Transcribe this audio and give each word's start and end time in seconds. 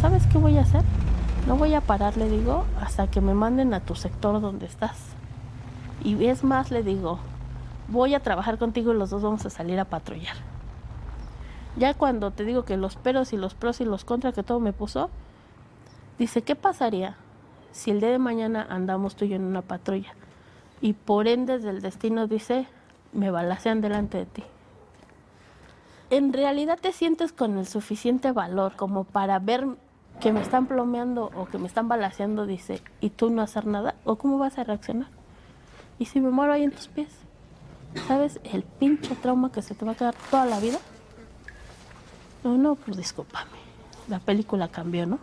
¿sabes 0.00 0.26
qué 0.26 0.38
voy 0.38 0.56
a 0.56 0.60
hacer? 0.60 0.82
No 1.48 1.56
voy 1.56 1.74
a 1.74 1.80
parar, 1.80 2.16
le 2.16 2.28
digo, 2.28 2.64
hasta 2.80 3.08
que 3.08 3.20
me 3.20 3.34
manden 3.34 3.74
a 3.74 3.80
tu 3.80 3.96
sector 3.96 4.40
donde 4.40 4.66
estás. 4.66 4.96
Y 6.04 6.26
es 6.26 6.44
más, 6.44 6.70
le 6.70 6.84
digo, 6.84 7.18
voy 7.88 8.14
a 8.14 8.20
trabajar 8.20 8.58
contigo 8.58 8.92
y 8.92 8.96
los 8.96 9.10
dos 9.10 9.22
vamos 9.22 9.44
a 9.44 9.50
salir 9.50 9.80
a 9.80 9.86
patrullar. 9.86 10.36
Ya 11.76 11.94
cuando 11.94 12.30
te 12.30 12.44
digo 12.44 12.64
que 12.64 12.76
los 12.76 12.94
peros 12.94 13.32
y 13.32 13.36
los 13.36 13.54
pros 13.54 13.80
y 13.80 13.84
los 13.84 14.04
contras 14.04 14.34
que 14.34 14.44
todo 14.44 14.60
me 14.60 14.72
puso, 14.72 15.10
dice, 16.18 16.42
¿qué 16.42 16.54
pasaría 16.54 17.16
si 17.72 17.90
el 17.90 18.00
día 18.00 18.10
de 18.10 18.18
mañana 18.18 18.66
andamos 18.70 19.16
tú 19.16 19.24
y 19.24 19.30
yo 19.30 19.36
en 19.36 19.44
una 19.44 19.62
patrulla? 19.62 20.14
Y 20.80 20.92
por 20.92 21.26
ende 21.26 21.58
del 21.58 21.80
destino 21.80 22.28
dice, 22.28 22.68
me 23.12 23.32
balacean 23.32 23.80
delante 23.80 24.18
de 24.18 24.26
ti. 24.26 24.44
En 26.10 26.32
realidad 26.32 26.78
te 26.80 26.92
sientes 26.92 27.32
con 27.32 27.58
el 27.58 27.66
suficiente 27.66 28.30
valor 28.32 28.76
como 28.76 29.04
para 29.04 29.40
ver 29.40 29.66
que 30.20 30.32
me 30.32 30.40
están 30.40 30.66
plomeando 30.66 31.30
o 31.36 31.46
que 31.46 31.58
me 31.58 31.66
están 31.66 31.88
balaceando, 31.88 32.46
dice, 32.46 32.82
y 33.00 33.10
tú 33.10 33.30
no 33.30 33.42
hacer 33.42 33.66
nada, 33.66 33.94
o 34.04 34.16
cómo 34.16 34.38
vas 34.38 34.58
a 34.58 34.64
reaccionar. 34.64 35.08
Y 35.98 36.06
si 36.06 36.20
me 36.20 36.30
muero 36.30 36.52
ahí 36.52 36.64
en 36.64 36.72
tus 36.72 36.88
pies, 36.88 37.08
¿sabes 38.06 38.40
el 38.44 38.62
pinche 38.62 39.14
trauma 39.16 39.52
que 39.52 39.62
se 39.62 39.74
te 39.74 39.84
va 39.84 39.92
a 39.92 39.94
quedar 39.94 40.14
toda 40.30 40.46
la 40.46 40.60
vida? 40.60 40.78
No, 42.44 42.56
no, 42.56 42.74
pues 42.74 42.96
discúlpame. 42.96 43.58
La 44.08 44.18
película 44.18 44.68
cambió, 44.68 45.06
¿no? 45.06 45.18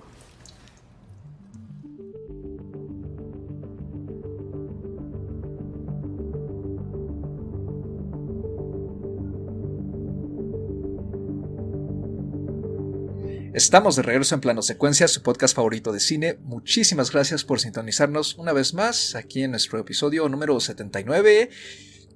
Estamos 13.56 13.96
de 13.96 14.02
regreso 14.02 14.36
en 14.36 14.42
Plano 14.42 14.62
Secuencia, 14.62 15.08
su 15.08 15.22
podcast 15.22 15.56
favorito 15.56 15.94
de 15.94 16.02
cine. 16.02 16.38
Muchísimas 16.42 17.10
gracias 17.10 17.46
por 17.46 17.62
sintonizarnos 17.62 18.36
una 18.36 18.52
vez 18.52 18.74
más 18.74 19.16
aquí 19.16 19.44
en 19.44 19.52
nuestro 19.52 19.80
episodio 19.80 20.28
número 20.28 20.60
79. 20.60 21.50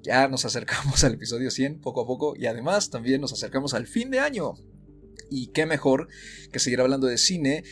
Ya 0.02 0.28
nos 0.28 0.44
acercamos 0.44 1.02
al 1.06 1.14
episodio 1.14 1.50
100 1.50 1.80
poco 1.80 2.02
a 2.02 2.06
poco 2.06 2.36
y 2.36 2.48
además 2.48 2.90
también 2.90 3.22
nos 3.22 3.32
acercamos 3.32 3.74
al 3.74 3.88
fin 3.88 4.12
de 4.12 4.20
año. 4.20 4.56
Y 5.32 5.48
qué 5.54 5.66
mejor 5.66 6.10
que 6.52 6.60
seguir 6.60 6.82
hablando 6.82 7.08
de 7.08 7.18
cine. 7.18 7.64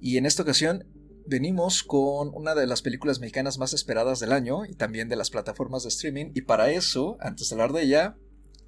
Y 0.00 0.18
en 0.18 0.24
esta 0.24 0.44
ocasión 0.44 0.86
venimos 1.26 1.82
con 1.82 2.30
una 2.32 2.54
de 2.54 2.68
las 2.68 2.80
películas 2.80 3.18
mexicanas 3.18 3.58
más 3.58 3.72
esperadas 3.72 4.20
del 4.20 4.30
año 4.30 4.64
y 4.66 4.76
también 4.76 5.08
de 5.08 5.16
las 5.16 5.30
plataformas 5.30 5.82
de 5.82 5.88
streaming. 5.88 6.30
Y 6.36 6.42
para 6.42 6.70
eso, 6.70 7.16
antes 7.18 7.48
de 7.48 7.54
hablar 7.56 7.72
de 7.72 7.82
ella, 7.82 8.16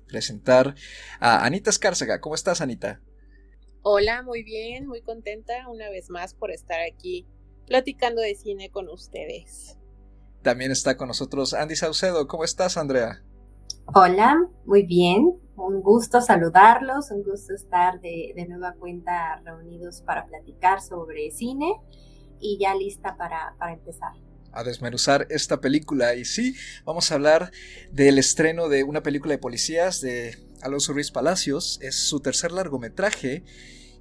presentar 0.09 0.75
a 1.21 1.45
Anita 1.45 1.71
Escárcega. 1.71 2.21
¿Cómo 2.21 2.35
estás, 2.35 2.61
Anita? 2.61 3.01
Hola, 3.91 4.23
muy 4.23 4.43
bien, 4.43 4.87
muy 4.87 5.01
contenta 5.01 5.67
una 5.67 5.89
vez 5.89 6.11
más 6.11 6.35
por 6.35 6.51
estar 6.51 6.79
aquí 6.79 7.27
platicando 7.67 8.21
de 8.21 8.35
cine 8.35 8.71
con 8.71 8.87
ustedes. 8.91 9.79
También 10.43 10.71
está 10.71 10.99
con 10.99 11.09
nosotros 11.09 11.55
Andy 11.55 11.75
Saucedo. 11.75 12.29
¿Cómo 12.29 12.45
estás, 12.45 12.77
Andrea? 12.77 13.25
Hola, 13.87 14.37
muy 14.67 14.83
bien. 14.83 15.41
Un 15.57 15.81
gusto 15.81 16.21
saludarlos, 16.21 17.11
un 17.11 17.23
gusto 17.23 17.55
estar 17.55 17.99
de, 18.03 18.35
nueva 18.47 18.75
cuenta 18.75 19.41
reunidos 19.43 20.03
para 20.03 20.27
platicar 20.27 20.83
sobre 20.83 21.31
cine 21.31 21.73
y 22.41 22.59
ya 22.61 22.75
lista 22.75 23.17
para, 23.17 23.57
para 23.59 23.73
empezar 23.73 24.13
a 24.53 24.65
desmenuzar 24.65 25.27
esta 25.31 25.63
película. 25.63 26.15
Y 26.15 26.27
sí, 26.27 26.55
vamos 26.85 27.11
a 27.11 27.15
hablar 27.15 27.53
del 27.91 28.19
estreno 28.19 28.69
de 28.69 28.85
una 28.85 29.03
película 29.03 29.33
de 29.33 29.39
policías 29.39 30.03
de 30.03 30.37
Alonso 30.61 30.93
Ruiz 30.93 31.11
Palacios. 31.11 31.79
Es 31.81 31.97
su 31.97 32.21
tercer 32.21 32.53
largometraje 32.53 33.45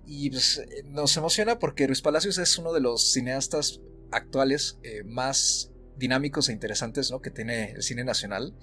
y 0.07 0.29
pues, 0.29 0.61
nos 0.85 1.15
emociona 1.17 1.59
porque 1.59 1.85
Ruiz 1.85 2.01
Palacios 2.01 2.37
es 2.37 2.57
uno 2.57 2.71
de 2.71 2.79
los 2.79 3.11
cineastas 3.11 3.81
actuales 4.11 4.79
eh, 4.81 5.03
más 5.03 5.71
dinámicos 5.97 6.47
e 6.47 6.53
interesantes 6.53 7.11
que 7.21 7.29
tiene 7.29 7.71
el 7.71 7.83
cine 7.83 8.05
nacional. 8.05 8.55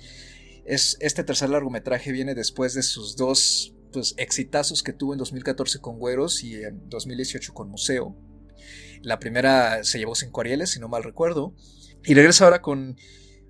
Es, 0.64 0.96
este 1.00 1.22
tercer 1.22 1.50
largometraje 1.50 2.12
viene 2.12 2.34
después 2.34 2.72
de 2.72 2.82
sus 2.82 3.16
dos 3.16 3.74
pues, 3.92 4.14
exitazos 4.16 4.82
que 4.82 4.94
tuvo 4.94 5.12
en 5.12 5.18
2014 5.18 5.80
con 5.80 5.98
Güeros 5.98 6.42
y 6.42 6.62
en 6.62 6.88
2018 6.88 7.52
con 7.52 7.68
Museo. 7.68 8.16
La 9.02 9.18
primera 9.18 9.84
se 9.84 9.98
llevó 9.98 10.14
cinco 10.14 10.40
Arieles, 10.40 10.70
si 10.70 10.80
no 10.80 10.88
mal 10.88 11.04
recuerdo. 11.04 11.54
Y 12.04 12.14
regresa 12.14 12.44
ahora 12.44 12.62
con 12.62 12.96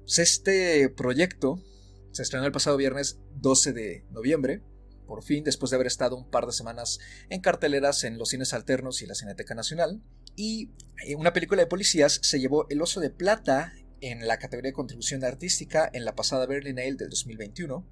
pues, 0.01 0.19
este 0.19 0.89
proyecto. 0.89 1.63
Se 2.11 2.23
estrenó 2.23 2.45
el 2.45 2.53
pasado 2.53 2.77
viernes 2.77 3.21
12 3.37 3.73
de 3.73 4.05
noviembre 4.11 4.63
por 5.07 5.23
fin, 5.23 5.45
después 5.45 5.71
de 5.71 5.77
haber 5.77 5.87
estado 5.87 6.17
un 6.17 6.29
par 6.29 6.47
de 6.47 6.53
semanas 6.53 6.99
en 7.29 7.41
carteleras 7.41 8.05
en 8.05 8.19
los 8.19 8.31
cines 8.31 8.53
alternos 8.55 9.03
y 9.03 9.07
la 9.07 9.15
Cineteca 9.15 9.55
Nacional. 9.55 10.03
Y 10.37 10.71
eh, 11.07 11.15
una 11.17 11.33
película 11.33 11.63
de 11.63 11.67
policías 11.67 12.21
se 12.23 12.41
llevó 12.41 12.67
el 12.71 12.83
Oso 12.83 13.01
de 13.01 13.11
Plata 13.11 13.73
en 14.01 14.27
la 14.27 14.39
categoría 14.39 14.71
de 14.71 14.75
contribución 14.75 15.25
artística 15.25 15.89
en 15.93 16.05
la 16.05 16.15
pasada 16.15 16.47
Berlinale 16.47 16.95
del 16.95 17.11
2021. 17.11 17.87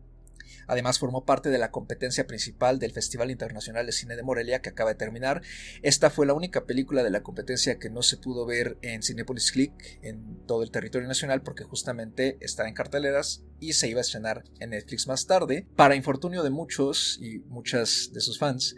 Además 0.67 0.99
formó 0.99 1.25
parte 1.25 1.51
de 1.51 1.59
la 1.59 1.71
competencia 1.71 2.27
principal 2.27 2.79
del 2.79 2.93
Festival 2.93 3.31
Internacional 3.31 3.87
de 3.87 3.93
Cine 3.93 4.17
de 4.17 4.23
Morelia 4.23 4.63
que 4.63 4.71
acaba 4.71 4.91
de 4.91 4.97
terminar. 4.97 5.43
Esta 5.83 6.11
fue 6.11 6.27
la 6.27 6.35
única 6.35 6.65
película 6.65 7.03
de 7.03 7.11
la 7.11 7.23
competencia 7.23 7.79
que 7.79 7.91
no 7.91 8.03
se 8.03 8.17
pudo 8.17 8.47
ver 8.47 8.79
en 8.83 9.03
Cinepolis 9.03 9.53
Click 9.53 9.73
en 10.03 10.47
todo 10.47 10.63
el 10.63 10.71
territorio 10.71 11.09
nacional 11.09 11.43
porque 11.43 11.65
justamente 11.65 12.39
está 12.41 12.69
en 12.69 12.75
carteleras 12.75 13.45
y 13.61 13.75
se 13.75 13.89
iba 13.89 14.01
a 14.01 14.03
estrenar 14.03 14.45
en 14.61 14.71
Netflix 14.71 15.07
más 15.07 15.27
tarde. 15.27 15.67
Para 15.77 15.97
infortunio 15.97 16.43
de 16.43 16.51
muchos 16.51 17.19
y 17.21 17.39
muchas 17.41 18.11
de 18.13 18.21
sus 18.21 18.39
fans, 18.39 18.75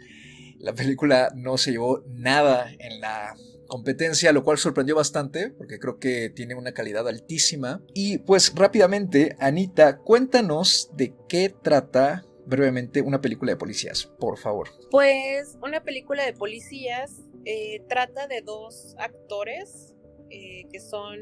la 0.59 0.73
película 0.73 1.31
no 1.35 1.57
se 1.57 1.71
llevó 1.71 2.03
nada 2.07 2.71
en 2.79 3.01
la 3.01 3.35
competencia, 3.67 4.31
lo 4.31 4.43
cual 4.43 4.57
sorprendió 4.57 4.95
bastante 4.95 5.49
porque 5.49 5.79
creo 5.79 5.99
que 5.99 6.29
tiene 6.29 6.55
una 6.55 6.73
calidad 6.73 7.07
altísima. 7.07 7.81
Y 7.93 8.19
pues 8.19 8.53
rápidamente, 8.55 9.35
Anita, 9.39 9.97
cuéntanos 9.97 10.89
de 10.95 11.13
qué 11.27 11.49
trata 11.49 12.25
brevemente 12.45 13.01
una 13.01 13.21
película 13.21 13.51
de 13.51 13.57
policías, 13.57 14.05
por 14.19 14.37
favor. 14.37 14.69
Pues 14.91 15.57
una 15.61 15.83
película 15.83 16.23
de 16.23 16.33
policías 16.33 17.21
eh, 17.45 17.83
trata 17.87 18.27
de 18.27 18.41
dos 18.41 18.95
actores 18.99 19.93
eh, 20.29 20.65
que 20.71 20.79
son 20.79 21.19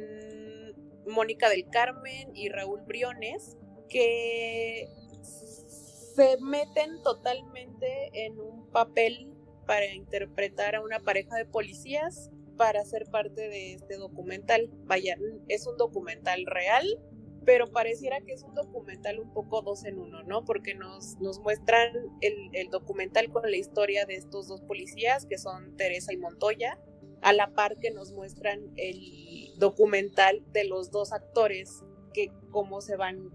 Mónica 1.05 1.49
del 1.49 1.67
Carmen 1.69 2.31
y 2.33 2.49
Raúl 2.49 2.81
Briones, 2.85 3.57
que 3.89 4.87
se 5.21 6.37
meten 6.41 7.01
totalmente 7.03 8.09
en 8.25 8.39
un 8.39 8.69
papel 8.71 9.29
para 9.65 9.85
interpretar 9.87 10.75
a 10.75 10.81
una 10.81 10.99
pareja 10.99 11.35
de 11.35 11.45
policías 11.45 12.29
para 12.57 12.83
ser 12.85 13.05
parte 13.05 13.49
de 13.49 13.73
este 13.73 13.97
documental. 13.97 14.69
Vaya, 14.85 15.17
es 15.47 15.67
un 15.67 15.77
documental 15.77 16.45
real, 16.45 16.85
pero 17.45 17.71
pareciera 17.71 18.21
que 18.21 18.33
es 18.33 18.43
un 18.43 18.53
documental 18.53 19.19
un 19.19 19.33
poco 19.33 19.61
dos 19.61 19.83
en 19.85 19.99
uno, 19.99 20.23
¿no? 20.23 20.45
Porque 20.45 20.75
nos, 20.75 21.17
nos 21.19 21.39
muestran 21.39 21.89
el, 22.21 22.49
el, 22.53 22.69
documental 22.69 23.29
con 23.29 23.49
la 23.49 23.57
historia 23.57 24.05
de 24.05 24.15
estos 24.15 24.47
dos 24.47 24.61
policías, 24.61 25.25
que 25.25 25.37
son 25.37 25.75
Teresa 25.75 26.13
y 26.13 26.17
Montoya, 26.17 26.79
a 27.21 27.33
la 27.33 27.53
par 27.53 27.77
que 27.79 27.91
nos 27.91 28.11
muestran 28.11 28.59
el 28.75 29.53
documental 29.57 30.43
de 30.51 30.65
los 30.65 30.91
dos 30.91 31.13
actores, 31.13 31.83
que 32.13 32.31
cómo 32.51 32.81
se 32.81 32.95
van 32.95 33.29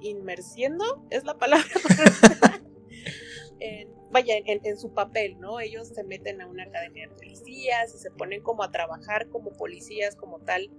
inmersiendo, 0.00 0.84
es 1.10 1.24
la 1.24 1.36
palabra. 1.38 1.66
en, 3.62 3.88
vaya, 4.10 4.34
en, 4.44 4.76
su 4.76 4.92
papel, 4.92 5.38
¿no? 5.38 5.60
Ellos 5.60 5.88
se 5.88 6.04
meten 6.04 6.40
a 6.40 6.46
una 6.46 6.64
academia 6.64 7.08
de 7.08 7.14
policías 7.14 7.94
y 7.94 7.98
se 7.98 8.10
ponen 8.10 8.42
como 8.42 8.62
a 8.62 8.70
trabajar 8.70 9.28
como 9.28 9.52
policías 9.52 10.16
como 10.16 10.40
tal 10.40 10.70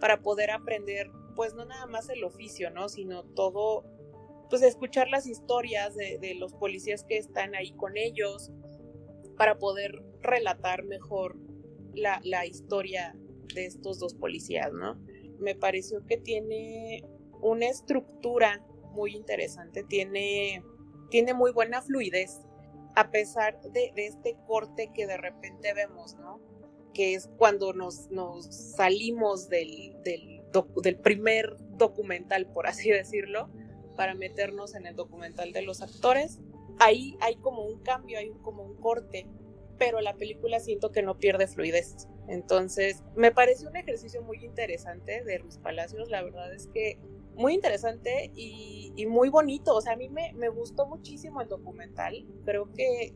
para 0.00 0.22
poder 0.22 0.50
aprender, 0.50 1.10
pues 1.36 1.54
no 1.54 1.64
nada 1.64 1.86
más 1.86 2.08
el 2.08 2.24
oficio, 2.24 2.70
¿no? 2.70 2.88
Sino 2.88 3.24
todo, 3.24 3.84
pues 4.48 4.62
escuchar 4.62 5.08
las 5.08 5.26
historias 5.26 5.94
de, 5.94 6.18
de 6.18 6.34
los 6.34 6.54
policías 6.54 7.04
que 7.04 7.18
están 7.18 7.54
ahí 7.54 7.72
con 7.72 7.96
ellos 7.96 8.50
para 9.36 9.58
poder 9.58 10.02
relatar 10.22 10.84
mejor 10.84 11.36
la, 11.94 12.20
la 12.24 12.46
historia 12.46 13.16
de 13.54 13.66
estos 13.66 13.98
dos 13.98 14.14
policías, 14.14 14.72
¿no? 14.72 14.98
Me 15.38 15.54
pareció 15.54 16.04
que 16.06 16.16
tiene 16.16 17.04
una 17.40 17.66
estructura 17.66 18.64
muy 18.92 19.14
interesante, 19.14 19.84
tiene 19.84 20.62
tiene 21.10 21.34
muy 21.34 21.52
buena 21.52 21.82
fluidez, 21.82 22.40
a 22.94 23.10
pesar 23.10 23.60
de, 23.62 23.92
este 23.96 24.36
corte 24.46 24.90
que 24.94 25.06
de 25.06 25.16
repente 25.16 25.74
vemos, 25.74 26.16
¿no? 26.16 26.40
Que 26.94 27.14
es 27.14 27.28
cuando 27.36 27.72
nos, 27.72 28.10
nos 28.10 28.46
salimos 28.46 29.48
del, 29.48 29.96
del, 30.02 30.96
primer 30.98 31.56
documental, 31.76 32.46
por 32.46 32.66
así 32.66 32.90
decirlo, 32.90 33.48
para 33.96 34.14
meternos 34.14 34.74
en 34.74 34.86
el 34.86 34.96
documental 34.96 35.52
de 35.52 35.62
los 35.62 35.82
actores. 35.82 36.40
Ahí 36.78 37.16
hay 37.20 37.36
como 37.36 37.64
un 37.64 37.80
cambio, 37.80 38.18
hay 38.18 38.30
como 38.42 38.64
un 38.64 38.76
corte, 38.76 39.26
pero 39.78 40.00
la 40.00 40.14
película 40.14 40.58
siento 40.60 40.90
que 40.90 41.02
no 41.02 41.18
pierde 41.18 41.46
fluidez. 41.46 42.08
Entonces, 42.28 43.02
me 43.16 43.32
parece 43.32 43.66
un 43.66 43.76
ejercicio 43.76 44.22
muy 44.22 44.44
interesante 44.44 45.22
de 45.24 45.38
Ruiz 45.38 45.58
Palacios. 45.58 46.10
La 46.10 46.22
verdad 46.22 46.52
es 46.54 46.68
que 46.68 46.98
muy 47.40 47.54
interesante 47.54 48.30
y, 48.34 49.06
muy 49.08 49.30
bonito. 49.30 49.74
O 49.74 49.80
sea, 49.80 49.94
a 49.94 49.96
mí 49.96 50.10
me, 50.10 50.32
me, 50.34 50.50
gustó 50.50 50.86
muchísimo 50.86 51.40
el 51.40 51.48
documental. 51.48 52.26
Creo 52.44 52.70
que 52.74 53.14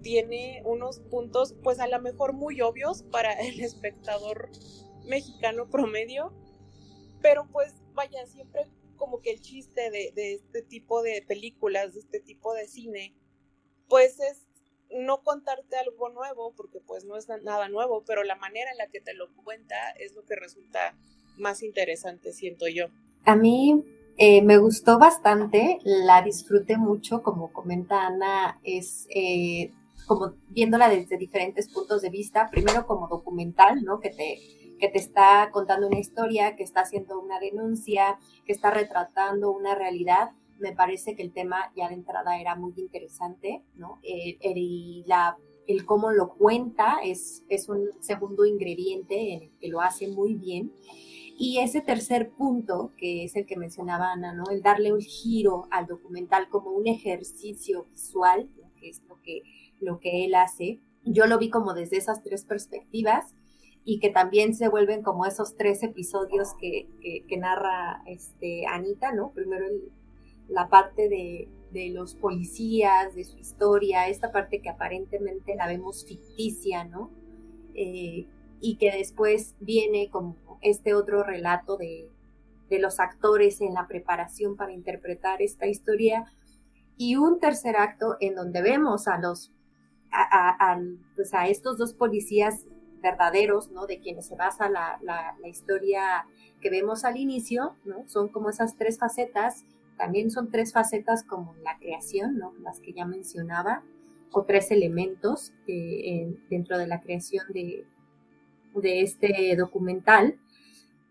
tiene 0.00 0.62
unos 0.64 1.00
puntos, 1.00 1.54
pues 1.62 1.78
a 1.78 1.86
lo 1.86 2.00
mejor 2.00 2.32
muy 2.32 2.62
obvios 2.62 3.02
para 3.02 3.32
el 3.48 3.60
espectador 3.60 4.50
mexicano 5.04 5.68
promedio, 5.68 6.32
pero 7.20 7.46
pues 7.52 7.74
vaya, 7.92 8.26
siempre 8.26 8.62
como 8.96 9.20
que 9.20 9.30
el 9.30 9.40
chiste 9.40 9.90
de, 9.90 10.10
de 10.14 10.34
este 10.34 10.62
tipo 10.62 11.02
de 11.02 11.22
películas, 11.28 11.92
de 11.92 12.00
este 12.00 12.18
tipo 12.18 12.54
de 12.54 12.66
cine, 12.66 13.14
pues 13.88 14.18
es 14.20 14.46
no 14.90 15.22
contarte 15.22 15.76
algo 15.76 16.08
nuevo, 16.08 16.54
porque 16.56 16.80
pues 16.80 17.04
no 17.04 17.16
es 17.16 17.28
nada 17.28 17.68
nuevo, 17.68 18.04
pero 18.06 18.24
la 18.24 18.36
manera 18.36 18.70
en 18.70 18.78
la 18.78 18.86
que 18.86 19.02
te 19.02 19.12
lo 19.12 19.34
cuenta 19.44 19.90
es 19.98 20.14
lo 20.14 20.24
que 20.24 20.36
resulta 20.36 20.96
más 21.36 21.62
interesante, 21.62 22.32
siento 22.32 22.66
yo. 22.68 22.86
A 23.26 23.34
mí 23.34 23.84
eh, 24.16 24.40
me 24.42 24.56
gustó 24.56 24.98
bastante, 24.98 25.78
la 25.82 26.22
disfruté 26.22 26.78
mucho, 26.78 27.22
como 27.22 27.52
comenta 27.52 28.06
Ana, 28.06 28.60
es 28.62 29.06
eh, 29.10 29.72
como 30.06 30.34
viéndola 30.48 30.88
desde 30.88 31.18
diferentes 31.18 31.68
puntos 31.68 32.02
de 32.02 32.10
vista, 32.10 32.48
primero 32.50 32.86
como 32.86 33.08
documental, 33.08 33.82
¿no? 33.82 33.98
Que 33.98 34.10
te, 34.10 34.38
que 34.78 34.88
te 34.88 34.98
está 34.98 35.50
contando 35.52 35.88
una 35.88 35.98
historia, 35.98 36.54
que 36.54 36.62
está 36.62 36.82
haciendo 36.82 37.20
una 37.20 37.40
denuncia, 37.40 38.18
que 38.46 38.52
está 38.52 38.70
retratando 38.70 39.50
una 39.50 39.74
realidad, 39.74 40.30
me 40.58 40.72
parece 40.72 41.16
que 41.16 41.22
el 41.22 41.32
tema 41.32 41.72
ya 41.76 41.88
de 41.88 41.94
entrada 41.94 42.40
era 42.40 42.54
muy 42.54 42.74
interesante, 42.76 43.64
¿no? 43.74 43.98
El, 44.02 44.38
el, 44.40 45.04
la, 45.06 45.36
el 45.66 45.84
cómo 45.84 46.12
lo 46.12 46.28
cuenta 46.28 46.98
es, 47.02 47.42
es 47.48 47.68
un 47.68 47.90
segundo 48.00 48.46
ingrediente 48.46 49.34
en 49.34 49.42
el 49.42 49.50
que 49.58 49.68
lo 49.68 49.80
hace 49.80 50.08
muy 50.08 50.34
bien. 50.34 50.72
Y 51.38 51.58
ese 51.58 51.82
tercer 51.82 52.30
punto, 52.30 52.92
que 52.96 53.24
es 53.24 53.36
el 53.36 53.44
que 53.44 53.56
mencionaba 53.56 54.12
Ana, 54.12 54.32
¿no? 54.32 54.44
El 54.50 54.62
darle 54.62 54.92
un 54.92 55.00
giro 55.00 55.66
al 55.70 55.86
documental 55.86 56.48
como 56.48 56.70
un 56.70 56.86
ejercicio 56.86 57.84
visual, 57.90 58.48
que 58.80 58.88
es 58.88 59.02
lo 59.08 59.20
que, 59.22 59.42
lo 59.80 60.00
que 60.00 60.24
él 60.24 60.34
hace. 60.34 60.80
Yo 61.04 61.26
lo 61.26 61.38
vi 61.38 61.50
como 61.50 61.74
desde 61.74 61.98
esas 61.98 62.22
tres 62.22 62.44
perspectivas 62.44 63.34
y 63.84 64.00
que 64.00 64.10
también 64.10 64.54
se 64.54 64.68
vuelven 64.68 65.02
como 65.02 65.26
esos 65.26 65.56
tres 65.56 65.82
episodios 65.82 66.54
que, 66.58 66.88
que, 67.28 67.36
narra 67.36 68.02
este, 68.06 68.66
Anita, 68.66 69.12
¿no? 69.12 69.30
Primero 69.32 69.66
la 70.48 70.68
parte 70.68 71.08
de, 71.08 71.48
los 71.92 72.14
policías, 72.14 73.14
de 73.14 73.24
su 73.24 73.36
historia, 73.36 74.08
esta 74.08 74.32
parte 74.32 74.62
que 74.62 74.70
aparentemente 74.70 75.54
la 75.54 75.66
vemos 75.66 76.06
ficticia, 76.06 76.84
¿no? 76.84 77.10
Eh, 77.74 78.26
y 78.66 78.78
que 78.78 78.90
después 78.90 79.54
viene 79.60 80.10
como 80.10 80.58
este 80.60 80.94
otro 80.94 81.22
relato 81.22 81.76
de, 81.76 82.10
los 82.68 82.98
actores 82.98 83.60
en 83.60 83.74
la 83.74 83.86
preparación 83.86 84.56
para 84.56 84.72
interpretar 84.72 85.40
esta 85.40 85.68
historia 85.68 86.24
y 86.96 87.14
un 87.14 87.38
tercer 87.38 87.76
acto 87.76 88.16
en 88.18 88.34
donde 88.34 88.60
vemos 88.62 89.06
a 89.06 89.18
los 89.18 89.52
a, 90.10 90.76
pues 91.14 91.32
a 91.32 91.46
estos 91.46 91.78
dos 91.78 91.94
policías 91.94 92.64
verdaderos, 93.02 93.70
¿no? 93.70 93.86
De 93.86 94.00
quienes 94.00 94.26
se 94.26 94.34
basa 94.34 94.68
la, 94.68 94.98
la, 95.00 95.36
la, 95.40 95.48
historia 95.48 96.26
que 96.60 96.70
vemos 96.70 97.04
al 97.04 97.18
inicio, 97.18 97.76
¿no? 97.84 98.08
Son 98.08 98.28
como 98.28 98.50
esas 98.50 98.76
tres 98.76 98.98
facetas 98.98 99.64
también 99.96 100.30
son 100.30 100.50
tres 100.50 100.72
facetas 100.72 101.22
como 101.22 101.54
la 101.62 101.78
creación, 101.78 102.36
¿no? 102.36 102.52
las 102.62 102.80
que 102.80 102.92
ya 102.92 103.06
mencionaba, 103.06 103.82
o 104.30 104.44
tres 104.44 104.70
elementos 104.70 105.54
eh, 105.66 106.36
dentro 106.50 106.76
de 106.76 106.86
la 106.86 107.00
creación 107.00 107.46
de, 107.54 107.86
de 108.80 109.02
este 109.02 109.56
documental. 109.56 110.38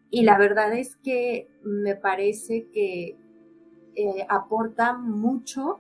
Y 0.10 0.24
la 0.24 0.38
verdad 0.38 0.74
es 0.74 0.96
que 0.98 1.50
me 1.64 1.96
parece 1.96 2.68
que 2.72 3.18
eh, 3.96 4.26
aporta 4.30 4.94
mucho 4.94 5.80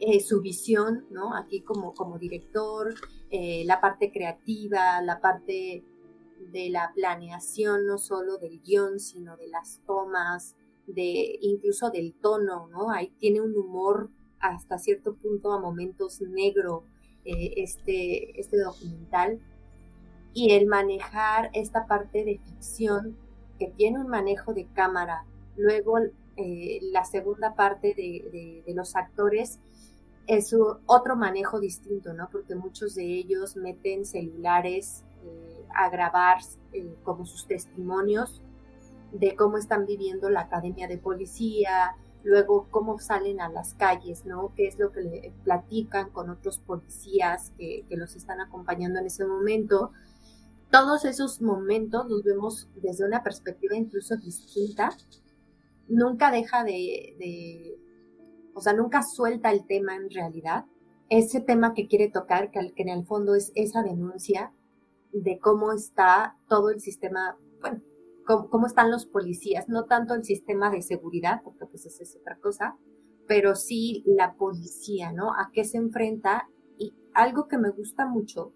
eh, 0.00 0.20
su 0.20 0.40
visión, 0.40 1.06
¿no? 1.10 1.34
Aquí 1.36 1.60
como, 1.60 1.94
como 1.94 2.18
director, 2.18 2.94
la 3.64 3.80
parte 3.80 4.12
creativa, 4.12 5.00
la 5.00 5.22
parte 5.22 5.82
de 6.50 6.68
la 6.68 6.92
planeación, 6.94 7.86
no 7.86 7.96
solo 7.96 8.36
del 8.36 8.60
guion, 8.60 9.00
sino 9.00 9.38
de 9.38 9.48
las 9.48 9.80
tomas, 9.86 10.54
de 10.86 11.38
incluso 11.40 11.90
del 11.90 12.14
tono, 12.14 12.68
¿no? 12.68 12.90
Ahí 12.90 13.12
tiene 13.18 13.40
un 13.40 13.56
humor 13.56 14.10
hasta 14.40 14.78
cierto 14.78 15.14
punto 15.14 15.52
a 15.52 15.60
momentos 15.60 16.20
negro 16.20 16.84
eh, 17.24 17.54
este, 17.56 18.40
este 18.40 18.58
documental 18.58 19.40
y 20.34 20.52
el 20.52 20.66
manejar 20.66 21.50
esta 21.52 21.86
parte 21.86 22.24
de 22.24 22.38
ficción 22.38 23.16
que 23.58 23.68
tiene 23.68 24.00
un 24.00 24.08
manejo 24.08 24.54
de 24.54 24.66
cámara, 24.66 25.24
luego 25.56 25.98
eh, 26.36 26.80
la 26.92 27.04
segunda 27.04 27.54
parte 27.54 27.94
de, 27.94 28.64
los 28.74 28.96
actores 28.96 29.58
es 30.26 30.54
otro 30.86 31.16
manejo 31.16 31.60
distinto, 31.60 32.12
¿no? 32.14 32.28
Porque 32.30 32.54
muchos 32.54 32.94
de 32.94 33.04
ellos 33.04 33.56
meten 33.56 34.06
celulares 34.06 35.04
eh, 35.24 35.66
a 35.74 35.90
grabar 35.90 36.38
como 37.02 37.26
sus 37.26 37.46
testimonios 37.46 38.40
de 39.12 39.36
cómo 39.36 39.58
están 39.58 39.84
viviendo 39.86 40.30
la 40.30 40.42
academia 40.42 40.88
de 40.88 40.98
policía, 40.98 41.96
luego 42.24 42.66
cómo 42.70 42.98
salen 42.98 43.40
a 43.40 43.48
las 43.48 43.74
calles, 43.74 44.24
¿no? 44.24 44.52
¿Qué 44.56 44.66
es 44.68 44.78
lo 44.78 44.92
que 44.92 45.02
le 45.02 45.32
platican 45.44 46.10
con 46.10 46.30
otros 46.30 46.58
policías 46.58 47.52
que, 47.58 47.84
los 47.90 48.16
están 48.16 48.40
acompañando 48.40 48.98
en 49.00 49.06
ese 49.06 49.26
momento? 49.26 49.92
Todos 50.72 51.04
esos 51.04 51.42
momentos 51.42 52.08
los 52.08 52.24
vemos 52.24 52.70
desde 52.76 53.04
una 53.04 53.22
perspectiva 53.22 53.76
incluso 53.76 54.16
distinta. 54.16 54.88
Nunca 55.86 56.30
deja 56.30 56.64
de, 56.64 57.14
de 57.18 57.78
o 58.54 58.60
sea, 58.62 58.72
nunca 58.72 59.02
suelta 59.02 59.50
el 59.50 59.66
tema 59.66 59.94
en 59.96 60.08
realidad. 60.08 60.64
Ese 61.10 61.42
tema 61.42 61.74
que 61.74 61.88
quiere 61.88 62.08
tocar, 62.08 62.50
que, 62.50 62.72
que 62.74 62.82
en 62.84 62.88
el 62.88 63.04
fondo 63.04 63.34
es 63.34 63.52
esa 63.54 63.82
denuncia 63.82 64.50
de 65.12 65.38
cómo 65.38 65.72
está 65.72 66.38
todo 66.48 66.70
el 66.70 66.80
sistema, 66.80 67.36
bueno, 67.60 67.82
cómo, 68.24 68.66
están 68.66 68.90
los 68.90 69.04
policías, 69.04 69.68
no 69.68 69.84
tanto 69.84 70.14
el 70.14 70.24
sistema 70.24 70.70
de 70.70 70.80
seguridad, 70.80 71.42
porque 71.44 71.66
pues 71.66 71.84
esa 71.84 72.02
es 72.02 72.16
otra 72.16 72.38
cosa, 72.38 72.76
pero 73.26 73.54
sí 73.56 74.04
la 74.06 74.36
policía, 74.36 75.12
¿no? 75.12 75.32
A 75.32 75.50
qué 75.52 75.64
se 75.64 75.76
enfrenta. 75.76 76.48
Y 76.78 76.94
algo 77.12 77.46
que 77.46 77.58
me 77.58 77.68
gusta 77.68 78.06
mucho 78.06 78.54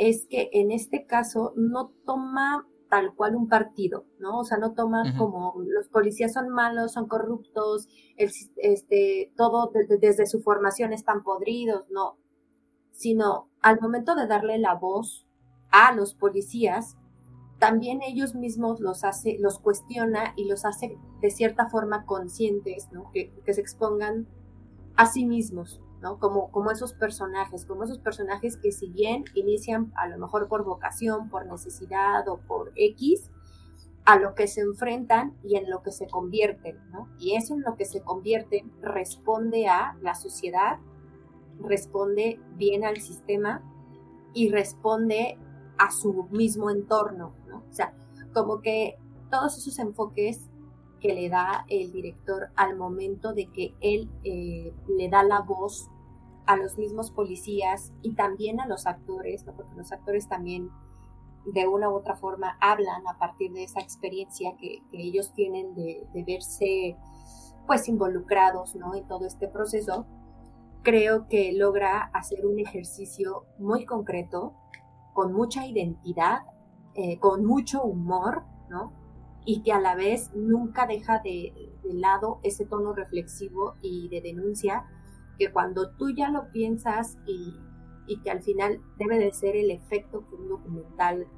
es 0.00 0.26
que 0.26 0.48
en 0.54 0.70
este 0.70 1.04
caso 1.04 1.52
no 1.56 1.92
toma 2.06 2.66
tal 2.88 3.14
cual 3.14 3.36
un 3.36 3.48
partido, 3.48 4.06
¿no? 4.18 4.40
O 4.40 4.44
sea, 4.44 4.56
no 4.56 4.72
toma 4.72 5.14
como 5.18 5.54
los 5.58 5.88
policías 5.88 6.32
son 6.32 6.48
malos, 6.48 6.94
son 6.94 7.06
corruptos, 7.06 7.86
este, 8.16 9.30
todo 9.36 9.70
desde 10.00 10.26
su 10.26 10.40
formación 10.40 10.94
están 10.94 11.22
podridos, 11.22 11.86
no, 11.90 12.16
sino 12.92 13.50
al 13.60 13.78
momento 13.78 14.14
de 14.14 14.26
darle 14.26 14.58
la 14.58 14.74
voz 14.74 15.26
a 15.70 15.94
los 15.94 16.14
policías, 16.14 16.96
también 17.58 18.00
ellos 18.02 18.34
mismos 18.34 18.80
los 18.80 19.04
hace, 19.04 19.36
los 19.38 19.58
cuestiona 19.58 20.32
y 20.34 20.48
los 20.48 20.64
hace 20.64 20.96
de 21.20 21.30
cierta 21.30 21.68
forma 21.68 22.06
conscientes, 22.06 22.88
¿no? 22.90 23.10
Que, 23.12 23.32
se 23.52 23.60
expongan 23.60 24.26
a 24.96 25.04
sí 25.04 25.26
mismos, 25.26 25.78
¿no? 26.00 26.18
Como, 26.18 26.70
esos 26.70 26.92
personajes, 26.92 27.64
como 27.64 27.84
esos 27.84 27.98
personajes 27.98 28.56
que 28.56 28.72
si 28.72 28.88
bien 28.88 29.24
inician 29.34 29.92
a 29.96 30.08
lo 30.08 30.18
mejor 30.18 30.48
por 30.48 30.64
vocación, 30.64 31.28
por 31.28 31.46
necesidad 31.46 32.26
o 32.28 32.38
por 32.38 32.72
X, 32.74 33.30
a 34.04 34.18
lo 34.18 34.34
que 34.34 34.48
se 34.48 34.62
enfrentan 34.62 35.36
y 35.44 35.56
en 35.56 35.68
lo 35.68 35.82
que 35.82 35.92
se 35.92 36.06
convierten, 36.06 36.78
¿no? 36.90 37.08
Y 37.18 37.36
eso 37.36 37.54
en 37.54 37.62
lo 37.62 37.76
que 37.76 37.84
se 37.84 38.02
convierte 38.02 38.64
responde 38.80 39.68
a 39.68 39.96
la 40.00 40.14
sociedad, 40.14 40.78
responde 41.60 42.40
bien 42.56 42.84
al 42.84 43.00
sistema 43.00 43.62
y 44.32 44.48
responde 44.48 45.38
a 45.76 45.90
su 45.90 46.26
mismo 46.30 46.70
entorno, 46.70 47.34
o 47.50 47.72
sea, 47.72 47.94
como 48.32 48.60
que 48.60 48.98
todos 49.30 49.56
esos 49.58 49.78
enfoques 49.78 50.49
que 51.00 51.14
le 51.14 51.28
da 51.28 51.64
el 51.68 51.92
director 51.92 52.50
al 52.56 52.76
momento 52.76 53.32
de 53.32 53.46
que 53.46 53.74
él 53.80 54.10
eh, 54.24 54.72
le 54.88 55.08
da 55.08 55.22
la 55.22 55.40
voz 55.40 55.88
a 56.46 56.56
los 56.56 56.78
mismos 56.78 57.10
policías 57.10 57.92
y 58.02 58.14
también 58.14 58.60
a 58.60 58.66
los 58.66 58.86
actores, 58.86 59.44
porque 59.44 59.74
los 59.76 59.92
actores 59.92 60.28
también 60.28 60.70
de 61.46 61.66
una 61.66 61.88
u 61.88 61.94
otra 61.94 62.16
forma 62.16 62.56
hablan 62.60 63.06
a 63.08 63.18
partir 63.18 63.52
de 63.52 63.64
esa 63.64 63.80
experiencia 63.80 64.56
que, 64.58 64.82
ellos 64.92 65.32
tienen 65.34 65.74
de, 65.74 66.06
verse 66.26 66.96
pues 67.66 67.88
involucrados 67.88 68.74
¿no? 68.74 68.94
en 68.94 69.06
todo 69.06 69.26
este 69.26 69.48
proceso, 69.48 70.06
creo 70.82 71.28
que 71.28 71.52
logra 71.52 72.10
hacer 72.12 72.46
un 72.46 72.58
ejercicio 72.58 73.44
muy 73.58 73.84
concreto, 73.84 74.54
con 75.12 75.32
mucha 75.32 75.66
identidad 75.66 76.40
eh, 76.94 77.20
con 77.20 77.44
mucho 77.44 77.84
humor, 77.84 78.42
¿no? 78.68 78.92
Y 79.44 79.62
que 79.62 79.72
a 79.72 79.80
la 79.80 79.94
vez 79.94 80.30
nunca 80.34 80.86
deja 80.86 81.20
de, 81.20 81.52
lado 81.84 82.38
ese 82.42 82.66
tono 82.66 82.92
reflexivo 82.92 83.74
y 83.82 84.08
de 84.08 84.20
denuncia 84.20 84.84
que 85.38 85.50
cuando 85.50 85.90
tú 85.92 86.10
ya 86.10 86.28
lo 86.28 86.52
piensas 86.52 87.18
y, 87.26 87.56
que 88.24 88.30
al 88.30 88.42
final 88.42 88.80
debe 88.98 89.18
de 89.20 89.32
ser 89.32 89.54
el 89.54 89.70
efecto 89.70 90.26
que 90.28 90.34
un 90.34 90.48
documental 90.48 91.28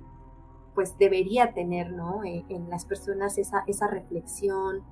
pues 0.74 0.96
debería 0.98 1.52
tener, 1.52 1.92
¿no? 1.92 2.24
Eh, 2.24 2.46
en, 2.48 2.70
las 2.70 2.86
personas 2.86 3.36
esa, 3.36 3.62
esa 3.66 3.88
reflexión, 3.88 4.82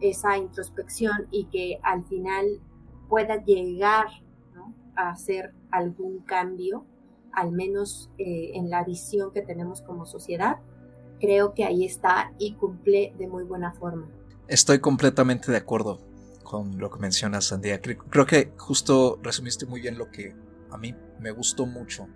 esa 0.00 0.38
introspección 0.38 1.28
y 1.30 1.44
que 1.46 1.78
al 1.82 2.04
final 2.04 2.62
pueda 3.10 3.44
llegar 3.44 4.06
a 4.96 5.14
ser 5.16 5.52
algún 5.70 6.20
cambio, 6.20 6.84
al 7.32 7.52
menos 7.52 8.10
eh, 8.18 8.52
en 8.54 8.70
la 8.70 8.84
visión 8.84 9.32
que 9.32 9.42
tenemos 9.42 9.82
como 9.82 10.06
sociedad, 10.06 10.58
creo 11.20 11.54
que 11.54 11.64
ahí 11.64 11.84
está 11.84 12.32
y 12.38 12.54
cumple 12.54 13.14
de 13.18 13.28
muy 13.28 13.44
buena 13.44 13.72
forma. 13.72 14.08
Estoy 14.48 14.80
completamente 14.80 15.50
de 15.52 15.58
acuerdo 15.58 16.00
con 16.42 16.78
lo 16.78 16.90
que 16.90 16.98
mencionas, 16.98 17.46
Sandía. 17.46 17.80
Creo 17.80 18.26
que 18.26 18.52
justo 18.56 19.20
resumiste 19.22 19.66
muy 19.66 19.80
bien 19.80 19.96
lo 19.98 20.10
que 20.10 20.34
a 20.70 20.78
mí 20.78 20.94
me 21.20 21.30
gustó 21.30 21.66
mucho 21.66 22.08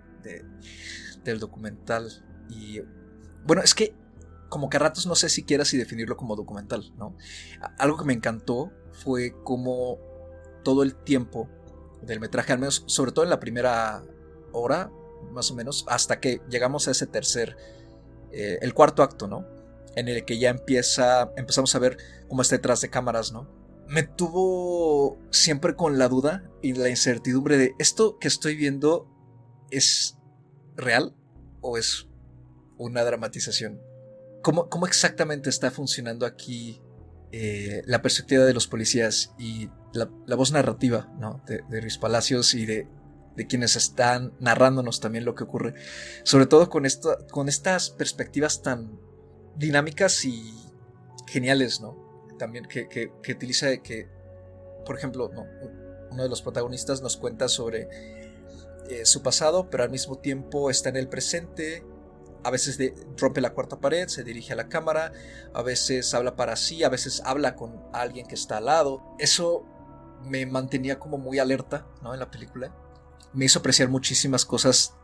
del 1.23 1.39
documental. 1.39 2.09
Y 2.49 2.81
bueno, 3.45 3.61
es 3.61 3.73
que 3.73 3.93
como 4.49 4.69
que 4.69 4.77
a 4.77 4.81
ratos 4.81 5.05
no 5.05 5.15
sé 5.15 5.29
siquiera 5.29 5.65
si 5.65 5.77
definirlo 5.77 6.17
como 6.17 6.35
documental, 6.35 6.93
¿no? 6.97 7.15
Algo 7.77 7.97
que 7.97 8.05
me 8.05 8.13
encantó 8.13 8.71
fue 8.91 9.35
como 9.43 9.97
todo 10.63 10.83
el 10.83 10.95
tiempo 10.95 11.49
del 12.01 12.19
metraje, 12.19 12.53
al 12.53 12.59
menos 12.59 12.83
sobre 12.87 13.11
todo 13.11 13.23
en 13.23 13.29
la 13.29 13.39
primera 13.39 14.03
hora, 14.51 14.91
más 15.31 15.51
o 15.51 15.55
menos, 15.55 15.85
hasta 15.87 16.19
que 16.19 16.41
llegamos 16.49 16.87
a 16.87 16.91
ese 16.91 17.07
tercer, 17.07 17.57
eh, 18.31 18.59
el 18.61 18.73
cuarto 18.73 19.03
acto, 19.03 19.27
¿no? 19.27 19.45
En 19.95 20.07
el 20.07 20.25
que 20.25 20.37
ya 20.37 20.49
empieza, 20.49 21.31
empezamos 21.37 21.73
a 21.75 21.79
ver 21.79 21.97
cómo 22.27 22.41
está 22.41 22.55
detrás 22.55 22.81
de 22.81 22.89
cámaras, 22.89 23.31
¿no? 23.31 23.49
Me 23.87 24.03
tuvo 24.03 25.19
siempre 25.29 25.75
con 25.75 25.97
la 25.97 26.07
duda 26.07 26.49
y 26.61 26.73
la 26.73 26.89
incertidumbre 26.89 27.57
de 27.57 27.75
esto 27.79 28.17
que 28.19 28.27
estoy 28.27 28.55
viendo 28.55 29.07
es 29.69 30.17
real 30.75 31.15
o 31.61 31.77
es 31.77 32.07
una 32.77 33.03
dramatización. 33.03 33.79
¿Cómo, 34.41 34.69
cómo 34.69 34.85
exactamente 34.85 35.49
está 35.49 35.71
funcionando 35.71 36.25
aquí 36.25 36.81
eh, 37.31 37.81
la 37.85 38.01
perspectiva 38.01 38.43
de 38.45 38.53
los 38.53 38.67
policías 38.67 39.33
y 39.37 39.69
la, 39.93 40.35
voz 40.35 40.51
narrativa 40.51 41.11
¿no? 41.19 41.43
de, 41.47 41.63
de 41.69 41.87
Palacios 41.99 42.53
y 42.53 42.65
de, 42.65 42.87
de 43.35 43.47
quienes 43.47 43.75
están 43.75 44.33
narrándonos 44.39 44.99
también 44.99 45.25
lo 45.25 45.35
que 45.35 45.43
ocurre. 45.43 45.73
Sobre 46.23 46.45
todo 46.45 46.69
con, 46.69 46.85
esto, 46.85 47.17
con 47.31 47.49
estas 47.49 47.89
perspectivas 47.89 48.61
tan 48.61 48.99
dinámicas 49.55 50.25
y 50.25 50.53
geniales, 51.27 51.81
¿no? 51.81 52.03
También 52.37 52.65
que, 52.65 52.87
que, 52.87 53.11
que 53.21 53.31
utiliza 53.33 53.75
que, 53.77 54.07
por 54.85 54.97
ejemplo, 54.97 55.29
¿no? 55.33 55.45
uno 56.11 56.23
de 56.23 56.29
los 56.29 56.41
protagonistas 56.41 57.01
nos 57.01 57.17
cuenta 57.17 57.47
sobre 57.47 57.89
eh, 58.89 59.05
su 59.05 59.21
pasado, 59.21 59.69
pero 59.69 59.83
al 59.83 59.89
mismo 59.89 60.17
tiempo 60.17 60.69
está 60.69 60.89
en 60.89 60.97
el 60.97 61.07
presente. 61.07 61.85
A 62.43 62.51
veces 62.51 62.79
rompe 63.17 63.41
la 63.41 63.53
cuarta 63.53 63.79
pared, 63.79 64.07
se 64.07 64.23
dirige 64.23 64.53
a 64.53 64.55
la 64.55 64.69
cámara, 64.69 65.11
a 65.53 65.63
veces 65.63 66.13
habla 66.13 66.35
para 66.35 66.55
sí, 66.55 66.83
a 66.83 66.89
veces 66.89 67.21
habla 67.25 67.55
con 67.55 67.83
alguien 67.91 68.27
que 68.27 68.35
está 68.35 68.57
al 68.57 68.65
lado. 68.65 69.01
Eso 69.17 69.65
me 70.21 70.45
mantenía 70.45 70.99
como 70.99 71.17
muy 71.17 71.39
alerta 71.39 71.87
¿no? 72.03 72.13
en 72.13 72.19
la 72.19 72.29
película 72.29 72.73
me 73.35 73.45
hizo 73.45 73.59
apreciar 73.59 73.89
muchísimas 73.89 74.45
cosas, 74.45 74.95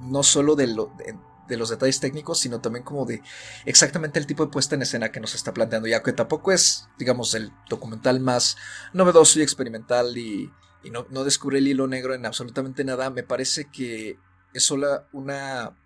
no 0.00 0.22
solo 0.22 0.56
de, 0.56 0.66
los 0.66 1.70
detalles 1.70 2.00
técnicos, 2.00 2.40
sino 2.40 2.60
también 2.60 2.84
como 2.84 3.06
de 3.06 3.22
exactamente 3.64 4.18
el 4.18 4.26
tipo 4.26 4.44
de 4.44 4.50
puesta 4.50 4.74
en 4.74 4.82
escena 4.82 5.12
que 5.12 5.20
nos 5.20 5.34
está 5.34 5.54
planteando, 5.54 5.88
ya 5.88 6.02
que 6.02 6.12
tampoco 6.12 6.52
es, 6.52 6.88
digamos, 6.98 7.34
el 7.34 7.52
documental 7.68 8.20
más 8.20 8.56
novedoso 8.92 9.38
y 9.38 9.42
experimental 9.42 10.16
y, 10.16 10.50
no, 10.90 11.06
no, 11.10 11.24
descubre 11.24 11.58
el 11.58 11.68
hilo 11.68 11.86
negro 11.86 12.14
en 12.14 12.26
absolutamente 12.26 12.84
nada, 12.84 13.10
me 13.10 13.22
parece 13.22 13.70
que 13.70 14.18
es 14.52 14.64
solo 14.64 15.06
una 15.12 15.76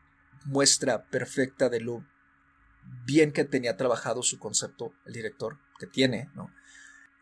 muestra 0.46 1.04
perfecta 1.04 1.68
de 1.68 1.80
lo 1.80 2.04
bien 3.04 3.32
que 3.32 3.44
tenía 3.44 3.76
trabajado 3.76 4.22
su 4.22 4.38
concepto 4.38 4.92
el 5.04 5.12
director, 5.12 5.58
que 5.78 5.86
tiene, 5.86 6.30
¿no? 6.34 6.50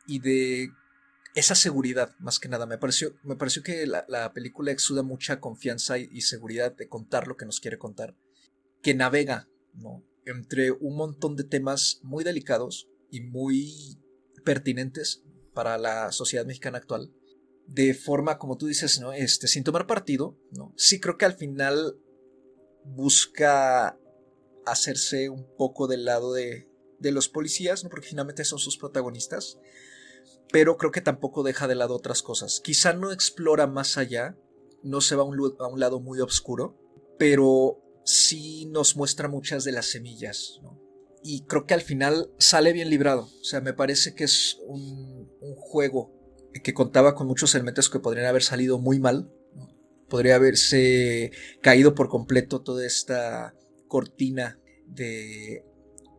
Y 0.07 0.21
de 0.21 0.73
esa 1.35 1.57
seguridad, 1.57 2.15
más 2.19 2.39
que 2.39 2.49
nada. 2.49 2.65
Me 2.65 2.79
pareció, 2.79 3.17
me 3.25 3.37
pareció 3.37 3.63
que 3.63 3.87
la, 3.87 4.33
película 4.33 4.71
exuda 4.71 5.03
mucha 5.03 5.41
confianza 5.41 5.99
y, 5.99 6.21
seguridad 6.21 6.75
de 6.75 6.89
contar 6.89 7.27
lo 7.27 7.37
que 7.37 7.45
nos 7.45 7.61
quiere 7.61 7.79
contar. 7.79 8.17
Que 8.83 8.95
navega, 8.95 9.49
¿no? 9.75 10.05
Entre 10.25 10.71
un 10.71 10.97
montón 10.97 11.37
de 11.37 11.45
temas 11.45 12.01
muy 12.03 12.23
delicados 12.23 12.89
y 13.11 13.21
muy 13.21 13.99
pertinentes 14.45 15.23
para 15.53 15.77
la 15.77 16.13
sociedad 16.13 16.47
mexicana 16.47 16.79
actual. 16.79 17.13
De 17.67 17.95
forma, 17.95 18.39
como 18.39 18.57
tú 18.57 18.67
dices, 18.67 19.01
¿no? 19.01 19.13
Este, 19.13 19.49
sin 19.49 19.65
tomar 19.65 19.87
partido, 19.87 20.39
¿no? 20.53 20.73
Sí 20.77 21.01
creo 21.01 21.19
que 21.19 21.25
al 21.25 21.35
final 21.35 21.99
busca 22.85 23.99
hacerse 24.67 25.31
un 25.31 25.47
poco 25.57 25.89
del 25.89 26.05
lado 26.05 26.33
de, 26.33 26.69
de 27.01 27.11
los 27.11 27.29
policías, 27.29 27.83
¿no? 27.83 27.91
Porque 27.91 28.07
finalmente 28.07 28.45
son 28.45 28.61
sus 28.61 28.79
protagonistas 28.79 29.59
pero 30.53 30.77
creo 30.77 30.93
que 30.93 31.01
tampoco 31.01 31.43
deja 31.43 31.67
de 31.69 31.75
lado 31.75 31.95
otras 31.95 32.23
cosas. 32.23 32.61
Quizá 32.63 32.93
no 32.93 33.13
explora 33.13 33.67
más 33.67 33.99
allá, 33.99 34.37
no 34.83 35.01
se 35.01 35.17
va 35.17 35.23
a 35.23 35.27
un, 35.27 35.81
lado 35.81 36.01
muy 36.01 36.21
oscuro, 36.21 36.79
pero 37.19 37.81
sí 38.05 38.67
nos 38.67 38.97
muestra 38.97 39.29
muchas 39.29 39.65
de 39.65 39.73
las 39.73 39.87
semillas, 39.87 40.61
Y 41.23 41.47
creo 41.47 41.67
que 41.67 41.75
al 41.75 41.81
final 41.81 42.31
sale 42.39 42.73
bien 42.73 42.91
librado. 42.91 43.23
O 43.23 43.45
sea, 43.45 43.61
me 43.63 43.73
parece 43.73 44.15
que 44.15 44.25
es 44.25 44.59
un, 44.67 45.31
juego 45.57 46.13
que 46.63 46.75
contaba 46.75 47.15
con 47.15 47.27
muchos 47.27 47.55
elementos 47.55 47.89
que 47.91 47.99
podrían 47.99 48.27
haber 48.27 48.43
salido 48.43 48.79
muy 48.79 49.01
mal. 49.01 49.33
Podría 50.09 50.37
haberse 50.37 51.33
caído 51.63 51.95
por 51.95 52.09
completo 52.09 52.61
toda 52.61 52.87
esta 52.87 53.55
cortina 53.89 54.61
de, 54.87 55.65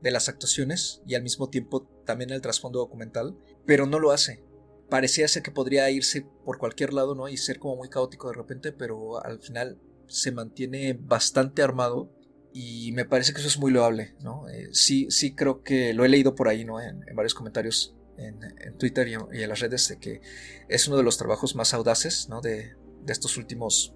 de 0.01 0.11
las 0.11 0.27
actuaciones 0.27 1.01
y 1.07 1.15
al 1.15 1.23
mismo 1.23 1.49
tiempo 1.49 1.87
también 2.05 2.31
el 2.31 2.41
trasfondo 2.41 2.79
documental 2.79 3.37
pero 3.65 3.85
no 3.85 3.99
lo 3.99 4.11
hace. 4.11 4.43
Parecía 4.89 5.27
ser 5.27 5.43
que 5.43 5.51
podría 5.51 5.89
irse 5.89 6.27
por 6.43 6.57
cualquier 6.57 6.93
lado, 6.93 7.15
¿no? 7.15 7.27
Y 7.27 7.37
ser 7.37 7.59
como 7.59 7.75
muy 7.75 7.89
caótico 7.89 8.27
de 8.27 8.35
repente, 8.35 8.71
pero 8.71 9.23
al 9.23 9.39
final 9.39 9.79
se 10.07 10.31
mantiene 10.31 10.93
bastante 10.93 11.63
armado 11.63 12.11
y 12.53 12.91
me 12.93 13.05
parece 13.05 13.33
que 13.33 13.39
eso 13.39 13.47
es 13.47 13.57
muy 13.57 13.71
loable, 13.71 14.15
¿no? 14.21 14.47
Eh, 14.47 14.69
sí, 14.71 15.07
sí 15.09 15.35
creo 15.35 15.63
que 15.63 15.93
lo 15.93 16.05
he 16.05 16.09
leído 16.09 16.35
por 16.35 16.47
ahí, 16.47 16.63
¿no? 16.63 16.79
En, 16.79 17.03
varios 17.15 17.33
comentarios 17.33 17.95
en, 18.17 18.39
Twitter 18.77 19.07
y 19.07 19.13
en, 19.13 19.49
las 19.49 19.59
redes 19.59 19.89
de 19.89 19.99
que 19.99 20.21
es 20.69 20.87
uno 20.87 20.97
de 20.97 21.03
los 21.03 21.17
trabajos 21.17 21.55
más 21.55 21.73
audaces, 21.73 22.29
¿no? 22.29 22.41
De, 22.41 22.75
de 23.03 23.13
estos 23.13 23.37
últimos 23.37 23.93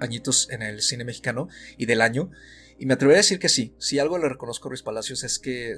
añitos 0.00 0.48
en 0.50 0.62
el 0.62 0.80
cine 0.80 1.04
mexicano 1.04 1.48
y 1.76 1.86
del 1.86 2.00
año. 2.00 2.30
Y 2.78 2.86
me 2.86 2.94
atrevería 2.94 3.18
a 3.18 3.22
decir 3.22 3.38
que 3.38 3.48
sí, 3.48 3.74
si 3.78 3.98
algo 3.98 4.18
le 4.18 4.28
reconozco 4.28 4.68
a 4.68 4.70
Ruiz 4.70 4.82
Palacios 4.82 5.22
es 5.24 5.38
que 5.38 5.76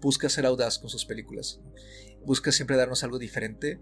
busca 0.00 0.28
ser 0.28 0.46
audaz 0.46 0.78
con 0.78 0.90
sus 0.90 1.04
películas 1.04 1.60
busca 2.24 2.52
siempre 2.52 2.76
darnos 2.76 3.04
algo 3.04 3.18
diferente 3.18 3.80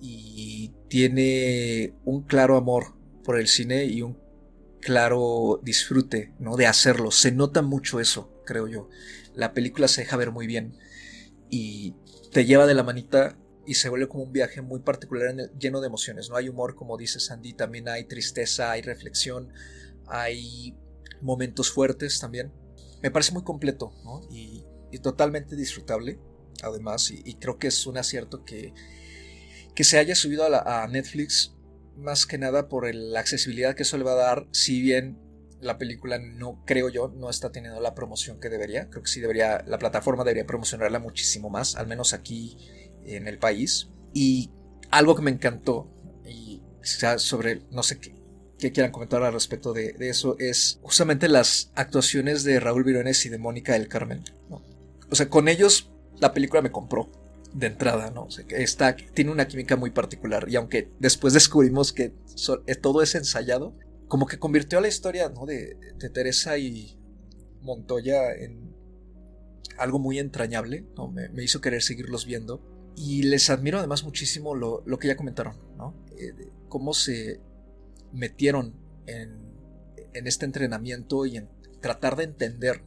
y 0.00 0.72
tiene 0.88 1.94
un 2.04 2.22
claro 2.22 2.56
amor 2.56 2.96
por 3.22 3.38
el 3.38 3.46
cine 3.46 3.84
y 3.84 4.02
un 4.02 4.18
claro 4.80 5.60
disfrute 5.62 6.34
¿no? 6.40 6.56
de 6.56 6.66
hacerlo. 6.66 7.12
Se 7.12 7.30
nota 7.30 7.62
mucho 7.62 8.00
eso, 8.00 8.32
creo 8.44 8.66
yo. 8.66 8.88
La 9.34 9.54
película 9.54 9.86
se 9.88 10.02
deja 10.02 10.16
ver 10.16 10.32
muy 10.32 10.46
bien 10.46 10.76
y 11.48 11.94
te 12.32 12.44
lleva 12.44 12.66
de 12.66 12.74
la 12.74 12.82
manita 12.82 13.38
y 13.64 13.74
se 13.74 13.88
vuelve 13.88 14.08
como 14.08 14.24
un 14.24 14.32
viaje 14.32 14.60
muy 14.60 14.80
particular 14.80 15.34
lleno 15.58 15.80
de 15.80 15.86
emociones. 15.86 16.28
No 16.28 16.36
hay 16.36 16.48
humor, 16.48 16.74
como 16.74 16.98
dice 16.98 17.20
Sandy, 17.20 17.52
también 17.52 17.88
hay 17.88 18.04
tristeza, 18.04 18.72
hay 18.72 18.82
reflexión, 18.82 19.52
hay 20.08 20.76
momentos 21.20 21.70
fuertes 21.70 22.18
también. 22.18 22.52
Me 23.02 23.12
parece 23.12 23.32
muy 23.32 23.44
completo 23.44 23.92
y 24.30 24.64
totalmente 24.98 25.54
disfrutable 25.54 26.18
además, 26.62 27.10
y, 27.10 27.34
creo 27.34 27.58
que 27.58 27.68
es 27.68 27.86
un 27.86 27.98
acierto 27.98 28.44
que, 28.44 28.72
que 29.74 29.84
se 29.84 29.98
haya 29.98 30.14
subido 30.14 30.44
a, 30.44 30.86
Netflix, 30.88 31.54
más 31.96 32.26
que 32.26 32.38
nada 32.38 32.68
por 32.68 32.92
la 32.94 33.20
accesibilidad 33.20 33.74
que 33.74 33.82
eso 33.82 33.98
le 33.98 34.04
va 34.04 34.12
a 34.12 34.16
dar, 34.16 34.46
si 34.52 34.80
bien 34.80 35.18
la 35.60 35.78
película 35.78 36.18
no 36.18 36.64
creo 36.66 36.88
yo 36.88 37.08
no 37.08 37.30
está 37.30 37.52
teniendo 37.52 37.80
la 37.80 37.94
promoción 37.94 38.40
que 38.40 38.48
debería 38.48 38.90
creo 38.90 39.04
que 39.04 39.08
sí 39.08 39.20
debería 39.20 39.62
la 39.64 39.78
plataforma 39.78 40.24
debería 40.24 40.44
promocionarla 40.44 40.98
muchísimo 40.98 41.50
más 41.50 41.76
al 41.76 41.86
menos 41.86 42.12
aquí 42.12 42.56
en 43.04 43.28
el 43.28 43.38
país. 43.38 43.88
Y 44.12 44.50
algo 44.90 45.14
que 45.14 45.22
me 45.22 45.30
encantó 45.30 45.90
y 46.26 46.62
sea 46.82 47.18
sobre 47.18 47.62
no 47.70 47.82
sé 47.82 47.98
qué, 47.98 48.72
quieran 48.72 48.92
comentar 48.92 49.22
al 49.24 49.32
respecto 49.32 49.72
de, 49.72 49.96
eso 49.98 50.36
es 50.38 50.78
justamente 50.82 51.28
las 51.28 51.72
actuaciones 51.74 52.44
de 52.44 52.60
Raúl 52.60 52.84
Virones 52.84 53.26
y 53.26 53.28
de 53.28 53.38
Mónica 53.38 53.72
del 53.72 53.88
Carmen 53.88 54.22
o 55.10 55.16
sea 55.16 55.28
con 55.28 55.48
ellos 55.48 55.91
la 56.22 56.32
película 56.32 56.62
me 56.62 56.70
compró 56.70 57.10
de 57.52 57.66
entrada, 57.66 58.10
¿no? 58.10 58.22
O 58.22 58.28
está, 58.50 58.94
tiene 58.94 59.32
una 59.32 59.48
química 59.48 59.76
muy 59.76 59.90
particular 59.90 60.46
y 60.48 60.54
aunque 60.56 60.88
después 61.00 61.34
descubrimos 61.34 61.92
que 61.92 62.14
eh, 62.66 62.74
todo 62.76 63.02
es 63.02 63.14
ensayado, 63.16 63.74
como 64.06 64.26
que 64.26 64.38
convirtió 64.38 64.78
a 64.78 64.82
la 64.82 64.88
historia 64.88 65.28
de, 65.28 65.76
Teresa 66.14 66.56
y 66.58 66.96
Montoya 67.60 68.32
en 68.34 68.72
algo 69.78 69.98
muy 69.98 70.20
entrañable, 70.20 70.86
me, 71.12 71.42
hizo 71.42 71.60
querer 71.60 71.82
seguirlos 71.82 72.24
viendo 72.24 72.62
y 72.94 73.24
les 73.24 73.50
admiro 73.50 73.78
además 73.78 74.04
muchísimo 74.04 74.54
lo, 74.54 74.84
que 74.98 75.08
ya 75.08 75.16
comentaron, 75.16 75.56
¿no? 75.76 75.94
Eh, 76.16 76.50
cómo 76.68 76.94
se 76.94 77.40
metieron 78.12 78.74
en 79.06 80.26
este 80.26 80.44
entrenamiento 80.44 81.26
y 81.26 81.38
en 81.38 81.48
tratar 81.80 82.16
de 82.16 82.24
entender 82.24 82.80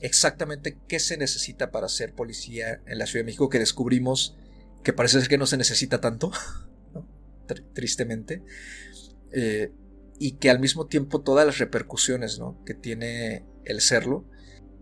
exactamente 0.00 0.78
qué 0.88 0.98
se 0.98 1.16
necesita 1.16 1.70
para 1.70 1.88
ser 1.88 2.14
policía 2.14 2.80
en 2.86 2.98
la 2.98 3.06
Ciudad 3.06 3.20
de 3.20 3.26
México, 3.26 3.48
que 3.48 3.58
descubrimos 3.58 4.36
que 4.82 4.92
parece 4.92 5.20
ser 5.20 5.28
que 5.28 5.38
no 5.38 5.46
se 5.46 5.56
necesita 5.56 6.00
tanto, 6.00 6.30
tristemente. 7.74 8.42
eh, 9.32 9.72
y 10.18 10.32
que 10.38 10.50
al 10.50 10.60
mismo 10.60 10.86
tiempo 10.86 11.20
todas 11.20 11.44
las 11.44 11.58
repercusiones 11.58 12.38
¿no? 12.38 12.62
que 12.64 12.74
tiene 12.74 13.44
el 13.64 13.80
serlo 13.80 14.24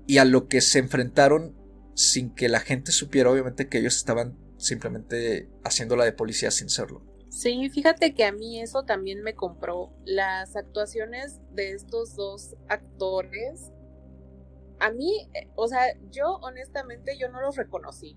y 0.06 0.18
a 0.18 0.24
lo 0.24 0.46
que 0.48 0.60
se 0.60 0.78
enfrentaron 0.78 1.56
sin 1.94 2.34
que 2.34 2.48
la 2.48 2.60
gente 2.60 2.92
supiera 2.92 3.30
obviamente 3.30 3.68
que 3.68 3.78
ellos 3.78 3.96
estaban 3.96 4.38
simplemente 4.58 5.48
haciéndola 5.64 6.04
de 6.04 6.12
policía 6.12 6.50
sin 6.50 6.68
serlo. 6.68 7.04
Sí, 7.30 7.68
fíjate 7.68 8.14
que 8.14 8.24
a 8.24 8.32
mí 8.32 8.60
eso 8.60 8.84
también 8.84 9.22
me 9.22 9.34
compró. 9.34 9.92
Las 10.04 10.54
actuaciones 10.54 11.40
de 11.52 11.72
estos 11.72 12.14
dos 12.14 12.54
actores, 12.68 13.72
a 14.80 14.90
mí, 14.90 15.28
eh, 15.34 15.48
o 15.56 15.68
sea, 15.68 15.80
yo 16.10 16.38
honestamente 16.42 17.16
yo 17.18 17.28
no 17.28 17.40
los 17.40 17.56
reconocí. 17.56 18.16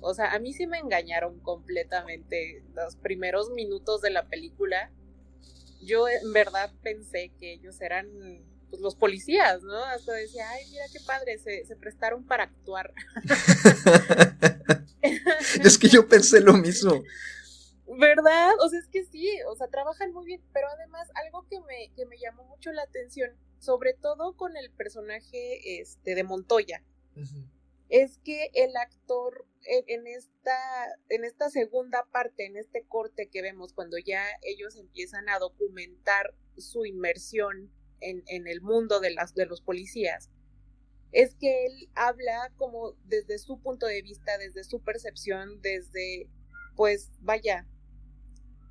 O 0.00 0.14
sea, 0.14 0.32
a 0.32 0.38
mí 0.38 0.52
sí 0.52 0.66
me 0.66 0.78
engañaron 0.78 1.40
completamente 1.40 2.64
los 2.74 2.96
primeros 2.96 3.50
minutos 3.50 4.00
de 4.00 4.10
la 4.10 4.28
película. 4.28 4.92
Yo 5.80 6.08
en 6.08 6.32
verdad 6.32 6.72
pensé 6.82 7.32
que 7.38 7.54
ellos 7.54 7.80
eran 7.80 8.08
pues, 8.70 8.80
los 8.80 8.94
policías, 8.94 9.62
¿no? 9.62 9.76
Hasta 9.84 10.12
decía, 10.12 10.48
ay, 10.50 10.64
mira 10.70 10.84
qué 10.92 11.00
padre, 11.04 11.38
se, 11.38 11.64
se 11.64 11.76
prestaron 11.76 12.24
para 12.26 12.44
actuar. 12.44 12.92
es 15.64 15.78
que 15.78 15.88
yo 15.88 16.06
pensé 16.06 16.40
lo 16.40 16.54
mismo. 16.54 17.02
¿Verdad? 17.98 18.52
O 18.60 18.68
sea, 18.68 18.78
es 18.78 18.88
que 18.88 19.04
sí, 19.04 19.26
o 19.48 19.56
sea, 19.56 19.68
trabajan 19.68 20.12
muy 20.12 20.26
bien, 20.26 20.42
pero 20.52 20.68
además 20.68 21.08
algo 21.24 21.46
que 21.48 21.58
me, 21.60 21.90
que 21.96 22.04
me 22.04 22.18
llamó 22.18 22.44
mucho 22.44 22.70
la 22.72 22.82
atención, 22.82 23.30
sobre 23.58 23.94
todo 23.94 24.36
con 24.36 24.56
el 24.56 24.70
personaje 24.70 25.80
este, 25.80 26.14
de 26.14 26.24
Montoya, 26.24 26.82
es 27.88 28.18
que 28.18 28.50
el 28.54 28.76
actor 28.76 29.46
en, 29.64 30.06
esta, 30.06 30.56
en 31.08 31.24
esta 31.24 31.50
segunda 31.50 32.06
parte, 32.12 32.46
en 32.46 32.56
este 32.56 32.84
corte 32.86 33.28
que 33.28 33.42
vemos 33.42 33.72
cuando 33.72 33.98
ya 33.98 34.24
ellos 34.42 34.76
empiezan 34.76 35.28
a 35.28 35.38
documentar 35.38 36.34
su 36.56 36.84
inmersión 36.84 37.72
en, 38.00 38.22
en 38.26 38.46
el 38.46 38.60
mundo 38.60 39.00
de, 39.00 39.10
las, 39.10 39.34
de 39.34 39.46
los 39.46 39.60
policías, 39.60 40.30
es 41.12 41.34
que 41.34 41.66
él 41.66 41.90
habla 41.94 42.52
como 42.56 42.92
desde 43.04 43.38
su 43.38 43.60
punto 43.60 43.86
de 43.86 44.02
vista, 44.02 44.36
desde 44.38 44.64
su 44.64 44.80
percepción, 44.80 45.60
desde, 45.62 46.28
pues 46.76 47.10
vaya, 47.20 47.66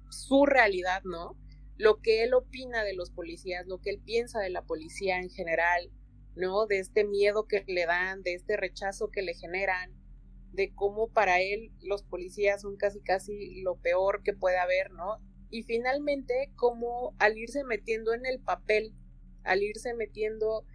su 0.10 0.46
realidad, 0.46 1.02
¿no? 1.04 1.36
Lo 1.78 2.02
que 2.02 2.24
él 2.24 2.34
opina 2.34 2.84
de 2.84 2.94
los 2.94 3.12
policías, 3.12 3.68
lo 3.68 3.80
que 3.80 3.92
él 3.92 4.02
piensa 4.04 4.40
de 4.40 4.50
la 4.50 4.64
policía 4.64 5.20
en 5.20 5.30
general, 5.30 5.92
¿no? 6.36 6.66
De 6.66 6.80
este 6.80 7.04
miedo 7.04 7.48
que 7.48 7.64
le 7.68 7.86
dan, 7.86 8.24
de 8.24 8.34
este 8.34 8.58
rechazo 8.58 9.10
que 9.10 9.22
le 9.22 9.34
generan, 9.34 9.92
de 10.54 10.74
cómo 10.74 11.10
para 11.10 11.42
él 11.42 11.72
los 11.82 12.04
policías 12.04 12.62
son 12.62 12.78
casi 12.78 13.00
casi 13.02 13.62
lo 13.62 13.76
peor 13.76 14.24
que 14.24 14.34
puede 14.34 14.58
haber, 14.58 14.92
¿no? 14.92 15.18
Y 15.50 15.64
finalmente, 15.64 16.52
cómo 16.56 17.16
al 17.20 17.38
irse 17.38 17.64
metiendo 17.64 18.14
en 18.14 18.26
el 18.26 18.40
papel, 18.40 18.94
al 19.44 19.64
irse 19.64 19.94
metiendo 19.94 20.66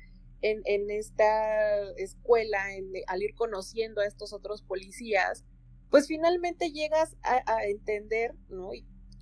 en, 0.40 0.90
esta 0.90 1.82
escuela, 1.96 2.64
al 3.06 3.22
ir 3.22 3.34
conociendo 3.34 4.00
a 4.00 4.06
estos 4.06 4.32
otros 4.32 4.62
policías, 4.62 5.44
pues 5.90 6.08
finalmente 6.08 6.72
llegas 6.72 7.16
a, 7.22 7.64
entender, 7.64 8.34
¿no? 8.48 8.70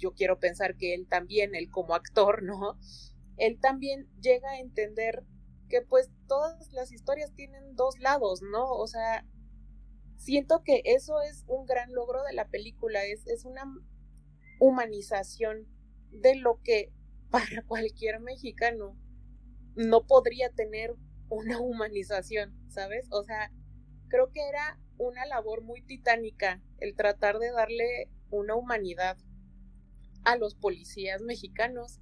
Yo 0.01 0.15
quiero 0.15 0.41
pensar 0.41 0.77
que 0.77 0.95
él 0.95 1.07
también, 1.07 1.55
él 1.55 1.71
como 1.71 1.95
actor, 1.95 2.43
¿no? 2.43 2.79
Él 3.37 3.59
también 3.61 4.09
llega 4.21 4.51
a 4.51 4.59
entender 4.59 5.23
que 5.69 5.83
pues 5.83 6.11
todas 6.27 6.73
las 6.73 6.91
historias 6.91 7.33
tienen 7.35 7.77
dos 7.77 7.99
lados, 8.01 8.43
¿no? 8.43 8.67
O 8.67 8.87
sea, 8.87 9.25
siento 10.17 10.63
que 10.65 10.83
eso 10.85 11.23
es 11.23 11.45
un 11.47 11.65
gran 11.67 11.93
logro 11.93 12.23
de 12.25 12.35
la 12.35 12.49
película, 12.49 13.05
es, 13.05 13.27
es 13.27 13.45
una 13.45 13.65
humanización 14.59 15.67
de 16.11 16.35
lo 16.35 16.61
que 16.63 16.93
para 17.31 17.63
cualquier 17.67 18.21
mexicano 18.21 18.97
no 19.77 20.07
podría 20.07 20.51
tener 20.51 20.95
una 21.29 21.61
humanización, 21.61 22.55
¿sabes? 22.69 23.07
O 23.13 23.23
sea, 23.23 23.53
creo 24.09 24.33
que 24.33 24.47
era 24.49 24.81
una 24.99 25.25
labor 25.27 25.63
muy 25.63 25.81
titánica 25.83 26.61
el 26.79 26.97
tratar 26.97 27.39
de 27.39 27.53
darle 27.53 28.11
una 28.31 28.57
humanidad 28.57 29.17
a 30.25 30.37
los 30.37 30.55
policías 30.55 31.23
mexicanos. 31.23 32.01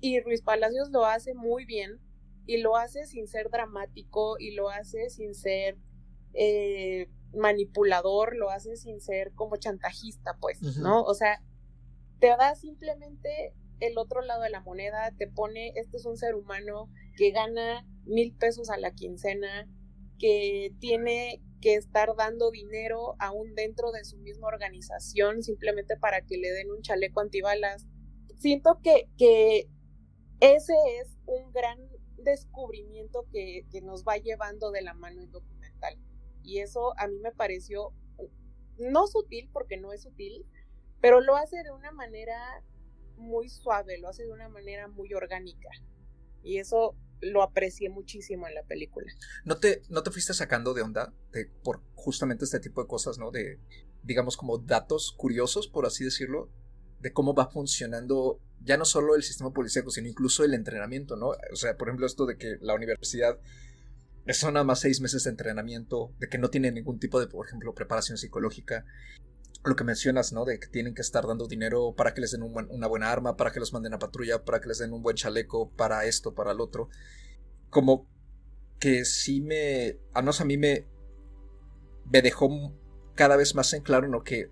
Y 0.00 0.20
Ruiz 0.20 0.42
Palacios 0.42 0.90
lo 0.90 1.04
hace 1.04 1.34
muy 1.34 1.64
bien 1.64 2.00
y 2.46 2.58
lo 2.58 2.76
hace 2.76 3.06
sin 3.06 3.26
ser 3.28 3.50
dramático 3.50 4.38
y 4.38 4.54
lo 4.54 4.70
hace 4.70 5.10
sin 5.10 5.34
ser 5.34 5.76
eh, 6.34 7.08
manipulador, 7.34 8.36
lo 8.36 8.50
hace 8.50 8.76
sin 8.76 9.00
ser 9.00 9.32
como 9.34 9.56
chantajista, 9.56 10.36
pues, 10.40 10.60
¿no? 10.78 11.02
O 11.02 11.14
sea, 11.14 11.42
te 12.20 12.28
da 12.28 12.54
simplemente 12.54 13.54
el 13.80 13.98
otro 13.98 14.22
lado 14.22 14.42
de 14.42 14.50
la 14.50 14.60
moneda, 14.60 15.12
te 15.16 15.28
pone, 15.28 15.72
este 15.76 15.98
es 15.98 16.06
un 16.06 16.16
ser 16.16 16.34
humano 16.34 16.88
que 17.16 17.30
gana 17.30 17.86
mil 18.04 18.34
pesos 18.34 18.70
a 18.70 18.78
la 18.78 18.92
quincena, 18.92 19.68
que 20.18 20.72
tiene 20.80 21.42
que 21.60 21.74
estar 21.74 22.14
dando 22.16 22.50
dinero 22.50 23.16
aún 23.18 23.54
dentro 23.54 23.90
de 23.92 24.04
su 24.04 24.16
misma 24.18 24.48
organización 24.48 25.42
simplemente 25.42 25.96
para 25.96 26.20
que 26.22 26.38
le 26.38 26.50
den 26.50 26.70
un 26.70 26.82
chaleco 26.82 27.20
antibalas. 27.20 27.86
Siento 28.36 28.80
que, 28.82 29.08
que 29.16 29.68
ese 30.40 30.74
es 31.00 31.16
un 31.26 31.52
gran 31.52 31.78
descubrimiento 32.16 33.26
que, 33.32 33.66
que 33.70 33.80
nos 33.80 34.04
va 34.04 34.16
llevando 34.16 34.70
de 34.70 34.82
la 34.82 34.94
mano 34.94 35.22
el 35.22 35.30
documental. 35.30 35.96
Y 36.42 36.60
eso 36.60 36.98
a 36.98 37.08
mí 37.08 37.18
me 37.18 37.32
pareció 37.32 37.92
no 38.78 39.06
sutil, 39.06 39.50
porque 39.52 39.76
no 39.76 39.92
es 39.92 40.02
sutil, 40.02 40.46
pero 41.00 41.20
lo 41.20 41.36
hace 41.36 41.62
de 41.62 41.72
una 41.72 41.90
manera 41.90 42.62
muy 43.16 43.48
suave, 43.48 43.98
lo 43.98 44.08
hace 44.08 44.24
de 44.24 44.32
una 44.32 44.48
manera 44.48 44.88
muy 44.88 45.12
orgánica. 45.14 45.68
Y 46.42 46.58
eso 46.58 46.94
lo 47.20 47.42
aprecié 47.42 47.90
muchísimo 47.90 48.46
en 48.46 48.54
la 48.54 48.62
película. 48.64 49.06
¿No 49.44 49.58
te, 49.58 49.82
no 49.88 50.02
te 50.02 50.10
fuiste 50.10 50.34
sacando 50.34 50.74
de 50.74 50.82
onda 50.82 51.12
por 51.62 51.82
justamente 51.94 52.44
este 52.44 52.60
tipo 52.60 52.82
de 52.82 52.88
cosas, 52.88 53.18
¿no? 53.18 53.30
De, 53.30 53.58
digamos, 54.02 54.36
como 54.36 54.58
datos 54.58 55.12
curiosos, 55.16 55.68
por 55.68 55.86
así 55.86 56.04
decirlo, 56.04 56.50
de 57.00 57.12
cómo 57.12 57.34
va 57.34 57.50
funcionando 57.50 58.40
ya 58.60 58.76
no 58.76 58.84
solo 58.84 59.14
el 59.14 59.22
sistema 59.22 59.52
policíaco, 59.52 59.90
sino 59.90 60.08
incluso 60.08 60.44
el 60.44 60.54
entrenamiento, 60.54 61.16
¿no? 61.16 61.28
O 61.52 61.56
sea, 61.56 61.76
por 61.76 61.88
ejemplo, 61.88 62.06
esto 62.06 62.26
de 62.26 62.36
que 62.36 62.56
la 62.60 62.74
universidad 62.74 63.38
son 64.32 64.54
nada 64.54 64.64
más 64.64 64.80
seis 64.80 65.00
meses 65.00 65.24
de 65.24 65.30
entrenamiento, 65.30 66.12
de 66.18 66.28
que 66.28 66.38
no 66.38 66.50
tiene 66.50 66.70
ningún 66.72 66.98
tipo 66.98 67.20
de, 67.20 67.28
por 67.28 67.46
ejemplo, 67.46 67.74
preparación 67.74 68.18
psicológica. 68.18 68.84
Lo 69.64 69.76
que 69.76 69.84
mencionas, 69.84 70.32
¿no? 70.32 70.44
De 70.44 70.58
que 70.58 70.68
tienen 70.68 70.94
que 70.94 71.02
estar 71.02 71.26
dando 71.26 71.46
dinero 71.46 71.94
para 71.96 72.14
que 72.14 72.20
les 72.20 72.32
den 72.32 72.42
una 72.42 72.86
buena 72.86 73.10
arma, 73.10 73.36
para 73.36 73.50
que 73.50 73.60
los 73.60 73.72
manden 73.72 73.94
a 73.94 73.98
patrulla, 73.98 74.44
para 74.44 74.60
que 74.60 74.68
les 74.68 74.78
den 74.78 74.92
un 74.92 75.02
buen 75.02 75.16
chaleco, 75.16 75.70
para 75.72 76.04
esto, 76.04 76.34
para 76.34 76.52
el 76.52 76.60
otro. 76.60 76.88
Como 77.70 78.08
que 78.78 79.04
sí 79.04 79.40
me, 79.40 79.98
a 80.14 80.22
no 80.22 80.30
a 80.38 80.44
mí 80.44 80.56
me, 80.56 80.86
me 82.10 82.22
dejó 82.22 82.48
cada 83.14 83.36
vez 83.36 83.54
más 83.54 83.72
en 83.72 83.82
claro, 83.82 84.08
¿no? 84.08 84.22
Que 84.22 84.50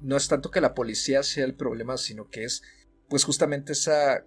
no 0.00 0.16
es 0.16 0.28
tanto 0.28 0.50
que 0.50 0.60
la 0.60 0.74
policía 0.74 1.22
sea 1.22 1.44
el 1.44 1.56
problema, 1.56 1.96
sino 1.96 2.28
que 2.28 2.44
es, 2.44 2.62
pues 3.08 3.24
justamente 3.24 3.72
esa 3.72 4.24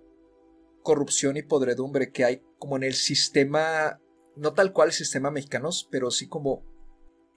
corrupción 0.83 1.37
y 1.37 1.43
podredumbre 1.43 2.11
que 2.11 2.25
hay 2.25 2.43
como 2.59 2.75
en 2.75 2.83
el 2.83 2.95
sistema 2.95 3.99
no 4.35 4.53
tal 4.53 4.73
cual 4.73 4.89
el 4.89 4.93
sistema 4.93 5.31
mexicano, 5.31 5.69
pero 5.89 6.11
sí 6.11 6.27
como 6.27 6.63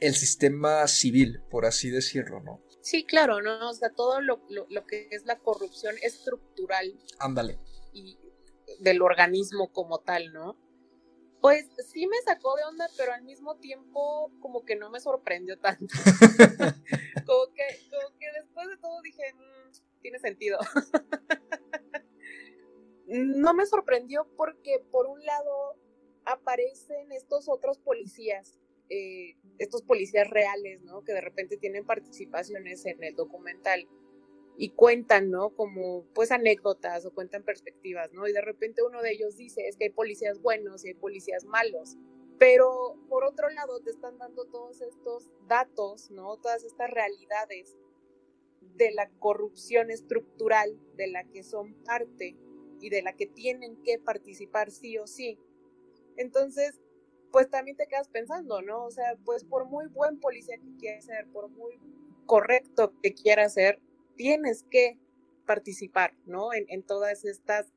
el 0.01 0.15
sistema 0.15 0.87
civil, 0.87 1.43
por 1.51 1.67
así 1.67 1.91
decirlo, 1.91 2.41
¿no? 2.41 2.63
Sí, 2.81 3.05
claro, 3.05 3.41
¿no? 3.41 3.71
O 3.71 3.73
sea, 3.73 3.91
todo 3.91 4.21
lo, 4.21 4.47
que 4.87 5.09
es 5.11 5.25
la 5.25 5.39
corrupción 5.39 5.95
estructural. 6.03 6.99
Ándale. 7.19 7.59
Y 7.93 8.19
del 8.81 9.01
organismo 9.03 9.73
como 9.73 10.01
tal, 10.01 10.33
¿no? 10.33 10.59
Pues 11.41 11.67
sí 11.93 12.07
me 12.07 12.17
sacó 12.25 12.57
de 12.57 12.65
onda, 12.65 12.87
pero 12.97 13.13
al 13.13 13.23
mismo 13.23 13.57
tiempo 13.57 14.31
como 14.41 14.65
que 14.65 14.77
no 14.77 14.91
me 14.91 15.01
sorprendió 15.01 15.59
tanto. 15.59 15.87
como, 17.27 17.53
que, 17.55 17.65
como 17.91 18.19
que 18.19 18.27
después 18.41 18.69
de 18.69 18.77
todo 18.79 19.01
dije, 19.03 19.33
mm, 19.35 20.01
tiene 20.01 20.19
sentido. 20.19 20.59
no 23.07 23.55
me 23.55 23.67
sorprendió 23.67 24.27
porque 24.37 24.85
por 24.91 25.07
un 25.07 25.25
lado 25.25 25.79
aparecen 26.25 27.13
estos 27.13 27.49
otros 27.49 27.79
policías, 27.79 28.59
eh, 28.91 29.37
estos 29.59 29.83
policías 29.83 30.29
reales, 30.29 30.83
¿no? 30.83 31.05
Que 31.05 31.13
de 31.13 31.21
repente 31.21 31.57
tienen 31.57 31.85
participaciones 31.85 32.85
en 32.87 33.03
el 33.03 33.15
documental 33.15 33.89
y 34.57 34.71
cuentan, 34.71 35.31
¿no? 35.31 35.51
Como 35.51 36.05
pues 36.15 36.31
anécdotas 36.31 37.05
o 37.07 37.13
cuentan 37.13 37.43
perspectivas, 37.43 38.13
¿no? 38.13 38.27
Y 38.27 38.33
de 38.33 38.41
repente 38.41 38.83
uno 38.83 39.03
de 39.03 39.13
ellos 39.13 39.37
dice, 39.37 39.67
es 39.69 39.77
que 39.77 39.85
hay 39.85 39.91
policías 39.91 40.41
buenos 40.41 40.85
y 40.85 40.89
hay 40.89 40.95
policías 40.95 41.45
malos. 41.45 41.97
Pero 42.39 42.97
por 43.09 43.25
otro 43.25 43.49
lado 43.51 43.81
te 43.81 43.91
están 43.91 44.19
dando 44.19 44.45
todos 44.47 44.81
estos 44.81 45.31
datos, 45.49 46.11
¿no? 46.11 46.37
Todas 46.37 46.65
estas 46.65 46.91
realidades 46.91 47.77
de 48.77 48.91
la 48.91 49.09
corrupción 49.19 49.91
estructural 49.91 50.79
de 50.97 51.07
la 51.07 51.25
que 51.25 51.43
son 51.43 51.75
parte 51.85 52.37
y 52.81 52.91
de 52.91 53.03
la 53.03 53.15
que 53.15 53.27
tienen 53.27 53.77
que 53.83 53.99
participar 53.99 54.71
sí 54.71 54.99
o 54.99 55.07
sí 55.07 55.39
entonces, 56.17 56.81
pues 57.35 57.51
también 57.51 57.77
te 57.77 57.89
quedas 57.89 58.07
pensando, 58.07 58.63
¿no? 58.63 58.85
O 58.85 58.93
sea, 58.93 59.17
pues 59.25 59.43
por 59.43 59.65
muy 59.65 59.89
buen 59.89 60.21
policía 60.21 60.57
que 60.57 60.77
quieras 60.79 61.07
ser, 61.07 61.27
por 61.33 61.49
muy 61.49 61.81
correcto 62.27 62.95
que 63.03 63.13
quieras 63.13 63.55
ser, 63.55 63.81
tienes 64.15 64.63
que 64.71 65.01
participar, 65.45 66.15
¿no? 66.27 66.51
En, 66.55 66.85
todas 66.85 67.25
estas 67.25 67.73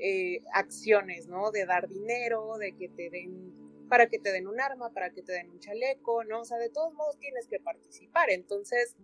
eh, 0.00 0.42
acciones, 0.52 1.28
¿no? 1.28 1.52
De 1.52 1.66
dar 1.66 1.86
dinero, 1.86 2.58
de 2.58 2.74
que 2.74 2.88
te 2.88 3.10
den, 3.10 3.86
para 3.88 4.08
que 4.08 4.18
te 4.18 4.32
den 4.32 4.48
un 4.48 4.60
arma, 4.60 4.92
para 4.92 5.10
que 5.10 5.22
te 5.22 5.34
den 5.34 5.50
un 5.50 5.60
chaleco, 5.60 6.24
¿no? 6.24 6.40
O 6.40 6.44
sea, 6.44 6.58
de 6.58 6.70
todos 6.70 6.92
modos 6.92 7.16
tienes 7.20 7.46
que 7.46 7.60
participar. 7.60 8.28
Entonces, 8.28 8.96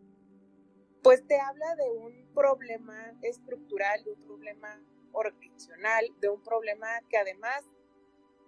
pues 1.05 1.25
te 1.29 1.39
habla 1.39 1.77
de 1.77 1.89
un 1.93 2.35
problema 2.35 3.17
estructural, 3.23 4.03
de 4.03 4.15
un 4.15 4.23
problema 4.25 4.85
organizacional, 5.13 6.13
de 6.21 6.29
un 6.29 6.43
problema 6.43 6.89
que 7.09 7.19
además, 7.19 7.63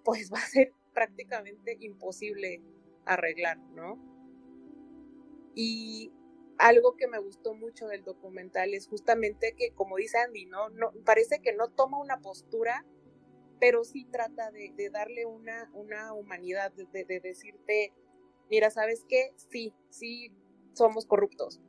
pues 0.03 0.33
va 0.35 0.39
a 0.39 0.47
ser 0.47 0.75
prácticamente 0.93 1.77
imposible 1.81 2.63
arreglar, 3.05 3.59
¿no? 3.75 3.99
Y 5.55 6.13
algo 6.59 6.97
que 6.97 7.09
me 7.09 7.19
gustó 7.19 7.55
mucho 7.55 7.87
del 7.87 8.05
documental 8.05 8.75
es 8.75 8.89
justamente 8.89 9.55
que, 9.57 9.73
como 9.73 9.97
dice 9.97 10.19
Andy, 10.19 10.47
¿no? 10.47 10.69
no 10.71 10.93
parece 11.05 11.41
que 11.41 11.53
no 11.53 11.69
toma 11.69 11.99
una 11.99 12.21
postura, 12.21 12.85
pero 13.61 13.85
sí 13.85 14.05
trata 14.05 14.51
de, 14.51 14.91
darle 14.93 15.27
una, 15.27 15.71
una 15.73 16.13
humanidad, 16.13 16.73
de, 16.73 17.05
de, 17.05 17.21
decirte, 17.21 17.93
mira, 18.51 18.71
¿sabes 18.71 19.05
qué? 19.09 19.33
Sí, 19.51 19.75
sí, 19.91 20.33
somos 20.75 21.07
corruptos, 21.07 21.61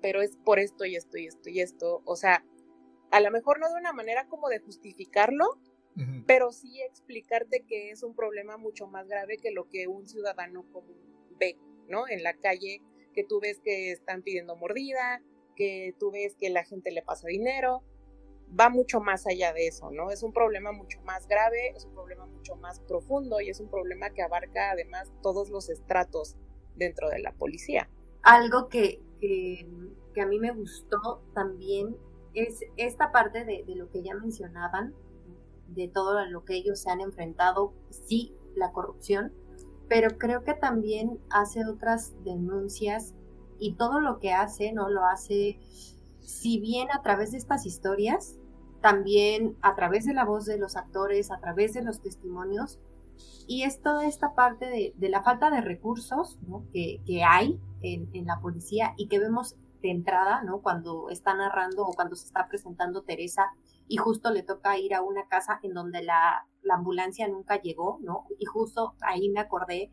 pero 0.00 0.22
es 0.22 0.36
por 0.44 0.58
esto 0.58 0.84
y 0.84 0.96
esto 0.96 1.18
y 1.18 1.26
esto 1.26 1.50
y 1.50 1.60
esto. 1.60 2.02
O 2.04 2.16
sea, 2.16 2.44
a 3.10 3.20
lo 3.20 3.30
mejor 3.30 3.60
no 3.60 3.68
de 3.68 3.78
una 3.78 3.92
manera 3.92 4.26
como 4.28 4.48
de 4.48 4.58
justificarlo, 4.58 5.60
pero 6.26 6.52
sí 6.52 6.80
explicarte 6.82 7.64
que 7.66 7.90
es 7.90 8.02
un 8.02 8.14
problema 8.14 8.56
mucho 8.56 8.86
más 8.86 9.06
grave 9.06 9.38
que 9.38 9.50
lo 9.50 9.68
que 9.68 9.86
un 9.86 10.06
ciudadano 10.06 10.64
común 10.72 10.96
ve, 11.38 11.56
¿no? 11.88 12.08
En 12.08 12.22
la 12.22 12.34
calle 12.34 12.82
que 13.12 13.24
tú 13.24 13.40
ves 13.40 13.60
que 13.60 13.92
están 13.92 14.22
pidiendo 14.22 14.56
mordida, 14.56 15.22
que 15.54 15.94
tú 15.98 16.10
ves 16.10 16.34
que 16.34 16.50
la 16.50 16.64
gente 16.64 16.90
le 16.90 17.02
pasa 17.02 17.28
dinero, 17.28 17.84
va 18.58 18.68
mucho 18.68 19.00
más 19.00 19.26
allá 19.26 19.52
de 19.52 19.66
eso, 19.66 19.90
¿no? 19.90 20.10
Es 20.10 20.22
un 20.22 20.32
problema 20.32 20.72
mucho 20.72 21.00
más 21.02 21.26
grave, 21.26 21.70
es 21.74 21.84
un 21.84 21.94
problema 21.94 22.26
mucho 22.26 22.56
más 22.56 22.80
profundo 22.80 23.40
y 23.40 23.50
es 23.50 23.60
un 23.60 23.68
problema 23.68 24.10
que 24.10 24.22
abarca 24.22 24.72
además 24.72 25.12
todos 25.22 25.50
los 25.50 25.70
estratos 25.70 26.36
dentro 26.76 27.08
de 27.08 27.20
la 27.20 27.32
policía. 27.32 27.88
Algo 28.22 28.68
que, 28.68 29.00
que, 29.20 29.66
a 30.20 30.26
mí 30.26 30.38
me 30.38 30.52
gustó 30.52 31.22
también 31.34 31.96
es 32.34 32.60
esta 32.76 33.12
parte 33.12 33.44
de, 33.44 33.64
de, 33.64 33.76
lo 33.76 33.90
que 33.90 34.02
ya 34.02 34.14
mencionaban, 34.14 34.94
de 35.68 35.88
todo 35.88 36.24
lo 36.26 36.44
que 36.44 36.56
ellos 36.56 36.80
se 36.80 36.90
han 36.90 37.00
enfrentado, 37.00 37.72
sí, 37.90 38.34
la 38.54 38.72
corrupción, 38.72 39.32
pero 39.88 40.18
creo 40.18 40.44
que 40.44 40.54
también 40.54 41.18
hace 41.30 41.66
otras 41.66 42.14
denuncias 42.24 43.14
y 43.58 43.74
todo 43.74 44.00
lo 44.00 44.18
que 44.18 44.32
hace, 44.32 44.72
¿no? 44.72 44.88
Lo 44.88 45.04
hace, 45.06 45.58
si 46.20 46.58
bien 46.60 46.88
a 46.92 47.02
través 47.02 47.32
de 47.32 47.38
estas 47.38 47.66
historias, 47.66 48.36
también 48.80 49.56
a 49.62 49.74
través 49.74 50.04
de 50.04 50.14
la 50.14 50.24
voz 50.24 50.44
de 50.46 50.58
los 50.58 50.76
actores, 50.76 51.30
a 51.30 51.40
través 51.40 51.74
de 51.74 51.82
los 51.82 52.00
testimonios, 52.00 52.80
y 53.46 53.62
es 53.62 53.80
toda 53.80 54.06
esta 54.06 54.34
parte 54.34 54.94
de, 54.96 55.08
la 55.08 55.22
falta 55.22 55.50
de 55.50 55.60
recursos 55.60 56.38
¿no? 56.48 56.64
que, 56.72 57.00
hay 57.26 57.60
en, 57.82 58.08
en, 58.12 58.26
la 58.26 58.40
policía 58.40 58.94
y 58.96 59.08
que 59.08 59.18
vemos 59.18 59.56
de 59.82 59.90
entrada, 59.90 60.42
¿no? 60.42 60.60
Cuando 60.60 61.10
está 61.10 61.34
narrando 61.34 61.86
o 61.86 61.92
cuando 61.92 62.16
se 62.16 62.26
está 62.26 62.48
presentando 62.48 63.02
Teresa 63.02 63.52
y 63.88 63.96
justo 63.96 64.30
le 64.30 64.42
toca 64.42 64.78
ir 64.78 64.94
a 64.94 65.02
una 65.02 65.26
casa 65.28 65.60
en 65.62 65.74
donde 65.74 66.02
la, 66.02 66.46
ambulancia 66.70 67.28
nunca 67.28 67.60
llegó, 67.60 67.98
¿no? 68.02 68.26
Y 68.38 68.46
justo 68.46 68.94
ahí 69.02 69.28
me 69.28 69.40
acordé 69.40 69.90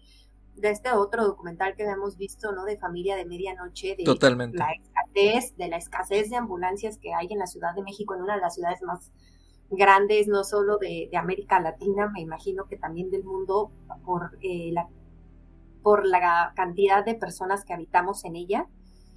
de 0.56 0.70
este 0.70 0.92
otro 0.92 1.26
documental 1.26 1.76
que 1.76 1.84
hemos 1.84 2.18
visto, 2.18 2.54
¿no? 2.54 2.64
De 2.64 2.78
familia 2.78 3.16
de 3.18 3.26
medianoche, 3.26 3.96
de 3.98 4.06
Totalmente. 4.06 4.58
la 4.58 4.72
escasez, 4.72 5.58
de 5.58 5.68
la 5.68 5.78
escasez 5.78 6.30
de 6.30 6.38
ambulancias 6.38 6.98
que 6.98 7.14
hay 7.14 7.28
en 7.30 7.40
la 7.40 7.48
Ciudad 7.48 7.76
de 7.76 7.84
México, 7.84 8.16
en 8.16 8.22
una 8.22 8.36
de 8.36 8.42
las 8.42 8.56
ciudades 8.56 8.82
más 8.84 9.12
grandes, 9.70 10.28
no 10.28 10.44
solo 10.44 10.78
de, 10.78 11.10
América 11.16 11.60
Latina, 11.60 12.10
me 12.10 12.22
imagino 12.22 12.66
que 12.68 12.78
también 12.78 13.10
del 13.10 13.24
mundo, 13.24 13.72
por, 14.06 14.38
eh, 14.42 14.72
la, 14.72 14.88
por 15.82 16.06
la 16.06 16.54
cantidad 16.56 17.04
de 17.04 17.16
personas 17.16 17.66
que 17.66 17.74
habitamos 17.74 18.24
en 18.26 18.36
ella 18.36 18.68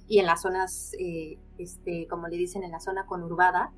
y 0.07 0.19
en 0.19 0.25
las 0.25 0.41
zonas, 0.41 0.91
eh, 0.99 1.39
este, 1.57 2.07
como 2.07 2.27
le 2.27 2.37
dicen, 2.37 2.63
en 2.63 2.71
la 2.71 2.79
zona 2.79 3.05
conurbada. 3.05 3.71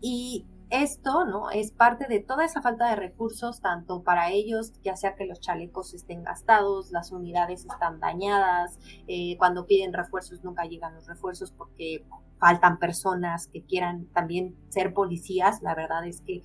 Y 0.00 0.46
esto, 0.70 1.24
¿no? 1.26 1.50
Es 1.50 1.72
parte 1.72 2.06
de 2.06 2.20
toda 2.20 2.44
esa 2.44 2.62
falta 2.62 2.88
de 2.90 2.96
recursos, 2.96 3.60
tanto 3.60 4.02
para 4.02 4.30
ellos, 4.30 4.72
ya 4.84 4.96
sea 4.96 5.16
que 5.16 5.26
los 5.26 5.40
chalecos 5.40 5.94
estén 5.94 6.22
gastados, 6.22 6.92
las 6.92 7.10
unidades 7.10 7.66
están 7.66 7.98
dañadas, 7.98 8.78
eh, 9.08 9.36
cuando 9.36 9.66
piden 9.66 9.92
refuerzos 9.92 10.44
nunca 10.44 10.64
llegan 10.64 10.94
los 10.94 11.08
refuerzos 11.08 11.50
porque 11.50 12.04
faltan 12.38 12.78
personas 12.78 13.48
que 13.48 13.62
quieran 13.62 14.06
también 14.14 14.56
ser 14.68 14.94
policías. 14.94 15.60
La 15.60 15.74
verdad 15.74 16.06
es 16.06 16.20
que 16.20 16.42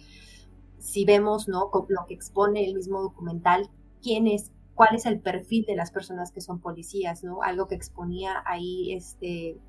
si 0.80 1.06
vemos, 1.06 1.48
¿no? 1.48 1.72
Lo 1.88 2.06
que 2.08 2.14
expone 2.16 2.66
el 2.66 2.76
mismo 2.76 3.02
documental, 3.02 3.70
quién 4.02 4.28
es, 4.28 4.52
cuál 4.74 4.96
es 4.96 5.06
el 5.06 5.20
perfil 5.20 5.66
de 5.66 5.76
las 5.76 5.92
personas 5.92 6.32
que 6.32 6.42
son 6.42 6.60
policías, 6.60 7.24
¿no? 7.24 7.42
Algo 7.44 7.68
que 7.68 7.76
exponía 7.76 8.44
ahí 8.46 8.94
este, 8.94 9.60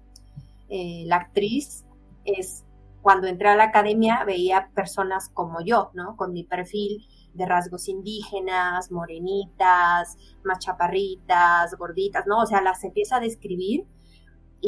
eh, 0.68 1.04
la 1.06 1.16
actriz 1.16 1.84
es 2.24 2.65
cuando 3.06 3.28
entré 3.28 3.48
a 3.50 3.54
la 3.54 3.62
academia 3.62 4.24
veía 4.24 4.70
personas 4.74 5.28
como 5.28 5.60
yo, 5.60 5.92
¿no? 5.94 6.16
Con 6.16 6.32
mi 6.32 6.42
perfil 6.42 7.06
de 7.34 7.46
rasgos 7.46 7.86
indígenas, 7.86 8.90
morenitas, 8.90 10.16
más 10.42 10.58
chaparritas, 10.58 11.72
gorditas, 11.78 12.26
¿no? 12.26 12.40
O 12.40 12.46
sea, 12.46 12.60
las 12.62 12.82
empieza 12.82 13.18
a 13.18 13.20
describir 13.20 13.86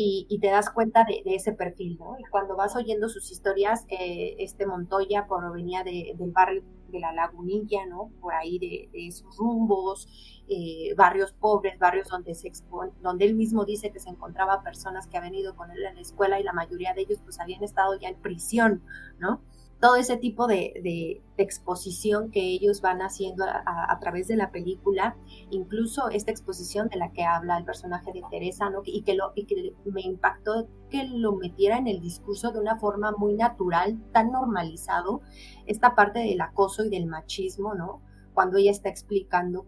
y, 0.00 0.38
te 0.40 0.48
das 0.48 0.70
cuenta 0.70 1.04
de, 1.04 1.22
ese 1.34 1.52
perfil, 1.52 1.98
¿no? 1.98 2.16
Y 2.18 2.24
cuando 2.30 2.54
vas 2.56 2.76
oyendo 2.76 3.08
sus 3.08 3.32
historias, 3.32 3.84
eh, 3.88 4.36
este 4.38 4.64
Montoya 4.64 5.26
provenía 5.26 5.82
de, 5.82 6.14
del 6.16 6.30
barrio 6.30 6.62
de 6.88 7.00
la 7.00 7.12
Lagunilla, 7.12 7.84
¿no? 7.86 8.10
Por 8.20 8.32
ahí 8.32 8.58
de, 8.60 8.88
esos 8.92 9.36
rumbos, 9.36 10.06
eh, 10.48 10.94
barrios 10.96 11.32
pobres, 11.32 11.78
barrios 11.80 12.08
donde 12.08 12.34
se 12.34 12.46
expone, 12.46 12.92
donde 13.02 13.24
él 13.24 13.34
mismo 13.34 13.64
dice 13.64 13.90
que 13.90 13.98
se 13.98 14.08
encontraba 14.08 14.62
personas 14.62 15.08
que 15.08 15.18
habían 15.18 15.34
ido 15.34 15.56
con 15.56 15.70
él 15.72 15.84
en 15.84 15.96
la 15.96 16.00
escuela 16.00 16.38
y 16.38 16.44
la 16.44 16.52
mayoría 16.52 16.94
de 16.94 17.02
ellos 17.02 17.20
pues 17.24 17.40
habían 17.40 17.64
estado 17.64 17.98
ya 17.98 18.08
en 18.08 18.16
prisión, 18.16 18.82
¿no? 19.18 19.42
Todo 19.80 19.96
ese 19.96 20.16
tipo 20.16 20.46
de, 20.46 21.22
exposición 21.36 22.32
que 22.32 22.40
ellos 22.40 22.80
van 22.80 23.00
haciendo 23.00 23.44
a, 23.44 23.96
través 24.00 24.26
de 24.26 24.36
la 24.36 24.50
película, 24.50 25.16
incluso 25.50 26.08
esta 26.10 26.32
exposición 26.32 26.88
de 26.88 26.96
la 26.96 27.12
que 27.12 27.22
habla 27.22 27.56
el 27.58 27.64
personaje 27.64 28.12
de 28.12 28.22
Teresa, 28.28 28.70
¿no? 28.70 28.82
y, 28.84 29.02
que 29.02 29.14
lo, 29.14 29.32
y 29.36 29.44
que 29.44 29.74
me 29.84 30.02
impactó 30.02 30.68
que 30.90 31.04
lo 31.04 31.36
metiera 31.36 31.78
en 31.78 31.86
el 31.86 32.00
discurso 32.00 32.50
de 32.50 32.58
una 32.58 32.76
forma 32.76 33.12
muy 33.12 33.34
natural, 33.34 34.02
tan 34.12 34.32
normalizado, 34.32 35.20
esta 35.66 35.94
parte 35.94 36.18
del 36.20 36.40
acoso 36.40 36.84
y 36.84 36.90
del 36.90 37.06
machismo, 37.06 37.74
¿no? 37.74 38.02
cuando 38.34 38.58
ella 38.58 38.72
está 38.72 38.88
explicando 38.88 39.64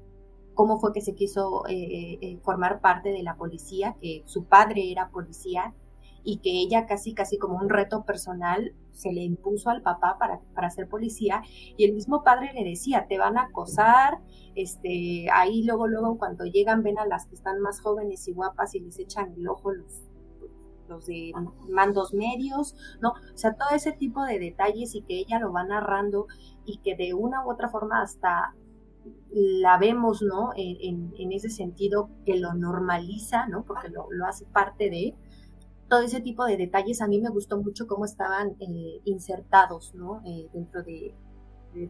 cómo 0.54 0.78
fue 0.78 0.92
que 0.92 1.00
se 1.00 1.14
quiso 1.14 1.66
eh, 1.68 1.74
eh, 1.74 2.18
eh, 2.20 2.38
formar 2.42 2.80
parte 2.80 3.10
de 3.10 3.22
la 3.22 3.36
policía, 3.36 3.96
que 4.00 4.22
su 4.26 4.44
padre 4.44 4.90
era 4.90 5.08
policía 5.10 5.74
y 6.24 6.38
que 6.38 6.50
ella 6.50 6.87
casi, 6.87 7.14
casi 7.14 7.38
como 7.38 7.56
un 7.56 7.68
reto 7.68 8.04
personal 8.04 8.74
se 8.92 9.12
le 9.12 9.22
impuso 9.22 9.70
al 9.70 9.83
papá 9.83 10.16
para, 10.18 10.40
para 10.54 10.70
ser 10.70 10.88
policía 10.88 11.42
y 11.76 11.85
el 11.85 11.94
mismo 11.94 12.22
padre 12.22 12.52
le 12.52 12.64
decía, 12.64 13.06
te 13.09 13.18
van 13.18 13.38
a 13.38 13.44
acosar, 13.44 14.18
este, 14.54 15.26
ahí 15.33 15.64
luego, 15.64 15.87
luego 15.87 16.18
cuando 16.18 16.44
llegan 16.44 16.83
ven 16.83 16.98
a 16.98 17.06
las 17.06 17.26
que 17.26 17.35
están 17.35 17.61
más 17.61 17.80
jóvenes 17.80 18.26
y 18.28 18.33
guapas 18.33 18.74
y 18.74 18.80
les 18.80 18.98
echan 18.98 19.33
el 19.33 19.48
ojo 19.48 19.72
los, 19.72 20.02
los 20.88 21.06
de 21.06 21.33
mandos 21.70 22.12
medios, 22.12 22.74
¿no? 23.00 23.11
O 23.11 23.37
sea, 23.38 23.54
todo 23.54 23.70
ese 23.74 23.92
tipo 23.92 24.24
de 24.24 24.38
detalles 24.38 24.94
y 24.94 25.02
que 25.02 25.18
ella 25.18 25.38
lo 25.38 25.52
va 25.52 25.64
narrando 25.64 26.26
y 26.66 26.78
que 26.78 26.96
de 26.96 27.14
una 27.14 27.44
u 27.46 27.50
otra 27.50 27.68
forma 27.68 28.02
hasta 28.02 28.54
la 29.30 29.78
vemos, 29.78 30.22
¿no? 30.22 30.50
En, 30.56 31.12
en, 31.16 31.33
ese 31.33 31.48
sentido 31.48 32.11
que 32.26 32.37
lo 32.37 32.52
normaliza, 32.54 33.46
¿no? 33.46 33.64
Porque 33.64 33.88
lo, 33.88 34.11
lo 34.11 34.26
hace 34.26 34.44
parte 34.46 34.90
de, 34.90 35.14
todo 35.90 36.03
ese 36.03 36.20
tipo 36.20 36.44
de 36.44 36.57
detalles 36.57 37.03
a 37.03 37.09
mí 37.09 37.20
me 37.20 37.31
gustó 37.31 37.61
mucho 37.61 37.88
cómo 37.88 38.05
estaban 38.05 38.57
eh, 38.61 39.00
insertados 39.05 39.92
¿no? 39.94 40.22
Eh, 40.24 40.48
dentro 40.53 40.85
de, 40.85 41.12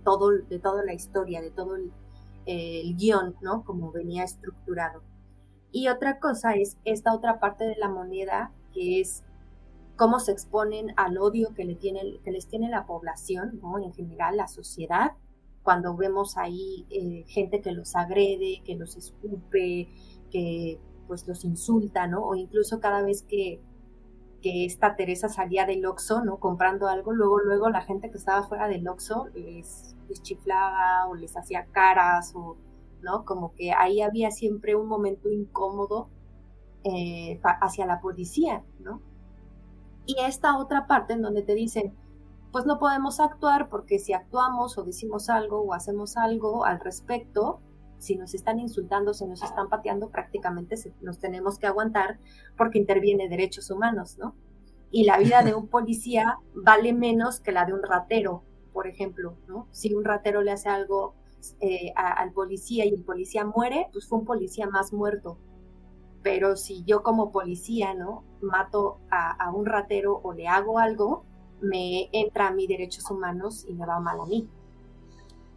todo, 0.03 0.31
de 0.31 0.59
toda 0.59 0.83
la 0.85 0.95
historia, 0.95 1.43
de 1.43 1.51
todo 1.51 1.77
el, 1.77 1.93
guion, 2.97 3.37
¿no? 3.43 3.63
como 3.65 3.93
venía 3.93 4.25
estructurado. 4.25 5.03
Y 5.71 5.87
otra 5.87 6.19
cosa 6.19 6.55
es 6.55 6.79
esta 6.85 7.15
otra 7.15 7.39
parte 7.39 7.65
de 7.65 7.77
la 7.77 7.89
moneda 7.89 8.53
que 8.73 9.01
es 9.01 9.23
cómo 9.97 10.19
se 10.19 10.33
exponen 10.33 10.93
al 10.97 11.19
odio 11.19 11.55
que, 11.55 11.65
le 11.65 11.77
tiene, 11.77 12.19
que 12.25 12.33
les 12.33 12.49
tiene 12.49 12.69
la 12.69 12.87
población, 12.87 13.61
¿no? 13.63 13.79
en 13.79 13.93
general 13.93 14.39
la 14.39 14.49
sociedad, 14.49 15.13
cuando 15.63 15.95
vemos 15.95 16.39
ahí 16.39 16.87
eh, 16.91 17.25
gente 17.29 17.61
que 17.61 17.71
los 17.71 17.95
agrede, 17.95 18.63
que 18.65 18.77
los 18.77 18.97
escupe, 18.97 19.89
que 20.31 20.81
pues 21.07 21.29
los 21.29 21.45
insulta, 21.45 22.07
¿no? 22.07 22.25
O 22.25 22.35
incluso 22.35 22.81
cada 22.81 23.03
vez 23.03 23.23
que 23.23 23.61
que 24.41 24.65
esta 24.65 24.97
Teresa 24.97 25.29
salía 25.29 25.67
del 25.67 25.85
Oxxo, 25.87 26.25
¿no? 26.25 26.39
Comprando 26.39 26.89
algo, 26.89 27.13
luego, 27.13 27.41
luego 27.41 27.71
la 27.71 27.83
gente 27.83 28.11
que 28.11 28.19
estaba 28.19 28.43
fuera 28.43 28.69
del 28.69 28.87
Oxxo 28.89 29.29
les, 29.35 29.95
chiflaba 30.23 31.07
o 31.09 31.15
les 31.15 31.37
hacía 31.37 31.67
caras 31.67 32.33
o, 32.35 32.57
¿no? 33.03 33.25
Como 33.25 33.55
que 33.55 33.73
ahí 33.73 34.03
había 34.03 34.31
siempre 34.31 34.75
un 34.75 34.89
momento 34.89 35.31
incómodo 35.31 36.09
eh, 36.85 37.41
hacia 37.43 37.87
la 37.87 38.01
policía, 38.01 38.65
¿no? 38.81 39.01
Y 40.07 40.17
esta 40.21 40.59
otra 40.59 40.87
parte 40.87 41.13
en 41.13 41.23
donde 41.23 41.43
te 41.43 41.55
dicen, 41.55 41.95
pues 42.53 42.67
no 42.67 42.79
podemos 42.79 43.21
actuar 43.21 43.69
porque 43.69 43.99
si 43.99 44.13
actuamos 44.13 44.77
o 44.79 44.83
decimos 44.83 45.29
algo 45.31 45.61
o 45.61 45.75
hacemos 45.75 46.17
algo 46.17 46.65
al 46.65 46.81
respecto, 46.81 47.61
si 48.01 48.17
nos 48.17 48.35
están 48.35 48.59
insultando, 48.59 49.13
si 49.13 49.27
nos 49.27 49.43
están 49.43 49.69
pateando, 49.69 50.09
prácticamente 50.09 50.77
nos 51.03 51.19
tenemos 51.19 51.59
que 51.59 51.67
aguantar 51.67 52.19
porque 52.57 52.79
interviene 52.79 53.29
derechos 53.29 53.71
humanos, 53.71 54.17
¿no? 54.19 54.35
Y 54.91 55.05
la 55.05 55.19
vida 55.19 55.43
de 55.43 55.55
un 55.55 55.69
policía 55.69 56.39
vale 56.55 56.93
menos 56.93 57.41
que 57.41 57.53
la 57.53 57.67
de 57.67 57.75
un 57.75 57.83
ratero, 57.83 58.43
por 58.73 58.87
ejemplo, 58.87 59.37
¿no? 59.47 59.69
Si 59.71 59.95
un 59.95 60.05
ratero 60.05 60.43
le 60.43 60.51
hace 60.51 60.71
algo 60.71 61.15
eh, 61.61 61.93
al 61.95 62.33
policía 62.33 62.87
y 62.87 62.95
el 62.95 63.05
policía 63.05 63.45
muere, 63.45 63.89
pues 63.93 64.09
fue 64.09 64.19
un 64.19 64.25
policía 64.25 64.67
más 64.67 64.93
muerto. 64.93 65.39
Pero 66.23 66.57
si 66.57 66.83
yo 66.85 67.03
como 67.03 67.33
policía, 67.33 67.95
¿no? 67.95 68.25
Mato 68.41 68.99
a, 69.11 69.31
a 69.33 69.53
un 69.53 69.67
ratero 69.67 70.21
o 70.23 70.33
le 70.33 70.49
hago 70.49 70.79
algo, 70.79 71.25
me 71.61 72.09
entra 72.13 72.49
a 72.49 72.53
mis 72.53 72.69
derechos 72.69 73.11
humanos 73.11 73.67
y 73.69 73.75
me 73.75 73.85
va 73.85 74.01
mal 74.01 74.21
a 74.21 74.27
mí. 74.27 74.49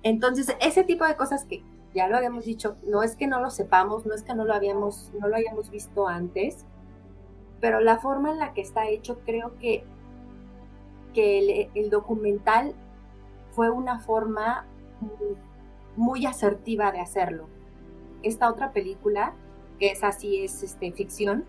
Entonces, 0.04 0.56
ese 0.60 0.84
tipo 0.84 1.06
de 1.06 1.16
cosas 1.16 1.46
que 1.46 1.64
ya 1.94 2.08
lo 2.08 2.18
habíamos 2.18 2.46
dicho, 2.46 2.76
no 2.88 3.04
es 3.04 3.16
que 3.16 3.28
no 3.28 3.40
lo 3.40 3.50
sepamos, 3.50 4.06
no 4.06 4.14
es 4.14 4.24
que 4.24 4.34
no 4.34 4.46
lo 4.46 4.54
habíamos, 4.54 5.12
no 5.20 5.28
lo 5.28 5.36
hayamos 5.36 5.70
visto 5.70 6.08
antes, 6.08 6.66
pero 7.62 7.80
la 7.80 7.98
forma 7.98 8.32
en 8.32 8.40
la 8.40 8.54
que 8.54 8.62
está 8.62 8.88
hecho, 8.88 9.20
creo 9.26 9.58
que, 9.60 9.84
que 11.14 11.70
el, 11.76 11.90
documental 11.90 12.74
fue 13.52 13.70
una 13.70 14.00
forma 14.00 14.66
muy, 15.96 16.26
asertiva 16.26 16.92
de 16.92 17.00
hacerlo. 17.00 17.48
Esta 18.24 18.50
otra 18.50 18.72
película, 18.72 19.34
que 19.80 19.92
es 19.92 20.04
así, 20.04 20.44
es 20.44 20.64
este, 20.64 20.92
ficción, 20.92 21.46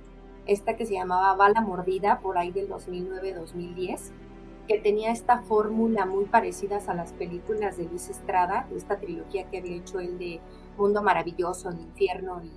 esta 0.47 0.77
que 0.77 0.85
se 0.85 0.95
llamaba 0.95 1.35
Bala 1.37 1.63
Mordida, 1.63 2.21
por 2.21 2.37
ahí 2.37 2.53
del 2.53 2.69
2009-2010, 2.69 4.13
que 4.67 4.79
tenía 4.79 5.11
esta 5.13 5.43
fórmula 5.43 6.07
muy 6.07 6.25
parecida 6.25 6.79
a 6.87 6.95
las 6.95 7.13
películas 7.13 7.77
de 7.77 7.85
Luis 7.85 8.09
Estrada, 8.09 8.67
de 8.71 8.77
esta 8.77 8.99
trilogía 8.99 9.49
que 9.51 9.59
había 9.59 9.77
hecho 9.77 10.01
él 10.01 10.19
de 10.19 10.41
Mundo 10.77 11.03
Maravilloso, 11.03 11.71
El 11.71 11.81
Infierno 11.81 12.43
y 12.43 12.51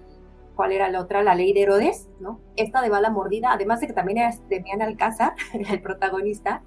cuál 0.55 0.71
era 0.71 0.89
la 0.89 1.01
otra, 1.01 1.21
La 1.21 1.35
Ley 1.35 1.53
de 1.53 1.61
Herodes, 1.61 2.09
¿no? 2.19 2.39
Esta 2.55 2.81
de 2.81 2.89
Bala 2.89 3.11
Mordida, 3.11 3.51
además 3.53 3.79
de 3.79 3.87
que 3.87 3.93
también 3.93 4.17
era 4.17 4.31
Demian 4.49 4.81
Alcázar, 4.81 5.35
el 5.53 5.81
protagonista, 5.81 6.63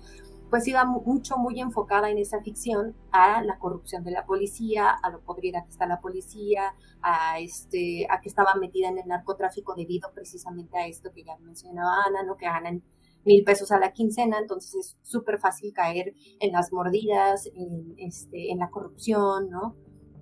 pues 0.51 0.67
iba 0.67 0.85
mucho, 0.85 1.39
muy 1.39 1.61
enfocada 1.61 2.11
en 2.11 2.19
esa 2.19 2.41
ficción 2.41 2.95
a 3.13 3.43
la 3.43 3.59
corrupción 3.59 4.03
de 4.05 4.11
la 4.11 4.27
policía, 4.27 4.91
a 4.91 5.11
lo 5.11 5.21
podrida 5.21 5.63
que 5.65 5.71
está 5.71 5.87
la 5.87 6.01
policía, 6.01 6.75
a, 7.03 7.39
este, 7.39 8.07
a 8.11 8.21
que 8.21 8.29
estaba 8.29 8.55
metida 8.57 8.89
en 8.89 8.99
el 8.99 9.07
narcotráfico 9.07 9.75
debido 9.75 10.11
precisamente 10.13 10.77
a 10.77 10.87
esto 10.87 11.13
que 11.13 11.23
ya 11.23 11.37
mencionaba 11.39 12.05
Ana, 12.07 12.25
¿no? 12.25 12.37
Que 12.37 12.47
ganan 12.47 12.83
mil 13.25 13.45
pesos 13.45 13.71
a 13.73 13.79
la 13.79 13.93
quincena, 13.93 14.39
entonces 14.39 14.75
es 14.75 14.99
súper 15.03 15.39
fácil 15.39 15.73
caer 15.73 16.15
en 16.41 16.53
las 16.53 16.73
mordidas, 16.73 17.47
en, 17.55 17.95
este, 17.99 18.51
en 18.51 18.59
la 18.59 18.71
corrupción, 18.71 19.51
¿no? 19.51 19.77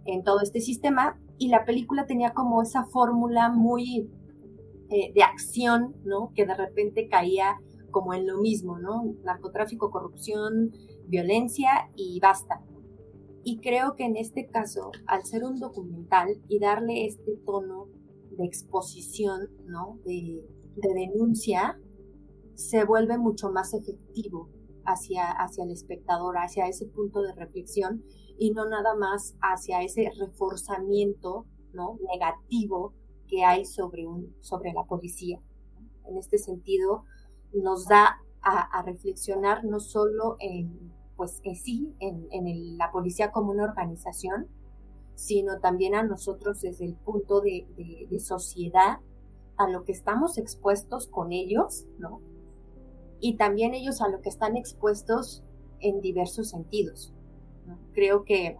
En 0.04 0.24
todo 0.24 0.40
este 0.40 0.60
sistema. 0.60 1.20
Y 1.38 1.48
la 1.48 1.64
película 1.64 2.06
tenía 2.06 2.32
como 2.34 2.62
esa 2.62 2.84
fórmula 2.86 3.50
muy 3.50 4.10
eh, 4.90 5.12
de 5.14 5.22
acción, 5.22 5.94
¿no? 6.04 6.32
Que 6.34 6.46
de 6.46 6.54
repente 6.54 7.08
caía 7.08 7.58
como 7.90 8.14
en 8.14 8.26
lo 8.26 8.38
mismo, 8.38 8.78
¿no? 8.78 9.04
Narcotráfico, 9.24 9.90
corrupción, 9.90 10.72
violencia 11.06 11.90
y 11.94 12.18
basta. 12.20 12.62
Y 13.44 13.60
creo 13.60 13.94
que 13.96 14.04
en 14.04 14.16
este 14.16 14.46
caso, 14.46 14.90
al 15.06 15.24
ser 15.24 15.44
un 15.44 15.58
documental 15.58 16.40
y 16.48 16.58
darle 16.58 17.06
este 17.06 17.36
tono 17.46 17.86
de 18.36 18.44
exposición, 18.44 19.48
¿no? 19.66 19.98
De 20.04 20.42
denuncia, 20.94 21.78
se 22.58 22.84
vuelve 22.84 23.18
mucho 23.18 23.52
más 23.52 23.72
efectivo 23.72 24.48
hacia, 24.84 25.30
hacia 25.30 25.62
el 25.62 25.70
espectador, 25.70 26.38
hacia 26.38 26.66
ese 26.66 26.86
punto 26.86 27.22
de 27.22 27.32
reflexión 27.34 28.02
y 28.36 28.50
no 28.50 28.68
nada 28.68 28.96
más 28.96 29.36
hacia 29.40 29.82
ese 29.82 30.10
reforzamiento 30.18 31.46
¿no? 31.72 31.98
negativo 32.12 32.94
que 33.28 33.44
hay 33.44 33.64
sobre, 33.64 34.08
un, 34.08 34.34
sobre 34.40 34.72
la 34.72 34.82
policía. 34.82 35.40
En 36.08 36.16
este 36.16 36.36
sentido, 36.36 37.04
nos 37.52 37.86
da 37.86 38.16
a, 38.42 38.82
reflexionar 38.82 39.64
no 39.64 39.78
solo 39.78 40.36
en, 40.40 40.92
pues, 41.16 41.40
sí, 41.62 41.94
en, 42.00 42.76
la 42.76 42.90
policía 42.90 43.30
como 43.30 43.52
una 43.52 43.64
organización, 43.64 44.48
sino 45.14 45.60
también 45.60 45.94
a 45.94 46.02
nosotros 46.02 46.60
desde 46.62 46.86
el 46.86 46.96
punto 46.96 47.40
de, 47.40 47.68
de, 47.76 48.08
de 48.10 48.18
sociedad, 48.18 48.98
a 49.56 49.68
lo 49.68 49.84
que 49.84 49.92
estamos 49.92 50.38
expuestos 50.38 51.06
con 51.06 51.32
ellos, 51.32 51.86
¿no? 51.98 52.20
Y 53.20 53.36
también 53.36 53.74
ellos 53.74 54.00
a 54.00 54.08
lo 54.08 54.20
que 54.20 54.28
están 54.28 54.56
expuestos 54.56 55.44
en 55.80 56.00
diversos 56.00 56.50
sentidos. 56.50 57.12
Creo 57.92 58.24
que, 58.24 58.56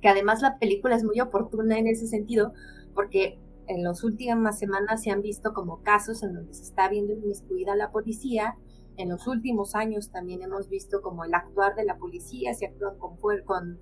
que 0.00 0.08
además 0.08 0.42
la 0.42 0.58
película 0.58 0.96
es 0.96 1.04
muy 1.04 1.20
oportuna 1.20 1.78
en 1.78 1.86
ese 1.86 2.06
sentido 2.06 2.52
porque 2.94 3.38
en 3.66 3.84
las 3.84 4.02
últimas 4.02 4.58
semanas 4.58 5.02
se 5.02 5.10
han 5.10 5.22
visto 5.22 5.52
como 5.52 5.82
casos 5.82 6.22
en 6.22 6.34
donde 6.34 6.54
se 6.54 6.64
está 6.64 6.88
viendo 6.88 7.12
inmiscuida 7.12 7.76
la 7.76 7.92
policía 7.92 8.56
en 9.00 9.08
los 9.08 9.26
últimos 9.26 9.74
años 9.74 10.10
también 10.10 10.42
hemos 10.42 10.68
visto 10.68 11.00
como 11.02 11.24
el 11.24 11.34
actuar 11.34 11.74
de 11.74 11.84
la 11.84 11.96
policía, 11.96 12.54
si 12.54 12.66
actúan 12.66 12.98
con, 12.98 13.16
con, 13.44 13.80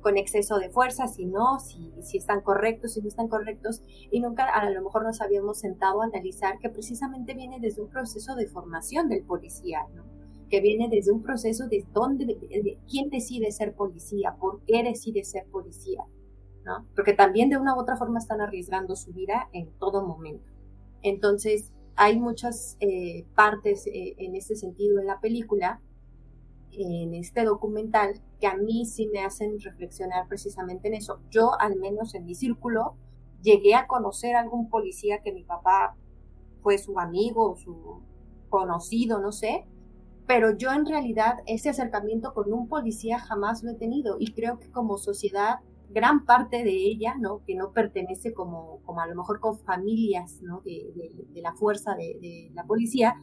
con 0.00 0.16
exceso 0.16 0.58
de 0.58 0.70
fuerza, 0.70 1.06
si 1.08 1.26
no, 1.26 1.58
si, 1.60 1.92
si 2.02 2.18
están 2.18 2.40
correctos, 2.42 2.94
si 2.94 3.02
no 3.02 3.08
están 3.08 3.28
correctos, 3.28 3.82
y 4.10 4.20
nunca 4.20 4.46
a 4.46 4.70
lo 4.70 4.82
mejor 4.82 5.04
nos 5.04 5.20
habíamos 5.20 5.58
sentado 5.58 6.02
a 6.02 6.06
analizar 6.06 6.58
que 6.58 6.68
precisamente 6.68 7.34
viene 7.34 7.58
desde 7.60 7.82
un 7.82 7.88
proceso 7.88 8.34
de 8.34 8.46
formación 8.46 9.08
del 9.08 9.24
policía, 9.24 9.86
¿no? 9.94 10.04
que 10.48 10.60
viene 10.60 10.88
desde 10.88 11.12
un 11.12 11.22
proceso 11.22 11.68
de 11.68 11.84
dónde, 11.92 12.24
de 12.24 12.78
quién 12.90 13.10
decide 13.10 13.52
ser 13.52 13.74
policía, 13.74 14.36
por 14.40 14.62
qué 14.64 14.82
decide 14.82 15.24
ser 15.24 15.46
policía, 15.46 16.04
¿no? 16.64 16.86
Porque 16.94 17.12
también 17.12 17.50
de 17.50 17.58
una 17.58 17.74
u 17.74 17.80
otra 17.80 17.96
forma 17.96 18.18
están 18.18 18.40
arriesgando 18.40 18.96
su 18.96 19.12
vida 19.12 19.48
en 19.52 19.70
todo 19.78 20.06
momento. 20.06 20.50
Entonces, 21.02 21.70
hay 21.98 22.16
muchas 22.16 22.76
eh, 22.78 23.26
partes 23.34 23.88
eh, 23.88 24.14
en 24.18 24.36
ese 24.36 24.54
sentido 24.54 25.00
en 25.00 25.06
la 25.06 25.20
película, 25.20 25.80
en 26.70 27.12
este 27.12 27.42
documental, 27.42 28.22
que 28.40 28.46
a 28.46 28.56
mí 28.56 28.86
sí 28.86 29.08
me 29.08 29.24
hacen 29.24 29.58
reflexionar 29.58 30.28
precisamente 30.28 30.86
en 30.86 30.94
eso. 30.94 31.20
Yo, 31.28 31.58
al 31.58 31.74
menos 31.74 32.14
en 32.14 32.24
mi 32.24 32.36
círculo, 32.36 32.94
llegué 33.42 33.74
a 33.74 33.88
conocer 33.88 34.36
a 34.36 34.40
algún 34.40 34.70
policía 34.70 35.22
que 35.22 35.32
mi 35.32 35.42
papá 35.42 35.96
fue 36.62 36.78
su 36.78 37.00
amigo, 37.00 37.56
su 37.56 38.00
conocido, 38.48 39.18
no 39.18 39.32
sé, 39.32 39.66
pero 40.28 40.56
yo 40.56 40.70
en 40.70 40.86
realidad 40.86 41.38
ese 41.46 41.70
acercamiento 41.70 42.32
con 42.32 42.52
un 42.52 42.68
policía 42.68 43.18
jamás 43.18 43.64
lo 43.64 43.72
he 43.72 43.74
tenido 43.74 44.18
y 44.20 44.34
creo 44.34 44.60
que 44.60 44.70
como 44.70 44.98
sociedad 44.98 45.56
gran 45.90 46.24
parte 46.24 46.64
de 46.64 46.70
ella, 46.70 47.14
¿no? 47.18 47.42
Que 47.46 47.54
no 47.54 47.72
pertenece 47.72 48.32
como, 48.32 48.80
como 48.84 49.00
a 49.00 49.06
lo 49.06 49.14
mejor 49.14 49.40
con 49.40 49.58
familias, 49.58 50.40
¿no? 50.42 50.62
De, 50.64 51.40
la 51.40 51.54
fuerza 51.54 51.94
de, 51.94 52.50
la 52.54 52.64
policía, 52.64 53.14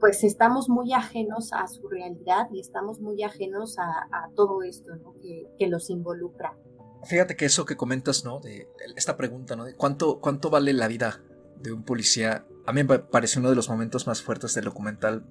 pues 0.00 0.24
estamos 0.24 0.68
muy 0.68 0.92
ajenos 0.92 1.52
a 1.52 1.66
su 1.68 1.88
realidad 1.88 2.48
y 2.52 2.60
estamos 2.60 3.00
muy 3.00 3.22
ajenos 3.22 3.76
a, 3.78 4.28
todo 4.34 4.62
esto, 4.62 4.94
¿no? 4.96 5.14
Que, 5.20 5.48
que, 5.58 5.66
los 5.68 5.90
involucra. 5.90 6.56
Fíjate 7.04 7.36
que 7.36 7.44
eso 7.44 7.64
que 7.64 7.76
comentas, 7.76 8.24
¿no? 8.24 8.40
De 8.40 8.68
esta 8.96 9.16
pregunta, 9.16 9.56
¿no? 9.56 9.64
De 9.64 9.74
cuánto, 9.74 10.20
cuánto 10.20 10.50
vale 10.50 10.72
la 10.72 10.88
vida 10.88 11.22
de 11.60 11.72
un 11.72 11.84
policía. 11.84 12.46
A 12.66 12.72
mí 12.72 12.82
me 12.82 12.98
parece 12.98 13.38
uno 13.38 13.50
de 13.50 13.56
los 13.56 13.68
momentos 13.68 14.06
más 14.06 14.22
fuertes 14.22 14.54
del 14.54 14.64
documental 14.64 15.24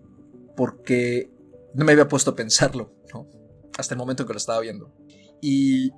porque 0.56 1.32
no 1.74 1.86
me 1.86 1.94
había 1.94 2.08
puesto 2.08 2.32
a 2.32 2.36
pensarlo, 2.36 2.94
¿no? 3.14 3.28
Hasta 3.78 3.96
el 3.96 3.98
momento 3.98 4.26
que 4.26 4.34
lo 4.34 4.38
estaba 4.38 4.60
viendo. 4.60 4.92
Y 5.42 5.92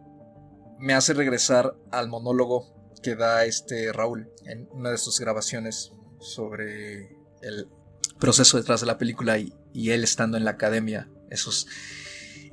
me 0.79 0.93
hace 0.93 1.13
regresar 1.13 1.75
al 1.91 2.07
monólogo 2.07 2.73
que 3.01 3.15
da 3.15 3.45
este 3.45 3.91
Raúl 3.93 4.29
en 4.45 4.67
una 4.71 4.91
de 4.91 4.97
sus 4.97 5.19
grabaciones 5.19 5.91
sobre 6.19 7.17
el 7.41 7.67
proceso 8.19 8.57
detrás 8.57 8.81
de 8.81 8.88
la 8.88 8.97
película 8.97 9.38
y, 9.38 9.53
él 9.73 10.03
estando 10.03 10.38
en 10.38 10.45
la 10.45 10.51
academia 10.51 11.09
esos 11.29 11.67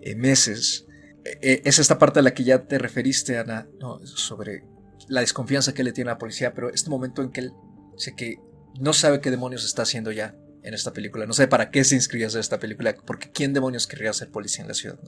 eh, 0.00 0.16
meses. 0.16 0.86
E, 1.24 1.38
e, 1.40 1.62
es 1.64 1.78
esta 1.78 1.98
parte 1.98 2.18
a 2.18 2.22
la 2.22 2.34
que 2.34 2.44
ya 2.44 2.66
te 2.66 2.78
referiste, 2.78 3.38
Ana, 3.38 3.68
sobre 4.04 4.64
la 5.08 5.20
desconfianza 5.20 5.72
que 5.72 5.84
le 5.84 5.92
tiene 5.92 6.10
a 6.10 6.14
la 6.14 6.18
policía, 6.18 6.52
pero 6.52 6.70
este 6.70 6.90
momento 6.90 7.22
en 7.22 7.30
que 7.30 7.40
él 7.40 7.52
sé 7.96 8.14
que 8.14 8.38
no 8.80 8.92
sabe 8.92 9.20
qué 9.20 9.30
demonios 9.30 9.64
está 9.64 9.82
haciendo 9.82 10.10
ya 10.12 10.34
en 10.62 10.74
esta 10.74 10.92
película, 10.92 11.26
no 11.26 11.32
sabe 11.32 11.48
para 11.48 11.70
qué 11.70 11.84
se 11.84 11.94
inscribió 11.94 12.28
a 12.28 12.40
esta 12.40 12.58
película, 12.58 12.94
porque 13.06 13.30
¿quién 13.30 13.52
demonios 13.52 13.86
querría 13.86 14.12
ser 14.12 14.30
policía 14.30 14.62
en 14.62 14.68
la 14.68 14.74
ciudad? 14.74 14.98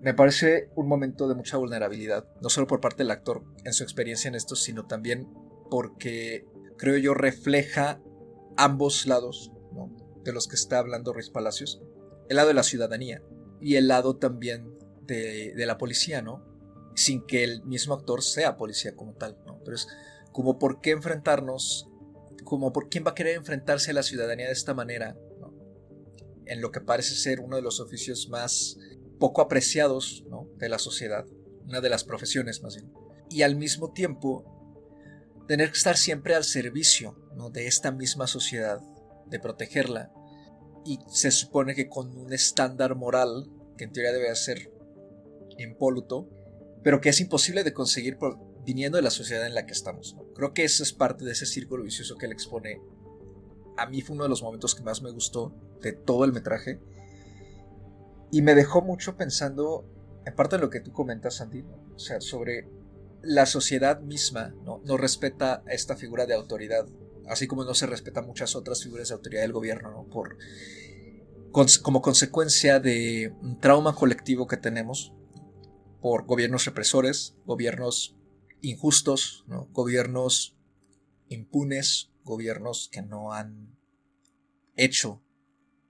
Me 0.00 0.14
parece 0.14 0.70
un 0.76 0.88
momento 0.88 1.28
de 1.28 1.34
mucha 1.34 1.58
vulnerabilidad, 1.58 2.26
no 2.40 2.48
solo 2.48 2.66
por 2.66 2.80
parte 2.80 3.02
del 3.02 3.10
actor 3.10 3.44
en 3.64 3.74
su 3.74 3.82
experiencia 3.82 4.28
en 4.28 4.34
esto, 4.34 4.56
sino 4.56 4.86
también 4.86 5.28
porque 5.70 6.46
creo 6.78 6.96
yo 6.96 7.12
refleja 7.12 8.00
ambos 8.56 9.06
lados 9.06 9.52
de 10.24 10.32
los 10.32 10.48
que 10.48 10.56
está 10.56 10.78
hablando 10.78 11.12
Ruiz 11.12 11.28
Palacios, 11.28 11.82
el 12.28 12.36
lado 12.36 12.48
de 12.48 12.54
la 12.54 12.62
ciudadanía 12.62 13.22
y 13.60 13.76
el 13.76 13.88
lado 13.88 14.16
también 14.16 14.74
de, 15.02 15.52
la 15.56 15.76
policía, 15.76 16.22
¿no? 16.22 16.44
Sin 16.94 17.26
que 17.26 17.44
el 17.44 17.62
mismo 17.64 17.94
actor 17.94 18.22
sea 18.22 18.56
policía 18.56 18.96
como 18.96 19.14
tal, 19.14 19.38
¿no? 19.46 19.60
Pero 19.64 19.76
es 19.76 19.86
como 20.32 20.58
por 20.58 20.80
qué 20.80 20.92
enfrentarnos, 20.92 21.88
como 22.44 22.72
por 22.72 22.88
quién 22.88 23.04
va 23.04 23.10
a 23.10 23.14
querer 23.14 23.36
enfrentarse 23.36 23.90
a 23.90 23.94
la 23.94 24.02
ciudadanía 24.02 24.46
de 24.46 24.52
esta 24.52 24.72
manera, 24.72 25.16
en 26.46 26.60
lo 26.60 26.70
que 26.72 26.80
parece 26.80 27.14
ser 27.14 27.40
uno 27.40 27.56
de 27.56 27.62
los 27.62 27.80
oficios 27.80 28.28
más 28.28 28.76
poco 29.20 29.42
apreciados 29.42 30.24
de 30.56 30.68
la 30.68 30.80
sociedad, 30.80 31.24
una 31.64 31.80
de 31.80 31.90
las 31.90 32.02
profesiones 32.02 32.62
más 32.62 32.74
bien. 32.74 32.92
Y 33.28 33.42
al 33.42 33.54
mismo 33.54 33.92
tiempo, 33.92 34.44
tener 35.46 35.70
que 35.70 35.78
estar 35.78 35.96
siempre 35.96 36.34
al 36.34 36.42
servicio 36.42 37.16
de 37.52 37.68
esta 37.68 37.92
misma 37.92 38.26
sociedad, 38.26 38.80
de 39.26 39.38
protegerla. 39.38 40.12
Y 40.84 40.98
se 41.08 41.30
supone 41.30 41.76
que 41.76 41.88
con 41.88 42.16
un 42.16 42.32
estándar 42.32 42.96
moral, 42.96 43.48
que 43.76 43.84
en 43.84 43.92
teoría 43.92 44.12
debe 44.12 44.34
ser 44.34 44.72
impoluto, 45.58 46.28
pero 46.82 47.00
que 47.00 47.10
es 47.10 47.20
imposible 47.20 47.62
de 47.62 47.74
conseguir 47.74 48.18
viniendo 48.64 48.96
de 48.96 49.02
la 49.02 49.10
sociedad 49.10 49.46
en 49.46 49.54
la 49.54 49.66
que 49.66 49.72
estamos. 49.72 50.16
Creo 50.34 50.54
que 50.54 50.64
eso 50.64 50.82
es 50.82 50.92
parte 50.92 51.24
de 51.24 51.32
ese 51.32 51.46
círculo 51.46 51.84
vicioso 51.84 52.16
que 52.16 52.26
él 52.26 52.32
expone. 52.32 52.80
A 53.76 53.86
mí 53.86 54.00
fue 54.00 54.14
uno 54.14 54.24
de 54.24 54.30
los 54.30 54.42
momentos 54.42 54.74
que 54.74 54.82
más 54.82 55.02
me 55.02 55.10
gustó 55.10 55.54
de 55.82 55.92
todo 55.92 56.24
el 56.24 56.32
metraje. 56.32 56.80
Y 58.30 58.42
me 58.42 58.54
dejó 58.54 58.82
mucho 58.82 59.16
pensando, 59.16 59.84
en 60.24 60.34
parte 60.34 60.56
de 60.56 60.62
lo 60.62 60.70
que 60.70 60.80
tú 60.80 60.92
comentas, 60.92 61.36
Sandy, 61.36 61.64
o 61.94 61.98
sea, 61.98 62.20
sobre 62.20 62.68
la 63.22 63.46
sociedad 63.46 64.00
misma, 64.00 64.54
¿no? 64.64 64.80
no 64.84 64.96
respeta 64.96 65.62
esta 65.66 65.96
figura 65.96 66.26
de 66.26 66.34
autoridad, 66.34 66.86
así 67.28 67.46
como 67.46 67.64
no 67.64 67.74
se 67.74 67.86
respeta 67.86 68.22
muchas 68.22 68.56
otras 68.56 68.82
figuras 68.82 69.08
de 69.08 69.14
autoridad 69.14 69.42
del 69.42 69.52
gobierno, 69.52 69.90
¿no? 69.90 70.04
Por, 70.04 70.36
como 71.82 72.00
consecuencia 72.00 72.80
de 72.80 73.34
un 73.42 73.58
trauma 73.58 73.94
colectivo 73.94 74.46
que 74.46 74.56
tenemos 74.56 75.12
por 76.00 76.24
gobiernos 76.24 76.64
represores, 76.64 77.34
gobiernos 77.44 78.16
injustos, 78.62 79.44
gobiernos 79.72 80.56
impunes, 81.28 82.10
gobiernos 82.24 82.88
que 82.90 83.02
no 83.02 83.32
han 83.32 83.76
hecho 84.76 85.22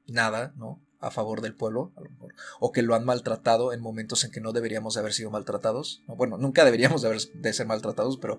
nada 0.06 0.52
¿no? 0.56 0.82
A 1.00 1.10
favor 1.10 1.40
del 1.40 1.54
pueblo, 1.54 1.92
o 2.60 2.72
que 2.72 2.82
lo 2.82 2.94
han 2.94 3.04
maltratado 3.04 3.72
en 3.72 3.80
momentos 3.80 4.24
en 4.24 4.30
que 4.30 4.40
no 4.40 4.52
deberíamos 4.52 4.94
de 4.94 5.00
haber 5.00 5.12
sido 5.12 5.30
maltratados. 5.30 6.02
Bueno, 6.06 6.36
nunca 6.36 6.64
deberíamos 6.64 7.02
de, 7.02 7.08
haber, 7.08 7.20
de 7.20 7.52
ser 7.52 7.66
maltratados, 7.66 8.18
pero 8.18 8.38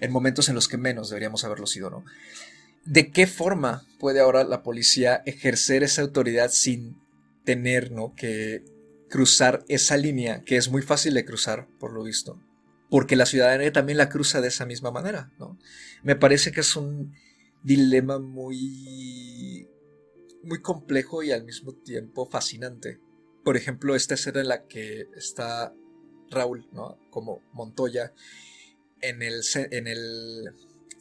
en 0.00 0.10
momentos 0.10 0.48
en 0.48 0.54
los 0.54 0.68
que 0.68 0.76
menos 0.76 1.10
deberíamos 1.10 1.44
haberlo 1.44 1.66
sido. 1.66 1.90
¿no? 1.90 2.04
¿De 2.84 3.10
qué 3.10 3.26
forma 3.26 3.86
puede 3.98 4.20
ahora 4.20 4.44
la 4.44 4.62
policía 4.62 5.22
ejercer 5.24 5.82
esa 5.82 6.02
autoridad 6.02 6.50
sin 6.50 7.00
tener 7.44 7.92
¿no? 7.92 8.14
que 8.14 8.64
cruzar 9.08 9.64
esa 9.68 9.96
línea, 9.96 10.42
que 10.42 10.56
es 10.56 10.68
muy 10.68 10.82
fácil 10.82 11.14
de 11.14 11.24
cruzar, 11.24 11.68
por 11.78 11.92
lo 11.92 12.02
visto? 12.02 12.38
porque 12.90 13.14
la 13.14 13.24
ciudadanía 13.24 13.72
también 13.72 13.98
la 13.98 14.08
cruza 14.08 14.40
de 14.40 14.48
esa 14.48 14.66
misma 14.66 14.90
manera, 14.90 15.30
¿no? 15.38 15.56
Me 16.02 16.16
parece 16.16 16.50
que 16.50 16.60
es 16.60 16.74
un 16.74 17.14
dilema 17.62 18.18
muy 18.18 19.68
muy 20.42 20.60
complejo 20.60 21.22
y 21.22 21.32
al 21.32 21.44
mismo 21.44 21.74
tiempo 21.74 22.26
fascinante. 22.26 23.00
Por 23.44 23.56
ejemplo, 23.56 23.94
esta 23.94 24.14
escena 24.14 24.40
en 24.40 24.48
la 24.48 24.66
que 24.66 25.08
está 25.16 25.74
Raúl, 26.30 26.68
¿no? 26.72 26.98
Como 27.10 27.42
Montoya 27.52 28.12
en 29.00 29.22
el 29.22 29.40
en 29.54 29.86
el 29.86 30.54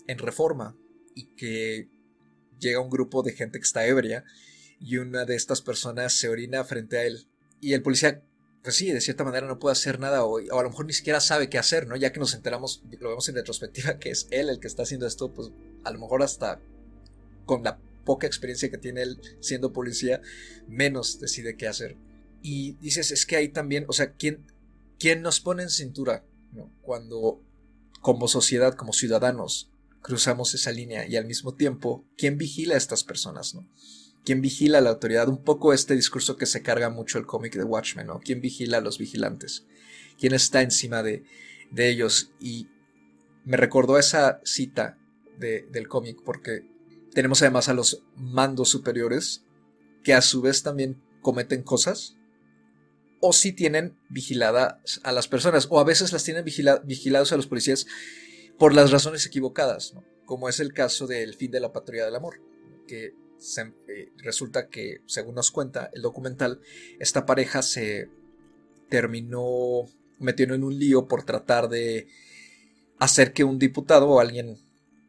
en 0.07 0.17
Reforma 0.17 0.75
y 1.15 1.25
que 1.35 1.89
llega 2.59 2.79
un 2.79 2.89
grupo 2.89 3.23
de 3.23 3.33
gente 3.33 3.59
que 3.59 3.65
está 3.65 3.85
ebria 3.85 4.23
y 4.79 4.97
una 4.97 5.25
de 5.25 5.35
estas 5.35 5.61
personas 5.61 6.13
se 6.13 6.29
orina 6.29 6.63
frente 6.63 6.97
a 6.97 7.03
él 7.03 7.27
y 7.61 7.73
el 7.73 7.81
policía 7.81 8.23
pues 8.63 8.75
sí, 8.75 8.91
de 8.91 9.01
cierta 9.01 9.23
manera 9.23 9.47
no 9.47 9.59
puede 9.59 9.73
hacer 9.73 9.99
nada 9.99 10.25
o, 10.25 10.39
o, 10.41 10.59
a 10.59 10.63
lo 10.63 10.69
mejor 10.69 10.85
ni 10.85 10.93
siquiera 10.93 11.21
sabe 11.21 11.49
qué 11.49 11.57
hacer, 11.57 11.87
¿no? 11.87 11.95
Ya 11.95 12.11
que 12.11 12.19
nos 12.19 12.33
enteramos, 12.33 12.83
lo 12.99 13.09
vemos 13.09 13.29
en 13.29 13.35
retrospectiva, 13.35 13.99
que 13.99 14.09
es 14.11 14.27
él 14.31 14.49
el 14.49 14.59
que 14.59 14.67
está 14.67 14.83
haciendo 14.83 15.07
esto, 15.07 15.33
pues 15.33 15.49
a 15.83 15.91
lo 15.91 15.99
mejor 15.99 16.23
hasta 16.23 16.61
con 17.45 17.63
la 17.63 17.79
poca 18.09 18.25
experiencia 18.25 18.71
que 18.71 18.79
tiene 18.79 19.03
él 19.03 19.21
siendo 19.39 19.71
policía, 19.71 20.19
menos 20.67 21.19
decide 21.19 21.55
qué 21.57 21.67
hacer. 21.67 21.95
Y 22.41 22.71
dices, 22.81 23.11
es 23.11 23.27
que 23.27 23.35
ahí 23.35 23.49
también, 23.49 23.85
o 23.87 23.93
sea, 23.93 24.13
¿quién, 24.13 24.47
quién 24.97 25.21
nos 25.21 25.39
pone 25.39 25.61
en 25.61 25.69
cintura 25.69 26.25
¿no? 26.51 26.73
cuando 26.81 27.39
como 28.01 28.27
sociedad, 28.27 28.73
como 28.73 28.93
ciudadanos, 28.93 29.69
cruzamos 30.01 30.55
esa 30.55 30.71
línea 30.71 31.07
y 31.07 31.17
al 31.17 31.25
mismo 31.25 31.53
tiempo, 31.53 32.03
¿quién 32.17 32.39
vigila 32.39 32.73
a 32.73 32.79
estas 32.79 33.03
personas? 33.03 33.53
¿no? 33.53 33.69
¿Quién 34.25 34.41
vigila 34.41 34.79
a 34.79 34.81
la 34.81 34.89
autoridad? 34.89 35.29
Un 35.29 35.43
poco 35.43 35.71
este 35.71 35.95
discurso 35.95 36.35
que 36.35 36.47
se 36.47 36.63
carga 36.63 36.89
mucho 36.89 37.19
el 37.19 37.27
cómic 37.27 37.53
de 37.57 37.63
Watchmen, 37.63 38.07
¿no? 38.07 38.21
¿Quién 38.21 38.41
vigila 38.41 38.79
a 38.79 38.81
los 38.81 38.97
vigilantes? 38.97 39.67
¿Quién 40.17 40.33
está 40.33 40.63
encima 40.63 41.03
de, 41.03 41.25
de 41.69 41.89
ellos? 41.89 42.31
Y 42.39 42.69
me 43.45 43.55
recordó 43.55 43.99
esa 43.99 44.41
cita 44.43 44.97
de, 45.37 45.67
del 45.71 45.87
cómic 45.87 46.17
porque 46.25 46.78
tenemos 47.13 47.41
además 47.41 47.69
a 47.69 47.73
los 47.73 48.03
mandos 48.15 48.69
superiores 48.69 49.43
que 50.03 50.13
a 50.13 50.21
su 50.21 50.41
vez 50.41 50.63
también 50.63 51.01
cometen 51.21 51.63
cosas 51.63 52.15
o 53.21 53.33
si 53.33 53.51
tienen 53.51 53.97
vigiladas 54.09 55.01
a 55.03 55.11
las 55.11 55.27
personas 55.27 55.67
o 55.69 55.79
a 55.79 55.83
veces 55.83 56.13
las 56.13 56.23
tienen 56.23 56.45
vigilados 56.45 57.31
a 57.31 57.35
los 57.37 57.47
policías 57.47 57.85
por 58.57 58.73
las 58.73 58.91
razones 58.91 59.25
equivocadas, 59.25 59.93
como 60.25 60.49
es 60.49 60.59
el 60.59 60.73
caso 60.73 61.07
del 61.07 61.33
fin 61.35 61.51
de 61.51 61.59
la 61.59 61.71
patrulla 61.71 62.05
del 62.05 62.15
amor, 62.15 62.41
que 62.87 63.13
eh, 63.87 64.11
resulta 64.17 64.67
que, 64.67 65.01
según 65.05 65.35
nos 65.35 65.51
cuenta 65.51 65.89
el 65.93 66.01
documental, 66.01 66.61
esta 66.99 67.25
pareja 67.25 67.61
se 67.61 68.09
terminó 68.89 69.85
metiendo 70.17 70.55
en 70.55 70.63
un 70.63 70.77
lío 70.77 71.07
por 71.07 71.23
tratar 71.23 71.69
de 71.69 72.07
hacer 72.99 73.31
que 73.31 73.45
un 73.45 73.59
diputado 73.59 74.09
o 74.09 74.19
alguien, 74.19 74.57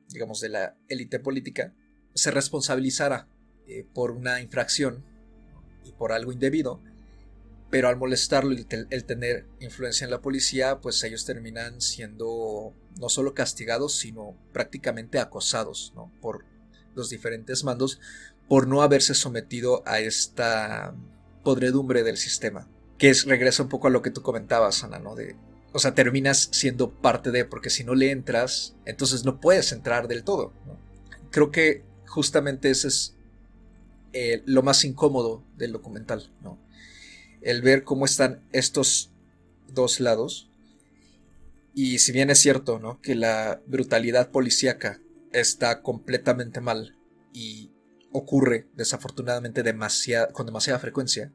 digamos, 0.09 0.41
de 0.41 0.51
la 0.51 0.77
élite 0.89 1.19
política 1.19 1.75
se 2.15 2.31
responsabilizara 2.31 3.29
eh, 3.67 3.87
por 3.95 4.11
una 4.11 4.41
infracción 4.41 5.05
y 5.85 5.93
por 5.93 6.13
algo 6.13 6.33
indebido, 6.33 6.81
pero 7.71 7.89
al 7.89 7.97
molestarlo 7.97 8.53
y 8.53 8.67
el 8.91 9.05
tener 9.05 9.47
influencia 9.61 10.05
en 10.05 10.11
la 10.11 10.21
policía, 10.21 10.81
pues 10.81 11.03
ellos 11.05 11.25
terminan 11.25 11.81
siendo 11.81 12.75
no 12.99 13.09
solo 13.09 13.33
castigados, 13.33 13.95
sino 13.95 14.37
prácticamente 14.53 15.21
acosados 15.21 15.93
¿no? 15.95 16.13
por 16.21 16.45
los 16.95 17.11
diferentes 17.11 17.63
mandos 17.63 18.01
por 18.49 18.67
no 18.67 18.83
haberse 18.83 19.15
sometido 19.15 19.85
a 19.87 20.01
esta 20.01 20.93
podredumbre 21.45 22.03
del 22.03 22.17
sistema. 22.17 22.69
Que 22.99 23.11
es, 23.11 23.25
regresa 23.25 23.63
un 23.63 23.69
poco 23.69 23.87
a 23.87 23.91
lo 23.91 24.03
que 24.03 24.11
tú 24.11 24.23
comentabas, 24.23 24.83
Ana, 24.83 24.99
¿no? 24.99 25.15
De, 25.15 25.37
o 25.73 25.79
sea, 25.79 25.95
terminas 25.95 26.49
siendo 26.51 26.91
parte 26.91 27.31
de, 27.31 27.45
porque 27.45 27.71
si 27.71 27.85
no 27.85 27.95
le 27.95 28.11
entras, 28.11 28.75
entonces 28.85 29.25
no 29.25 29.41
puedes 29.41 29.71
entrar 29.71 30.09
del 30.09 30.25
todo. 30.25 30.53
Creo 31.31 31.53
que 31.53 31.85
justamente 32.11 32.71
ese 32.71 32.89
es 32.89 33.15
eh, 34.13 34.43
lo 34.45 34.63
más 34.63 34.85
incómodo 34.85 35.45
del 35.57 35.73
documental, 35.73 36.33
¿no? 36.43 36.59
El 37.41 37.63
ver 37.63 37.85
cómo 37.85 38.05
están 38.05 38.43
estos 38.53 39.13
dos 39.69 40.01
lados. 40.01 40.51
Y 41.73 42.01
si 42.01 42.11
bien 42.11 42.29
es 42.29 42.41
cierto, 42.41 42.81
¿no? 42.81 43.01
Que 43.01 43.15
la 43.15 43.63
brutalidad 43.67 44.31
policíaca 44.33 45.01
está 45.33 45.83
completamente 45.83 46.61
mal 46.61 46.99
y 47.33 47.71
ocurre 48.11 48.67
desafortunadamente 48.75 49.63
con 50.33 50.47
demasiada 50.47 50.81
frecuencia, 50.81 51.33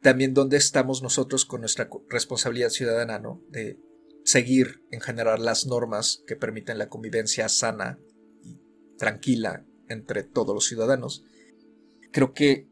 también 0.00 0.32
dónde 0.32 0.56
estamos 0.56 1.02
nosotros 1.02 1.44
con 1.44 1.60
nuestra 1.60 1.90
responsabilidad 2.08 2.70
ciudadana, 2.70 3.18
¿no? 3.18 3.42
De 3.50 3.78
seguir 4.24 4.82
en 4.90 5.02
generar 5.02 5.40
las 5.40 5.66
normas 5.66 6.22
que 6.26 6.36
permiten 6.36 6.78
la 6.78 6.88
convivencia 6.88 7.50
sana 7.50 7.98
y 8.42 8.58
tranquila 8.96 9.65
entre 9.88 10.22
todos 10.22 10.54
los 10.54 10.66
ciudadanos. 10.66 11.24
Creo 12.12 12.32
que 12.32 12.68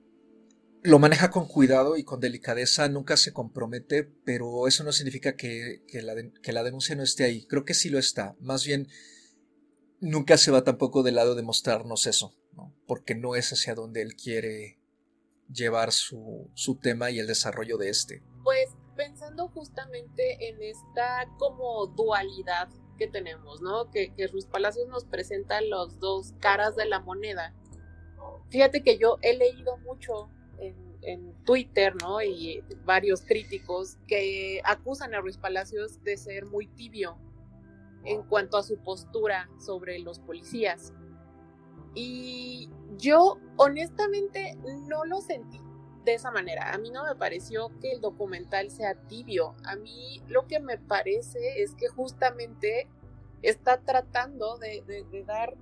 lo 0.84 0.98
maneja 0.98 1.30
con 1.30 1.48
cuidado 1.48 1.96
y 1.96 2.04
con 2.04 2.20
delicadeza, 2.20 2.88
nunca 2.90 3.16
se 3.16 3.32
compromete, 3.32 4.04
pero 4.04 4.68
eso 4.68 4.84
no 4.84 4.92
significa 4.92 5.34
que, 5.34 5.82
la, 5.92 6.62
denuncia 6.62 6.94
no 6.94 7.02
esté 7.02 7.24
ahí. 7.24 7.46
Creo 7.46 7.64
que 7.64 7.72
sí 7.72 7.88
lo 7.88 7.98
está. 7.98 8.36
Más 8.38 8.66
bien, 8.66 8.88
nunca 10.00 10.36
se 10.36 10.50
va 10.50 10.62
tampoco 10.62 11.02
del 11.02 11.14
lado 11.14 11.34
de 11.34 11.42
mostrarnos 11.42 12.06
eso, 12.06 12.34
porque 12.86 13.14
no 13.14 13.34
es 13.34 13.50
hacia 13.50 13.74
donde 13.74 14.02
él 14.02 14.14
quiere 14.14 14.78
llevar 15.50 15.90
su, 15.92 16.50
su 16.52 16.76
tema 16.76 17.10
y 17.10 17.18
el 17.18 17.26
desarrollo 17.26 17.78
de 17.78 17.88
este. 17.88 18.22
Pues 18.42 18.68
pensando 18.94 19.48
justamente 19.48 20.48
en 20.48 20.62
esta 20.62 21.26
como 21.38 21.86
dualidad 21.86 22.68
que 22.96 23.08
tenemos, 23.08 23.60
¿no? 23.60 23.90
Que, 23.90 24.12
que 24.14 24.26
Ruiz 24.26 24.46
Palacios 24.46 24.88
nos 24.88 25.04
presenta 25.04 25.60
los 25.60 25.98
dos 26.00 26.34
caras 26.40 26.76
de 26.76 26.86
la 26.86 27.00
moneda. 27.00 27.54
Fíjate 28.50 28.82
que 28.82 28.98
yo 28.98 29.18
he 29.22 29.36
leído 29.36 29.76
mucho 29.78 30.30
en, 30.58 30.74
en, 31.02 31.34
Twitter, 31.44 31.94
¿no? 32.02 32.22
Y 32.22 32.64
varios 32.84 33.22
críticos 33.22 33.96
que 34.06 34.60
acusan 34.64 35.14
a 35.14 35.20
Ruiz 35.20 35.36
Palacios 35.36 36.02
de 36.02 36.16
ser 36.16 36.46
muy 36.46 36.66
tibio 36.68 37.18
en 38.04 38.22
cuanto 38.22 38.56
a 38.56 38.62
su 38.62 38.78
postura 38.78 39.50
sobre 39.58 39.98
los 39.98 40.18
policías. 40.18 40.92
Y 41.94 42.70
yo 42.96 43.38
honestamente 43.56 44.56
no 44.88 45.04
lo 45.04 45.20
sentí 45.20 45.60
de 46.04 46.14
esa 46.14 46.30
manera. 46.30 46.72
A 46.72 46.78
mí 46.78 46.90
no 46.90 47.04
me 47.04 47.14
pareció 47.14 47.70
que 47.80 47.92
el 47.92 48.00
documental 48.00 48.70
sea 48.70 48.94
tibio. 48.94 49.54
A 49.64 49.76
mí 49.76 50.22
lo 50.28 50.46
que 50.46 50.60
me 50.60 50.78
parece 50.78 51.62
es 51.62 51.74
que 51.74 51.88
justamente 51.88 52.88
está 53.42 53.80
tratando 53.80 54.58
de, 54.58 54.84
dar 55.26 55.54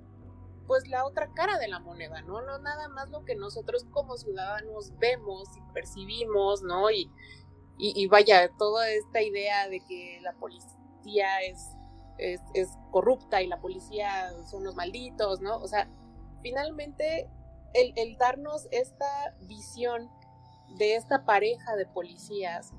pues 0.66 0.88
la 0.88 1.05
otra 1.05 1.32
cara 1.34 1.59
de 1.59 1.68
la 1.68 1.80
moneda, 1.80 2.22
¿no? 2.22 2.40
No 2.43 2.59
nada 2.59 2.88
más 2.88 3.11
lo 3.11 3.24
que 3.24 3.34
nosotros 3.34 3.84
como 3.90 4.16
ciudadanos 4.16 4.93
vemos 4.99 5.49
y 5.57 5.72
percibimos, 5.72 6.62
¿no? 6.62 6.90
Y, 6.90 7.11
y, 7.78 8.07
vaya, 8.07 8.49
toda 8.59 8.88
esta 8.90 9.22
idea 9.22 9.68
de 9.68 9.80
que 9.80 10.20
la 10.22 10.32
policía 10.34 11.40
es, 11.43 11.76
es, 12.18 12.40
es, 12.55 12.68
corrupta 12.93 13.43
y 13.43 13.49
la 13.49 13.61
policía 13.61 14.32
son 14.49 14.62
los 14.62 14.76
malditos, 14.76 15.40
¿no? 15.40 15.57
O 15.57 15.66
sea, 15.66 15.88
finalmente 16.43 17.28
el, 17.74 17.93
el 17.97 18.16
darnos 18.18 18.68
esta 18.70 19.34
visión 19.40 20.09
de 20.77 20.97
esta 20.97 21.25
pareja 21.25 21.77
de 21.77 21.87
policías, 21.87 22.73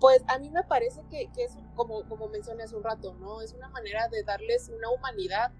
pues 0.00 0.22
a 0.28 0.38
mí 0.38 0.50
me 0.50 0.62
parece 0.64 1.02
que, 1.10 1.30
es, 1.36 1.56
como, 1.74 2.06
como 2.08 2.28
mencioné 2.28 2.64
un 2.74 2.82
rato, 2.82 3.14
¿no? 3.14 3.40
Es 3.40 3.52
una 3.52 3.68
manera 3.68 4.08
de 4.08 4.22
darles 4.22 4.68
una 4.68 4.90
humanidad, 4.90 5.52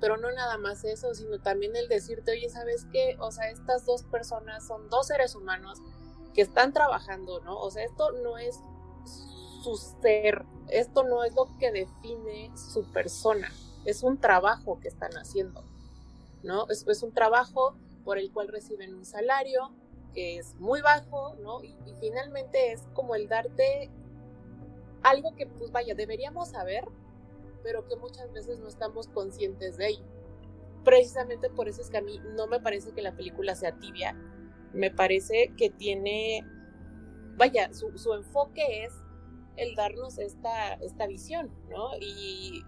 pero 0.00 0.16
no 0.16 0.30
nada 0.32 0.58
más 0.58 0.84
eso, 0.84 1.14
sino 1.14 1.40
también 1.40 1.76
el 1.76 1.88
decirte, 1.88 2.32
oye, 2.32 2.48
¿sabes 2.48 2.86
qué? 2.92 3.16
O 3.20 3.30
sea, 3.30 3.50
estas 3.50 3.86
dos 3.86 4.02
personas 4.04 4.66
son 4.66 4.88
dos 4.88 5.06
seres 5.06 5.34
humanos 5.34 5.80
que 6.34 6.42
están 6.42 6.72
trabajando, 6.72 7.40
¿no? 7.40 7.58
O 7.58 7.70
sea, 7.70 7.84
esto 7.84 8.10
no 8.12 8.38
es 8.38 8.58
su 9.62 9.76
ser, 10.02 10.44
esto 10.68 11.04
no 11.04 11.24
es 11.24 11.34
lo 11.34 11.56
que 11.58 11.70
define 11.70 12.50
su 12.56 12.84
persona, 12.92 13.52
es 13.84 14.02
un 14.02 14.18
trabajo 14.18 14.80
que 14.80 14.88
están 14.88 15.12
haciendo, 15.12 15.64
¿no? 16.42 16.66
Es 16.68 17.02
un 17.02 17.12
trabajo 17.12 17.76
por 18.04 18.18
el 18.18 18.32
cual 18.32 18.48
reciben 18.48 18.94
un 18.94 19.04
salario, 19.04 19.70
que 20.14 20.38
es 20.38 20.54
muy 20.56 20.80
bajo, 20.80 21.34
¿no? 21.42 21.62
Y, 21.62 21.74
finalmente 22.00 22.72
es 22.72 22.82
como 22.92 23.14
el 23.14 23.28
darte 23.28 23.90
algo 25.02 25.34
que, 25.36 25.46
pues 25.46 25.70
vaya, 25.72 25.94
deberíamos 25.94 26.48
saber, 26.50 26.84
pero 27.62 27.86
que 27.86 27.96
muchas 27.96 28.30
veces 28.32 28.58
no 28.58 28.68
estamos 28.68 29.08
conscientes 29.08 29.76
de 29.76 29.88
ello. 29.88 30.04
Precisamente 30.84 31.48
por 31.48 31.68
eso 31.68 31.80
es 31.80 31.88
que 31.88 31.98
a 31.98 32.02
mí 32.02 32.20
no 32.36 32.46
me 32.46 32.60
parece 32.60 32.92
que 32.92 33.00
la 33.00 33.16
película 33.16 33.54
sea 33.54 33.78
tibia, 33.78 34.14
me 34.74 34.90
parece 34.90 35.52
que 35.56 35.70
tiene, 35.70 36.44
vaya, 37.36 37.72
su, 37.72 38.12
enfoque 38.12 38.84
es 38.84 38.92
el 39.56 39.74
darnos 39.76 40.18
esta, 40.18 40.74
esta 40.74 41.06
visión, 41.06 41.50
¿no? 41.70 41.90
Y 42.00 42.62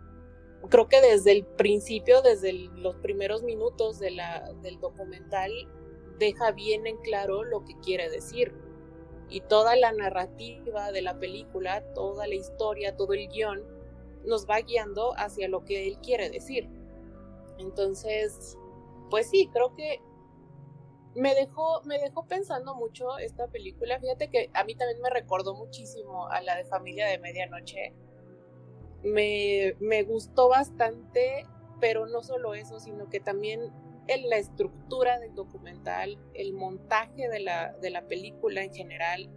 creo 0.70 0.88
que 0.88 1.00
desde 1.00 1.32
el 1.32 1.44
principio, 1.44 2.22
desde 2.22 2.52
los 2.52 2.96
primeros 2.96 3.42
minutos 3.42 3.98
de 3.98 4.12
la, 4.12 4.52
del 4.62 4.80
documental, 4.80 5.52
deja 6.18 6.52
bien 6.52 6.86
en 6.86 6.96
claro 6.98 7.44
lo 7.44 7.64
que 7.64 7.78
quiere 7.80 8.10
decir. 8.10 8.54
Y 9.28 9.40
toda 9.40 9.74
la 9.76 9.92
narrativa 9.92 10.92
de 10.92 11.02
la 11.02 11.18
película, 11.18 11.82
toda 11.94 12.26
la 12.26 12.34
historia, 12.34 12.96
todo 12.96 13.12
el 13.12 13.28
guion, 13.28 13.62
nos 14.24 14.48
va 14.48 14.60
guiando 14.60 15.14
hacia 15.16 15.48
lo 15.48 15.64
que 15.64 15.88
él 15.88 15.98
quiere 15.98 16.30
decir. 16.30 16.68
Entonces, 17.58 18.56
pues 19.10 19.28
sí, 19.28 19.48
creo 19.52 19.74
que 19.74 20.00
me 21.14 21.34
dejó, 21.34 21.82
me 21.84 21.98
dejó 21.98 22.26
pensando 22.26 22.74
mucho 22.74 23.18
esta 23.18 23.48
película. 23.48 23.98
Fíjate 23.98 24.28
que 24.28 24.50
a 24.52 24.64
mí 24.64 24.74
también 24.74 25.00
me 25.00 25.10
recordó 25.10 25.54
muchísimo 25.54 26.28
a 26.28 26.42
la 26.42 26.56
de 26.56 26.64
Familia 26.64 27.06
de 27.06 27.18
Medianoche. 27.18 27.94
Me, 29.02 29.74
me 29.80 30.02
gustó 30.02 30.48
bastante, 30.48 31.46
pero 31.80 32.06
no 32.06 32.22
solo 32.22 32.54
eso, 32.54 32.78
sino 32.80 33.08
que 33.08 33.20
también 33.20 33.72
la 34.08 34.36
estructura 34.36 35.18
del 35.18 35.34
documental, 35.34 36.18
el 36.34 36.52
montaje 36.52 37.28
de 37.28 37.40
la, 37.40 37.72
de 37.74 37.90
la 37.90 38.06
película 38.06 38.62
en 38.62 38.72
general, 38.72 39.28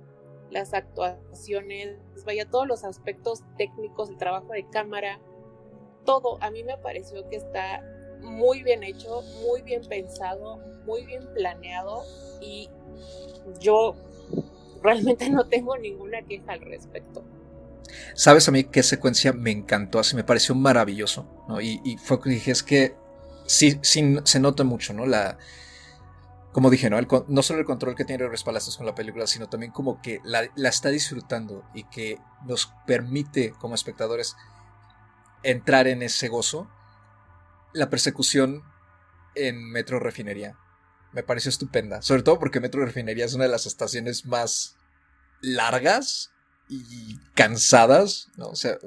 las 0.52 0.74
actuaciones, 0.74 1.98
vaya, 2.26 2.50
todos 2.50 2.68
los 2.68 2.84
aspectos 2.84 3.44
técnicos, 3.58 4.10
el 4.10 4.18
trabajo 4.18 4.54
de 4.54 4.68
cámara, 4.70 5.20
todo 6.06 6.42
a 6.42 6.52
mí 6.52 6.64
me 6.64 6.78
pareció 6.78 7.28
que 7.30 7.36
está 7.36 7.84
muy 8.22 8.64
bien 8.64 8.84
hecho, 8.84 9.22
muy 9.48 9.62
bien 9.62 9.82
pensado, 9.88 10.58
muy 10.86 11.06
bien 11.06 11.28
planeado 11.34 12.04
y 12.42 12.70
yo 13.60 13.96
realmente 14.82 15.30
no 15.30 15.48
tengo 15.48 15.78
ninguna 15.78 16.22
queja 16.24 16.54
al 16.54 16.62
respecto. 16.62 17.24
¿Sabes 18.14 18.48
a 18.48 18.52
mí 18.52 18.66
qué 18.66 18.84
secuencia 18.84 19.34
me 19.34 19.52
encantó? 19.52 20.00
Así 20.00 20.16
me 20.16 20.24
pareció 20.24 20.54
maravilloso, 20.54 21.26
¿no? 21.48 21.60
Y, 21.60 21.82
y 21.84 21.98
fue 21.98 22.22
que 22.22 22.30
dije, 22.30 22.52
es 22.52 22.62
que 22.62 22.96
sí, 23.50 23.80
se 23.82 24.40
nota 24.40 24.64
mucho, 24.64 24.94
¿no? 24.94 25.06
La, 25.06 25.38
como 26.52 26.70
dije, 26.70 26.90
¿no? 26.90 27.00
no 27.28 27.44
solo 27.44 27.60
el 27.60 27.66
control 27.66 27.96
que 27.96 28.06
tiene 28.06 28.28
Res 28.28 28.44
Palacios 28.44 28.78
con 28.78 28.86
la 28.86 28.96
película, 28.96 29.28
sino 29.28 29.50
también 29.50 29.72
como 29.72 30.02
que 30.02 30.20
la, 30.24 30.50
está 30.68 30.90
disfrutando 30.90 31.64
y 31.74 31.84
que 31.86 32.20
nos 32.46 32.74
permite 32.88 33.52
como 33.60 33.76
espectadores 33.76 34.36
entrar 35.44 35.88
en 35.88 36.02
ese 36.02 36.28
gozo. 36.28 36.70
La 37.74 37.90
persecución 37.90 38.64
en 39.36 39.72
Metro 39.72 40.00
Refinería 40.00 40.58
me 41.12 41.24
pareció 41.24 41.50
estupenda, 41.50 42.02
sobre 42.02 42.24
todo 42.24 42.40
porque 42.40 42.60
Metro 42.60 42.84
Refinería 42.84 43.26
es 43.26 43.36
una 43.36 43.46
de 43.46 43.52
las 43.52 43.66
estaciones 43.66 44.26
más 44.26 44.76
largas 45.42 46.32
y 46.68 47.18
cansadas, 47.36 48.30
¿no? 48.38 48.48
O 48.48 48.56
sea, 48.56 48.78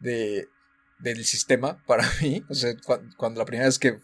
de, 0.00 0.48
del 0.98 1.24
sistema 1.24 1.82
para 1.86 2.10
mí. 2.20 2.42
O 2.48 2.54
sea, 2.54 2.74
cuando, 3.16 3.38
la 3.38 3.46
primera 3.46 3.66
vez 3.66 3.78
que 3.78 3.98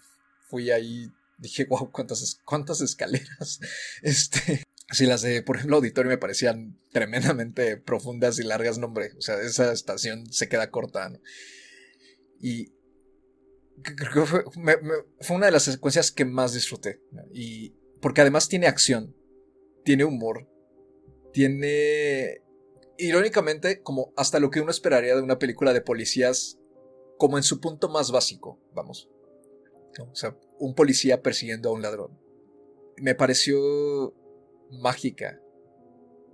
fui 0.49 0.71
ahí 0.71 1.11
dije, 1.39 1.65
wow, 1.65 1.91
cuántas, 1.91 2.41
cuántas 2.45 2.81
escaleras. 2.81 3.61
Este, 4.03 4.65
si 4.91 5.07
las 5.07 5.23
de, 5.23 5.43
por 5.43 5.57
ejemplo, 5.57 5.77
auditorio 5.77 6.11
me 6.11 6.19
parecían 6.19 6.79
tremendamente 6.91 7.77
profundas 7.79 8.39
y 8.39 8.45
largas, 8.45 8.79
no, 8.79 8.87
hombre, 8.87 9.13
o 9.17 9.21
sea, 9.21 9.41
esa 9.41 9.73
estación 9.73 10.31
se 10.33 10.49
queda 10.49 10.71
corta, 10.71 11.09
¿no? 11.09 11.19
Y 12.41 12.73
creo 13.83 14.13
que 14.13 14.27
fue, 14.27 14.45
fue, 15.21 15.37
una 15.37 15.47
de 15.47 15.53
las 15.53 15.63
secuencias 15.65 16.11
que 16.11 16.25
más 16.25 16.53
disfruté, 16.53 17.01
Y 17.33 17.75
porque 18.01 18.21
además 18.21 18.49
tiene 18.49 18.67
acción, 18.67 19.17
tiene 19.85 20.05
humor, 20.05 20.49
tiene, 21.33 22.43
irónicamente, 22.99 23.81
como 23.81 24.13
hasta 24.17 24.41
lo 24.41 24.51
que 24.51 24.61
uno 24.61 24.71
esperaría 24.71 25.15
de 25.15 25.23
una 25.23 25.39
película 25.39 25.73
de 25.73 25.81
policías 25.81 26.59
como 27.23 27.37
en 27.37 27.45
su 27.45 27.61
punto 27.61 27.89
más 27.89 28.11
básico, 28.11 28.59
vamos. 28.75 29.09
O 30.01 30.13
sea, 30.13 30.37
un 30.59 30.75
policía 30.75 31.23
persiguiendo 31.23 31.69
a 31.69 31.73
un 31.73 31.81
ladrón. 31.81 32.19
Me 32.97 33.15
pareció 33.15 34.13
mágica 34.73 35.41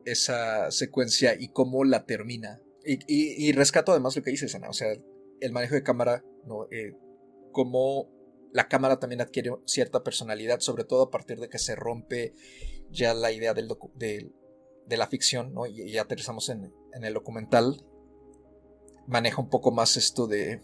esa 0.07 0.70
secuencia 0.70 1.36
y 1.39 1.49
cómo 1.49 1.84
la 1.84 2.07
termina. 2.07 2.62
Y, 2.86 3.53
rescato 3.53 3.93
además 3.93 4.16
lo 4.16 4.22
que 4.22 4.30
dices, 4.30 4.55
Ana. 4.55 4.70
O 4.70 4.72
sea, 4.72 4.89
el 5.43 5.53
manejo 5.53 5.74
de 5.74 5.82
cámara, 5.82 6.24
¿no? 6.47 6.68
Eh, 6.70 6.97
cómo 7.53 8.09
la 8.55 8.66
cámara 8.68 8.99
también 8.99 9.20
adquiere 9.20 9.51
cierta 9.66 10.03
personalidad, 10.03 10.61
sobre 10.61 10.84
todo 10.84 11.03
a 11.03 11.11
partir 11.11 11.39
de 11.39 11.51
que 11.51 11.59
se 11.59 11.76
rompe 11.76 12.32
ya 12.89 13.12
la 13.12 13.30
idea 13.30 13.53
del 13.53 13.68
de, 13.95 14.32
la 14.97 15.07
ficción, 15.07 15.53
¿no? 15.53 15.66
Y, 15.66 15.93
ya 15.93 16.01
aterrizamos 16.01 16.49
en, 16.49 16.72
en 16.95 17.05
el 17.05 17.12
documental. 17.12 17.84
Maneja 19.07 19.43
un 19.43 19.51
poco 19.51 19.70
más 19.70 19.99
esto 19.99 20.26
de 20.26 20.62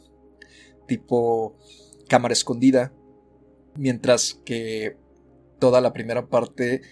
tipo 0.87 1.57
cámara 2.09 2.33
escondida, 2.33 2.93
mientras 3.77 4.41
que 4.45 4.97
toda 5.59 5.81
la 5.81 5.93
primera 5.93 6.29
parte, 6.29 6.83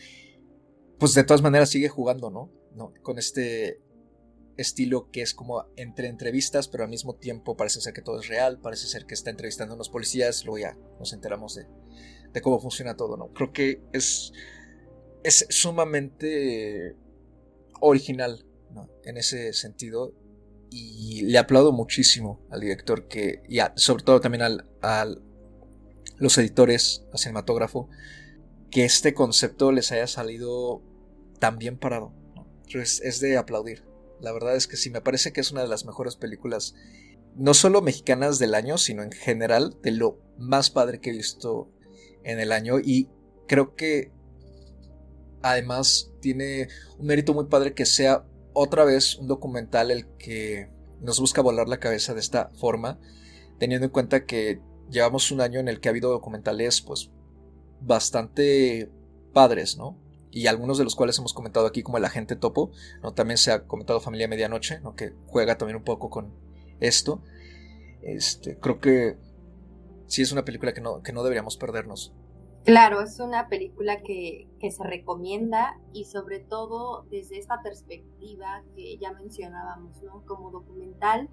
pues 0.98 1.14
de 1.14 1.24
todas 1.24 1.42
maneras 1.42 1.70
sigue 1.70 1.88
jugando, 1.88 2.30
¿no? 2.30 2.50
¿no? 2.74 2.92
Con 3.02 3.18
este 3.18 3.80
estilo 4.56 5.10
que 5.10 5.22
es 5.22 5.34
como 5.34 5.66
entre 5.76 6.08
entrevistas, 6.08 6.68
pero 6.68 6.84
al 6.84 6.90
mismo 6.90 7.14
tiempo 7.14 7.56
parece 7.56 7.80
ser 7.80 7.92
que 7.92 8.02
todo 8.02 8.20
es 8.20 8.28
real, 8.28 8.60
parece 8.60 8.86
ser 8.86 9.06
que 9.06 9.14
está 9.14 9.30
entrevistando 9.30 9.72
a 9.72 9.76
unos 9.76 9.88
policías, 9.88 10.44
luego 10.44 10.58
ya 10.58 10.78
nos 10.98 11.12
enteramos 11.12 11.54
de, 11.54 11.66
de 12.32 12.40
cómo 12.40 12.60
funciona 12.60 12.96
todo, 12.96 13.16
¿no? 13.16 13.32
Creo 13.32 13.52
que 13.52 13.82
es, 13.92 14.32
es 15.22 15.46
sumamente 15.50 16.96
original, 17.80 18.44
¿no? 18.72 18.88
En 19.04 19.16
ese 19.16 19.52
sentido, 19.52 20.14
y 20.72 21.22
le 21.22 21.38
aplaudo 21.38 21.72
muchísimo 21.72 22.40
al 22.50 22.60
director 22.60 23.06
que, 23.06 23.42
y 23.48 23.58
sobre 23.76 24.04
todo 24.04 24.20
también 24.20 24.42
al, 24.42 24.66
a 24.80 25.06
los 26.18 26.38
editores, 26.38 27.04
al 27.12 27.18
cinematógrafo, 27.18 27.88
que 28.70 28.84
este 28.84 29.12
concepto 29.12 29.70
les 29.70 29.92
haya 29.92 30.06
salido 30.06 30.82
tan 31.38 31.58
bien 31.58 31.76
parado. 31.76 32.14
Es, 32.72 33.20
de 33.20 33.36
aplaudir. 33.36 33.84
La 34.20 34.32
verdad 34.32 34.56
es 34.56 34.66
que 34.66 34.78
sí, 34.78 34.88
me 34.88 35.02
parece 35.02 35.32
que 35.32 35.42
es 35.42 35.52
una 35.52 35.62
de 35.62 35.68
las 35.68 35.84
mejores 35.84 36.16
películas, 36.16 36.74
no 37.36 37.52
solo 37.52 37.82
mexicanas 37.82 38.38
del 38.38 38.54
año, 38.54 38.78
sino 38.78 39.02
en 39.02 39.12
general 39.12 39.76
de 39.82 39.90
lo 39.90 40.18
más 40.38 40.70
padre 40.70 41.00
que 41.00 41.10
he 41.10 41.12
visto 41.12 41.70
en 42.24 42.40
el 42.40 42.50
año. 42.50 42.78
Y 42.78 43.10
creo 43.46 43.74
que 43.74 44.10
además 45.42 46.10
tiene 46.20 46.68
un 46.98 47.06
mérito 47.06 47.34
muy 47.34 47.46
padre 47.46 47.74
que 47.74 47.84
sea 47.84 48.24
otra 48.52 48.84
vez 48.84 49.16
un 49.16 49.28
documental 49.28 49.90
el 49.90 50.06
que 50.16 50.70
nos 51.00 51.20
busca 51.20 51.42
volar 51.42 51.68
la 51.68 51.80
cabeza 51.80 52.14
de 52.14 52.20
esta 52.20 52.50
forma, 52.54 52.98
teniendo 53.58 53.86
en 53.86 53.92
cuenta 53.92 54.24
que 54.24 54.60
llevamos 54.90 55.30
un 55.30 55.40
año 55.40 55.60
en 55.60 55.68
el 55.68 55.80
que 55.80 55.88
ha 55.88 55.90
habido 55.90 56.10
documentales 56.10 56.80
pues 56.80 57.10
bastante 57.80 58.90
padres, 59.32 59.76
¿no? 59.76 59.98
Y 60.30 60.46
algunos 60.46 60.78
de 60.78 60.84
los 60.84 60.94
cuales 60.94 61.18
hemos 61.18 61.34
comentado 61.34 61.66
aquí 61.66 61.82
como 61.82 61.98
El 61.98 62.04
Agente 62.04 62.36
Topo, 62.36 62.70
¿no? 63.02 63.12
También 63.12 63.36
se 63.36 63.52
ha 63.52 63.64
comentado 63.66 64.00
Familia 64.00 64.28
Medianoche, 64.28 64.80
¿no? 64.80 64.94
Que 64.94 65.12
juega 65.26 65.58
también 65.58 65.76
un 65.76 65.84
poco 65.84 66.08
con 66.08 66.32
esto. 66.80 67.22
Este, 68.02 68.58
creo 68.58 68.80
que 68.80 69.16
sí 70.06 70.22
es 70.22 70.32
una 70.32 70.44
película 70.44 70.72
que 70.72 70.80
no, 70.80 71.02
que 71.02 71.12
no 71.12 71.22
deberíamos 71.22 71.56
perdernos. 71.56 72.12
Claro, 72.64 73.00
es 73.00 73.18
una 73.18 73.48
película 73.48 74.02
que, 74.02 74.46
que, 74.60 74.70
se 74.70 74.84
recomienda 74.84 75.80
y 75.92 76.04
sobre 76.04 76.38
todo 76.38 77.04
desde 77.10 77.38
esta 77.38 77.60
perspectiva 77.60 78.62
que 78.76 78.98
ya 78.98 79.12
mencionábamos, 79.12 80.00
¿no? 80.04 80.24
Como 80.26 80.52
documental, 80.52 81.28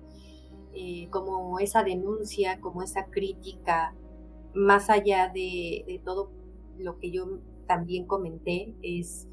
eh, 0.73 1.07
como 1.11 1.59
esa 1.59 1.83
denuncia, 1.83 2.59
como 2.59 2.81
esa 2.81 3.05
crítica, 3.05 3.93
más 4.55 4.89
allá 4.89 5.27
de, 5.27 5.83
de, 5.87 6.01
todo 6.03 6.31
lo 6.79 6.97
que 6.97 7.11
yo 7.11 7.39
también 7.67 8.07
comenté, 8.07 8.73
es 8.81 9.27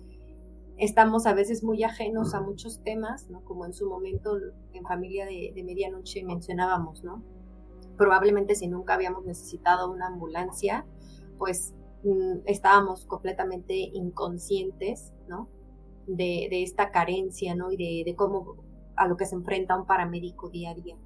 estamos 0.77 1.25
a 1.25 1.33
veces 1.33 1.65
muy 1.65 1.83
ajenos 1.83 2.35
a 2.35 2.43
muchos 2.43 2.81
temas, 2.83 3.31
¿no? 3.31 3.43
Como 3.43 3.65
en 3.65 3.73
su 3.73 3.89
momento 3.89 4.37
en 4.75 4.85
Familia 4.85 5.25
de, 5.25 5.53
de 5.55 5.65
Medianoche 5.65 6.23
mencionábamos, 6.25 7.03
¿no? 7.05 7.23
Probablemente 7.97 8.55
si 8.55 8.69
nunca 8.69 8.93
habíamos 8.93 9.25
necesitado 9.25 9.91
una 9.91 10.09
ambulancia, 10.09 10.85
pues 11.39 11.75
Mm, 12.07 12.43
estábamos 12.45 13.05
completamente 13.05 13.75
inconscientes, 13.75 15.13
¿no? 15.27 15.49
De, 16.07 16.63
esta 16.63 16.93
carencia, 16.93 17.57
¿no? 17.57 17.73
Y 17.73 18.05
de, 18.05 18.15
cómo 18.15 18.55
a 18.95 19.09
lo 19.09 19.17
que 19.17 19.27
se 19.27 19.35
enfrenta 19.35 19.77
un 19.77 19.87
paramédico 19.87 20.49
día 20.49 20.71
a 20.71 20.75
día. 20.75 20.97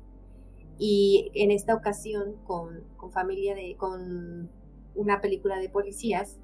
Y 0.78 1.30
en 1.34 1.52
esta 1.52 1.74
ocasión, 1.74 2.34
con, 2.44 2.84
familia 3.14 3.54
de, 3.54 3.76
con 3.78 4.50
una 4.94 5.22
película 5.22 5.58
de 5.58 5.70
policías, 5.70 6.38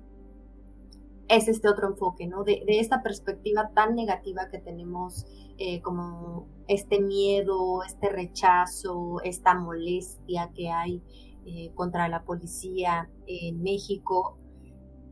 es 1.29 1.49
este 1.49 1.69
otro 1.69 1.89
enfoque, 1.89 2.27
¿no? 2.27 2.43
De, 2.43 2.65
esta 2.67 3.03
perspectiva 3.03 3.73
tan 3.75 3.95
negativa 3.95 4.49
que 4.49 4.59
tenemos, 4.59 5.27
eh, 5.59 5.83
como 5.83 6.49
este 6.67 6.99
miedo, 7.03 7.83
este 7.83 8.09
rechazo, 8.09 9.21
esta 9.23 9.55
molestia 9.55 10.51
que 10.55 10.71
hay 10.71 11.03
eh, 11.45 11.73
contra 11.75 12.09
la 12.09 12.25
policía 12.25 13.11
en 13.27 13.63
México, 13.63 14.39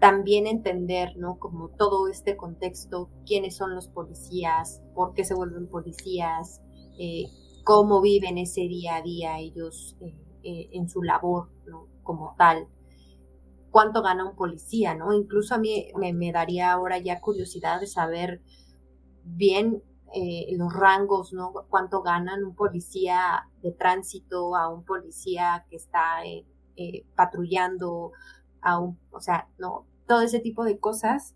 también 0.04 0.46
entender, 0.46 1.16
¿no? 1.16 1.38
Como 1.38 1.70
todo 1.70 2.08
este 2.08 2.36
contexto, 2.36 3.08
quiénes 3.24 3.56
son 3.56 3.74
los 3.74 3.88
policías, 3.88 4.82
por 4.94 5.14
qué 5.14 5.24
se 5.24 5.32
vuelven 5.32 5.66
policías, 5.66 6.60
eh, 6.98 7.24
cómo 7.64 8.02
viven 8.02 8.36
ese 8.36 8.60
día 8.68 8.96
a 8.96 9.00
día 9.02 9.38
ellos 9.38 9.96
eh, 10.02 10.14
eh, 10.42 10.68
en 10.72 10.90
su 10.90 11.02
labor, 11.02 11.48
¿no? 11.66 11.88
Como 12.02 12.34
tal. 12.36 12.68
Cuánto 13.70 14.02
gana 14.02 14.28
un 14.28 14.36
policía, 14.36 14.94
¿no? 14.94 15.10
Incluso 15.14 15.54
a 15.54 15.58
mí 15.58 15.86
me, 15.96 16.32
daría 16.32 16.72
ahora 16.72 16.98
ya 16.98 17.22
curiosidad 17.22 17.80
de 17.80 17.86
saber 17.86 18.42
bien 19.22 19.82
los 20.52 20.70
rangos, 20.74 21.32
¿no? 21.32 21.54
Cuánto 21.70 22.02
ganan 22.02 22.44
un 22.44 22.54
policía 22.54 23.48
de 23.62 23.72
tránsito 23.72 24.54
a 24.54 24.68
un 24.68 24.84
policía 24.84 25.64
que 25.70 25.76
está 25.76 26.18
patrullando, 27.16 28.12
a 28.60 28.78
un, 28.78 28.98
o 29.10 29.20
sea, 29.20 29.48
no, 29.58 29.86
todo 30.06 30.20
ese 30.22 30.40
tipo 30.40 30.64
de 30.64 30.78
cosas 30.78 31.34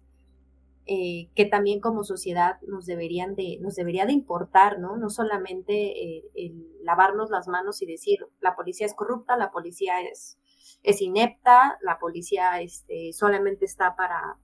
eh, 0.91 1.29
que 1.35 1.45
también 1.45 1.81
como 1.81 2.03
sociedad 2.03 2.59
nos 2.67 2.87
deberían 2.87 3.35
de, 3.35 3.59
nos 3.61 3.75
debería 3.75 4.07
de 4.07 4.15
importar, 4.15 4.79
¿no? 4.79 4.97
No 4.97 5.11
solamente 5.11 5.75
eh, 5.75 6.55
lavarnos 6.83 7.29
las 7.29 7.47
manos 7.47 7.83
y 7.83 7.87
decir 7.87 8.21
la 8.41 8.57
policía 8.57 8.87
es 8.87 8.95
corrupta, 8.95 9.37
la 9.37 9.51
policía 9.51 10.01
es, 10.01 10.39
es 10.83 11.03
inepta, 11.03 11.79
la 11.83 11.99
policía 11.99 12.63
este, 12.63 13.13
solamente 13.13 13.67
está 13.67 13.97
para, 13.97 14.39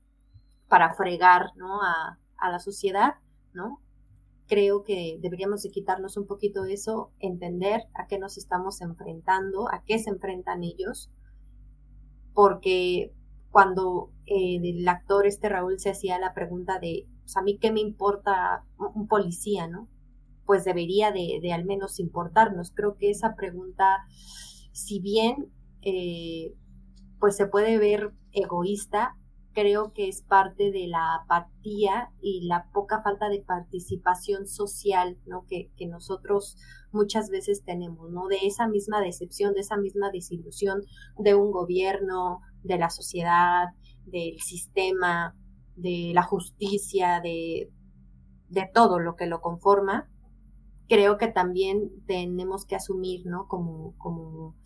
para 0.68 0.92
fregar, 0.92 1.46
¿no? 1.56 1.80
A, 1.80 2.18
a 2.36 2.50
la 2.50 2.58
sociedad, 2.58 3.14
¿no? 3.54 3.80
Creo 4.46 4.84
que 4.84 5.16
deberíamos 5.22 5.62
de 5.62 5.70
quitarnos 5.70 6.18
un 6.18 6.26
poquito 6.26 6.66
eso, 6.66 7.10
entender 7.20 7.84
a 7.94 8.06
qué 8.06 8.18
nos 8.18 8.36
estamos 8.36 8.82
enfrentando, 8.82 9.72
a 9.72 9.82
qué 9.86 9.98
se 9.98 10.10
enfrentan 10.10 10.62
ellos, 10.62 11.10
porque 12.34 13.14
cuando 13.54 14.10
eh, 14.26 14.58
el 14.60 14.88
actor 14.88 15.28
este 15.28 15.48
Raúl 15.48 15.78
se 15.78 15.88
hacía 15.88 16.18
la 16.18 16.34
pregunta 16.34 16.80
de, 16.80 17.06
pues 17.20 17.36
a 17.36 17.42
mí 17.42 17.56
qué 17.60 17.70
me 17.70 17.78
importa 17.78 18.64
un 18.96 19.06
policía, 19.06 19.68
¿no? 19.68 19.88
Pues 20.44 20.64
debería 20.64 21.12
de, 21.12 21.38
de 21.40 21.52
al 21.52 21.64
menos 21.64 22.00
importarnos. 22.00 22.72
Creo 22.74 22.96
que 22.96 23.10
esa 23.10 23.36
pregunta, 23.36 23.98
si 24.72 24.98
bien 24.98 25.52
eh, 25.82 26.52
pues 27.20 27.36
se 27.36 27.46
puede 27.46 27.78
ver 27.78 28.10
egoísta, 28.32 29.14
creo 29.52 29.92
que 29.92 30.08
es 30.08 30.22
parte 30.22 30.72
de 30.72 30.88
la 30.88 31.14
apatía 31.22 32.10
y 32.20 32.48
la 32.48 32.68
poca 32.72 33.02
falta 33.02 33.28
de 33.28 33.40
participación 33.40 34.48
social, 34.48 35.16
¿no? 35.26 35.46
Que, 35.48 35.70
que 35.76 35.86
nosotros 35.86 36.56
muchas 36.90 37.30
veces 37.30 37.62
tenemos, 37.62 38.10
¿no? 38.10 38.26
De 38.26 38.38
esa 38.42 38.66
misma 38.66 39.00
decepción, 39.00 39.54
de 39.54 39.60
esa 39.60 39.76
misma 39.76 40.10
desilusión 40.10 40.82
de 41.18 41.36
un 41.36 41.52
gobierno, 41.52 42.40
de 42.64 42.78
la 42.78 42.90
sociedad, 42.90 43.68
del 44.04 44.40
sistema, 44.40 45.36
de 45.76 46.12
la 46.14 46.22
justicia, 46.22 47.20
de, 47.20 47.70
de 48.48 48.70
todo 48.72 48.98
lo 48.98 49.14
que 49.16 49.26
lo 49.26 49.40
conforma, 49.40 50.08
creo 50.88 51.18
que 51.18 51.28
también 51.28 51.90
tenemos 52.06 52.66
que 52.66 52.76
asumir, 52.76 53.26
¿no? 53.26 53.46
Como, 53.48 53.94
como 53.98 54.56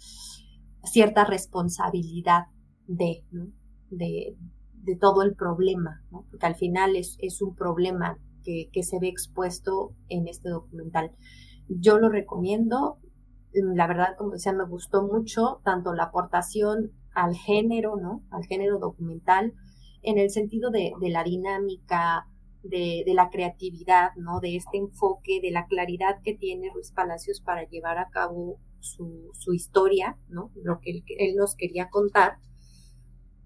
cierta 0.84 1.24
responsabilidad 1.24 2.44
de, 2.86 3.24
¿no? 3.30 3.48
de, 3.90 4.36
de, 4.74 4.96
todo 4.96 5.22
el 5.22 5.34
problema, 5.34 6.02
¿no? 6.10 6.24
Porque 6.30 6.46
al 6.46 6.56
final 6.56 6.96
es, 6.96 7.16
es 7.20 7.42
un 7.42 7.54
problema 7.54 8.18
que, 8.42 8.70
que, 8.72 8.82
se 8.82 8.98
ve 8.98 9.08
expuesto 9.08 9.94
en 10.08 10.28
este 10.28 10.48
documental. 10.48 11.12
Yo 11.68 11.98
lo 11.98 12.08
recomiendo, 12.08 12.98
la 13.52 13.86
verdad, 13.86 14.16
como 14.16 14.32
decía, 14.32 14.52
me 14.52 14.66
gustó 14.66 15.06
mucho 15.06 15.60
tanto 15.64 15.92
la 15.94 16.04
aportación 16.04 16.92
al 17.18 17.34
género, 17.34 17.96
¿no? 17.96 18.22
Al 18.30 18.44
género 18.44 18.78
documental, 18.78 19.52
en 20.02 20.18
el 20.18 20.30
sentido 20.30 20.70
de, 20.70 20.92
la 21.00 21.24
dinámica, 21.24 22.28
de, 22.62 23.04
la 23.06 23.28
creatividad, 23.30 24.10
¿no? 24.16 24.40
De 24.40 24.56
este 24.56 24.78
enfoque, 24.78 25.40
de 25.42 25.50
la 25.50 25.66
claridad 25.66 26.20
que 26.22 26.34
tiene 26.34 26.70
Ruiz 26.72 26.92
Palacios 26.92 27.40
para 27.40 27.68
llevar 27.68 27.98
a 27.98 28.08
cabo 28.10 28.58
su, 28.80 29.32
historia, 29.52 30.16
¿no? 30.28 30.52
Lo 30.62 30.80
que 30.80 31.02
él, 31.18 31.34
nos 31.36 31.56
quería 31.56 31.88
contar, 31.90 32.38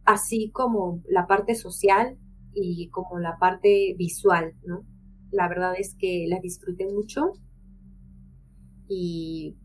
así 0.05 0.51
como 0.51 1.03
la 1.09 1.27
parte 1.27 1.55
social 1.55 2.19
y 2.55 2.89
como 2.91 3.19
la 3.19 3.39
parte 3.39 3.95
visual, 3.97 4.55
¿no? 4.67 4.85
La 5.31 5.49
verdad 5.49 5.75
es 5.79 5.95
que 5.99 6.27
la 6.29 6.41
disfruté 6.41 6.87
mucho 6.87 7.33
y 8.87 9.57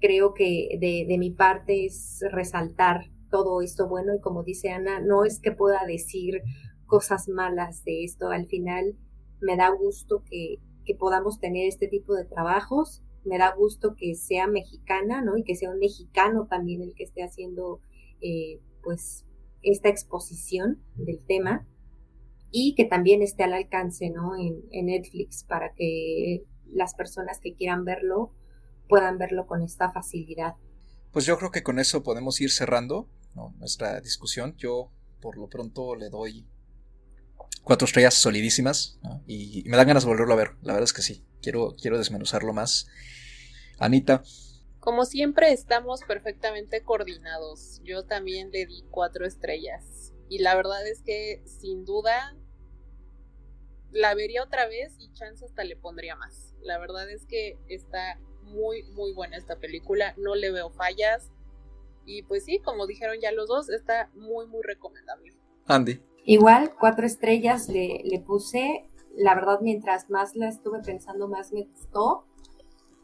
creo 0.00 0.32
que 0.32 0.78
de, 0.80 1.04
de 1.06 1.18
mi 1.18 1.30
parte 1.30 1.84
es 1.84 2.24
resaltar 2.32 3.10
todo 3.34 3.62
esto 3.62 3.88
bueno 3.88 4.14
y 4.14 4.20
como 4.20 4.44
dice 4.44 4.70
Ana, 4.70 5.00
no 5.00 5.24
es 5.24 5.40
que 5.40 5.50
pueda 5.50 5.84
decir 5.88 6.40
cosas 6.86 7.28
malas 7.28 7.82
de 7.82 8.04
esto, 8.04 8.28
al 8.28 8.46
final 8.46 8.96
me 9.40 9.56
da 9.56 9.70
gusto 9.70 10.22
que, 10.30 10.60
podamos 11.00 11.40
tener 11.40 11.66
este 11.66 11.88
tipo 11.88 12.14
de 12.14 12.26
trabajos, 12.26 13.02
me 13.24 13.36
da 13.36 13.52
gusto 13.52 13.96
que 13.96 14.14
sea 14.14 14.46
mexicana, 14.46 15.20
¿no? 15.20 15.36
Y 15.36 15.42
que 15.42 15.56
sea 15.56 15.70
un 15.70 15.80
mexicano 15.80 16.46
también 16.48 16.80
el 16.80 16.94
que 16.94 17.02
esté 17.02 17.24
haciendo, 17.24 17.80
eh, 18.20 18.60
pues, 18.84 19.24
esta 19.62 19.88
exposición 19.88 20.80
del 20.94 21.18
tema 21.26 21.66
y 22.52 22.76
que 22.76 22.84
también 22.84 23.20
esté 23.20 23.42
al 23.42 23.54
alcance, 23.54 24.10
¿no? 24.10 24.36
En, 24.36 24.62
en 24.70 24.86
Netflix 24.86 25.42
para 25.42 25.74
que 25.74 26.44
las 26.70 26.94
personas 26.94 27.40
que 27.40 27.54
quieran 27.54 27.84
verlo 27.84 28.30
puedan 28.88 29.18
verlo 29.18 29.48
con 29.48 29.60
esta 29.62 29.90
facilidad. 29.90 30.54
Pues 31.10 31.26
yo 31.26 31.36
creo 31.36 31.50
que 31.50 31.64
con 31.64 31.80
eso 31.80 32.04
podemos 32.04 32.40
ir 32.40 32.52
cerrando 32.52 33.08
nuestra 33.34 34.00
discusión. 34.00 34.56
Yo 34.56 34.90
por 35.20 35.36
lo 35.36 35.48
pronto 35.48 35.94
le 35.96 36.08
doy 36.10 36.46
cuatro 37.62 37.86
estrellas 37.86 38.14
solidísimas 38.14 38.98
y, 39.26 39.64
me 39.66 39.76
dan 39.76 39.88
ganas 39.88 40.04
de 40.04 40.10
volverlo 40.10 40.34
a 40.34 40.36
ver. 40.36 40.50
La 40.62 40.74
verdad 40.74 40.84
es 40.84 40.92
que 40.92 41.02
sí, 41.02 41.24
quiero, 41.42 41.74
quiero 41.80 41.98
desmenuzarlo 41.98 42.52
más. 42.52 42.86
Anita. 43.78 44.22
Como 44.80 45.04
siempre 45.06 45.52
estamos 45.52 46.02
perfectamente 46.06 46.82
coordinados. 46.82 47.80
Yo 47.84 48.04
también 48.04 48.50
le 48.52 48.66
di 48.66 48.84
cuatro 48.90 49.26
estrellas. 49.26 50.12
Y 50.28 50.38
la 50.38 50.54
verdad 50.54 50.86
es 50.86 51.02
que 51.02 51.42
sin 51.46 51.84
duda 51.84 52.36
la 53.90 54.14
vería 54.14 54.42
otra 54.42 54.66
vez 54.66 54.94
y 54.98 55.12
chance 55.12 55.44
hasta 55.44 55.64
le 55.64 55.76
pondría 55.76 56.16
más. 56.16 56.52
La 56.62 56.78
verdad 56.78 57.08
es 57.10 57.24
que 57.26 57.56
está 57.68 58.18
muy, 58.42 58.82
muy 58.92 59.12
buena 59.12 59.36
esta 59.36 59.56
película. 59.56 60.14
No 60.18 60.34
le 60.34 60.50
veo 60.50 60.70
fallas. 60.70 61.30
Y 62.06 62.22
pues 62.22 62.44
sí, 62.44 62.58
como 62.58 62.86
dijeron 62.86 63.16
ya 63.20 63.32
los 63.32 63.48
dos, 63.48 63.70
está 63.70 64.10
muy, 64.14 64.46
muy 64.46 64.62
recomendable. 64.62 65.34
Andy. 65.66 66.00
Igual, 66.24 66.74
cuatro 66.78 67.06
estrellas 67.06 67.68
le, 67.68 68.00
le 68.04 68.20
puse. 68.20 68.88
La 69.16 69.34
verdad, 69.34 69.60
mientras 69.60 70.10
más 70.10 70.34
la 70.34 70.48
estuve 70.48 70.80
pensando, 70.80 71.28
más 71.28 71.52
me 71.52 71.64
gustó. 71.64 72.26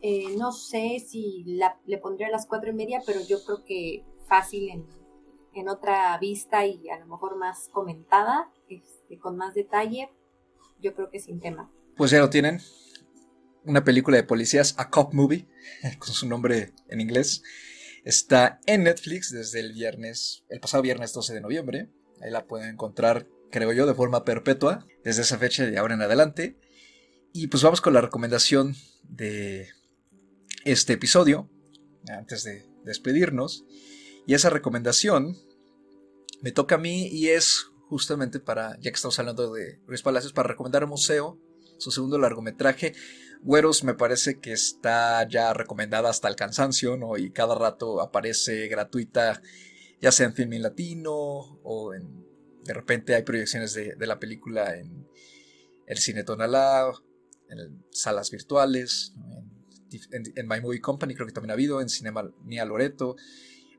Eh, 0.03 0.35
no 0.37 0.53
sé 0.53 0.99
si 1.07 1.45
la, 1.45 1.79
le 1.87 1.99
pondría 1.99 2.31
las 2.31 2.47
cuatro 2.47 2.71
y 2.71 2.75
media, 2.75 3.03
pero 3.05 3.21
yo 3.21 3.45
creo 3.45 3.65
que 3.65 4.05
fácil 4.27 4.71
en, 4.71 4.87
en 5.55 5.69
otra 5.69 6.17
vista 6.19 6.65
y 6.65 6.89
a 6.89 6.99
lo 6.99 7.07
mejor 7.07 7.37
más 7.37 7.69
comentada, 7.71 8.51
este, 8.69 9.19
con 9.19 9.37
más 9.37 9.55
detalle, 9.55 10.11
yo 10.81 10.95
creo 10.95 11.11
que 11.11 11.21
sin 11.21 11.41
tema. 11.41 11.71
Pues 11.97 12.11
ya 12.11 12.21
lo 12.21 12.31
tienen. 12.31 12.61
Una 13.65 13.85
película 13.85 14.17
de 14.17 14.23
policías, 14.23 14.75
A 14.79 14.89
Cop 14.89 15.13
Movie, 15.13 15.47
con 15.99 16.09
su 16.15 16.27
nombre 16.27 16.73
en 16.89 17.01
inglés. 17.01 17.43
Está 18.05 18.61
en 18.67 18.85
Netflix 18.85 19.31
desde 19.31 19.61
el 19.61 19.73
viernes, 19.73 20.45
el 20.49 20.61
pasado 20.61 20.83
viernes 20.83 21.13
12 21.13 21.35
de 21.35 21.41
noviembre. 21.41 21.91
Ahí 22.23 22.31
la 22.31 22.47
pueden 22.47 22.71
encontrar, 22.71 23.27
creo 23.51 23.73
yo, 23.73 23.87
de 23.87 23.95
forma 23.95 24.25
perpetua, 24.25 24.87
desde 25.05 25.23
esa 25.23 25.39
fecha 25.39 25.67
de 25.67 25.79
ahora 25.79 25.95
en 25.95 26.03
adelante. 26.03 26.59
Y 27.33 27.49
pues 27.49 27.63
vamos 27.63 27.81
con 27.81 27.93
la 27.93 28.01
recomendación 28.01 28.75
de 29.05 29.69
este 30.65 30.95
episodio, 30.95 31.51
antes 32.09 32.45
de 32.45 32.67
despedirnos. 32.85 33.65
Y 34.27 34.35
esa 34.35 34.51
recomendación 34.51 35.37
me 36.43 36.53
toca 36.53 36.77
a 36.77 36.79
mí 36.79 37.07
y 37.09 37.29
es 37.29 37.67
justamente 37.89 38.41
para, 38.41 38.77
ya 38.81 38.91
que 38.91 38.97
estamos 38.97 39.19
hablando 39.19 39.53
de 39.53 39.81
Luis 39.87 40.03
Palacios, 40.03 40.33
para 40.33 40.49
recomendar 40.49 40.85
un 40.85 40.91
museo, 40.91 41.39
su 41.79 41.91
segundo 41.91 42.19
largometraje. 42.19 42.95
Güeros 43.43 43.85
me 43.85 43.95
parece 43.95 44.39
que 44.39 44.53
está 44.53 45.27
ya 45.27 45.55
recomendada 45.55 46.11
hasta 46.11 46.29
el 46.29 46.37
cansancio, 46.37 46.97
¿no? 46.97 47.17
Y 47.17 47.31
cada 47.31 47.55
rato 47.55 48.01
aparece 48.01 48.69
gratuita, 48.69 49.41
ya 50.01 50.13
sea 50.13 50.27
en 50.27 50.35
Filming 50.35 50.63
Latino 50.63 51.07
o 51.07 51.95
en, 51.95 52.27
de 52.65 52.75
repente 52.75 53.15
hay 53.15 53.23
proyecciones 53.23 53.73
de, 53.75 53.97
la 54.07 54.19
película 54.19 54.77
en 54.77 55.07
el 55.87 55.99
Cine 55.99 56.23
Tonalá, 56.25 56.93
en 57.49 57.85
salas 57.91 58.31
virtuales, 58.31 59.15
en, 60.13 60.47
My 60.47 60.61
Movie 60.61 60.81
Company 60.81 61.15
creo 61.15 61.27
que 61.27 61.33
también 61.33 61.51
ha 61.51 61.55
habido, 61.55 61.81
en 61.81 61.89
Cinema 61.89 62.31
Nia 62.45 62.65
Loreto, 62.65 63.17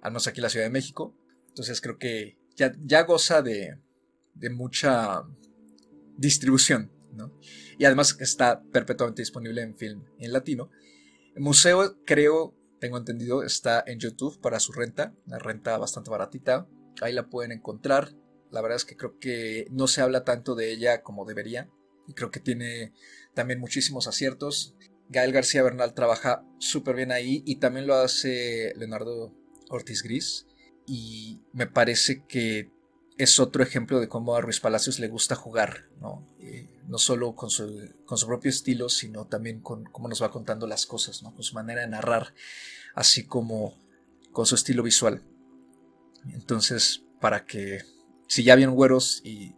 al 0.01 0.12
menos 0.12 0.28
aquí 0.28 0.39
en 0.39 0.43
la 0.43 0.49
Ciudad 0.49 0.66
de 0.66 0.72
México. 0.72 1.16
Entonces 1.49 1.80
creo 1.82 1.97
que 1.97 2.38
ya, 2.55 2.74
ya 2.84 3.03
goza 3.03 3.41
de, 3.41 3.78
de 4.34 4.49
mucha 4.49 5.24
distribución, 6.18 6.91
Y 7.78 7.86
además 7.86 8.18
está 8.20 8.62
perpetuamente 8.72 9.22
disponible 9.22 9.62
en 9.62 9.76
film 9.76 10.03
en 10.20 10.34
latino. 10.34 10.70
El 11.36 11.41
museo, 11.41 11.97
creo, 12.05 12.55
tengo 12.80 12.97
entendido, 12.97 13.43
está 13.43 13.84
en 13.86 13.99
YouTube 13.99 14.39
para 14.41 14.59
su 14.59 14.72
renta, 14.72 15.14
una 15.26 15.39
renta 15.39 15.78
bastante 15.78 16.09
baratita. 16.09 16.68
Ahí 17.01 17.14
la 17.14 17.30
pueden 17.30 17.51
encontrar. 17.51 18.14
La 18.49 18.62
verdad 18.62 18.76
es 18.76 18.86
que 18.86 18.97
creo 18.97 19.18
que 19.20 19.68
no 19.72 19.88
se 19.88 20.01
habla 20.01 20.24
tanto 20.24 20.55
de 20.55 20.72
ella 20.72 21.01
como 21.01 21.26
debería. 21.26 21.70
Y 22.07 22.14
creo 22.14 22.32
que 22.32 22.39
tiene 22.39 22.93
también 23.34 23.59
muchísimos 23.59 24.07
aciertos. 24.07 24.76
Gael 25.09 25.32
García 25.32 25.64
Bernal 25.64 25.93
trabaja 25.93 26.43
súper 26.57 26.95
bien 26.95 27.12
ahí 27.12 27.43
y 27.45 27.57
también 27.57 27.88
lo 27.88 27.95
hace 27.95 28.74
Leonardo 28.76 29.34
Ortiz 29.70 30.03
Gris. 30.03 30.47
Y 30.86 31.39
me 31.53 31.68
parece 31.68 32.26
que 32.26 32.72
es 33.18 33.39
otro 33.39 33.62
ejemplo 33.62 33.99
de 33.99 34.07
cómo 34.07 34.36
a 34.36 34.41
Ruiz 34.41 34.59
Palacios 34.59 34.99
le 34.99 35.07
gusta 35.07 35.36
jugar, 35.36 35.89
¿no? 35.99 36.26
Eh, 36.39 36.70
no 36.88 36.97
solo 36.97 37.36
con 37.36 37.49
su, 37.49 37.93
con 38.05 38.17
su, 38.17 38.27
propio 38.27 38.49
estilo, 38.49 38.89
sino 38.89 39.27
también 39.27 39.61
con 39.61 39.84
cómo 39.86 40.07
nos 40.07 40.21
va 40.21 40.32
contando 40.32 40.67
las 40.67 40.86
cosas, 40.86 41.23
¿no? 41.23 41.34
Con 41.34 41.43
su 41.43 41.55
manera 41.55 41.82
de 41.82 41.88
narrar, 41.88 42.34
así 42.95 43.25
como 43.25 43.77
con 44.32 44.45
su 44.45 44.55
estilo 44.55 44.84
visual. 44.84 45.23
Entonces, 46.34 47.03
para 47.19 47.45
que 47.45 47.84
si 48.27 48.43
ya 48.43 48.55
vieron 48.55 48.75
güeros 48.75 49.21
y 49.23 49.55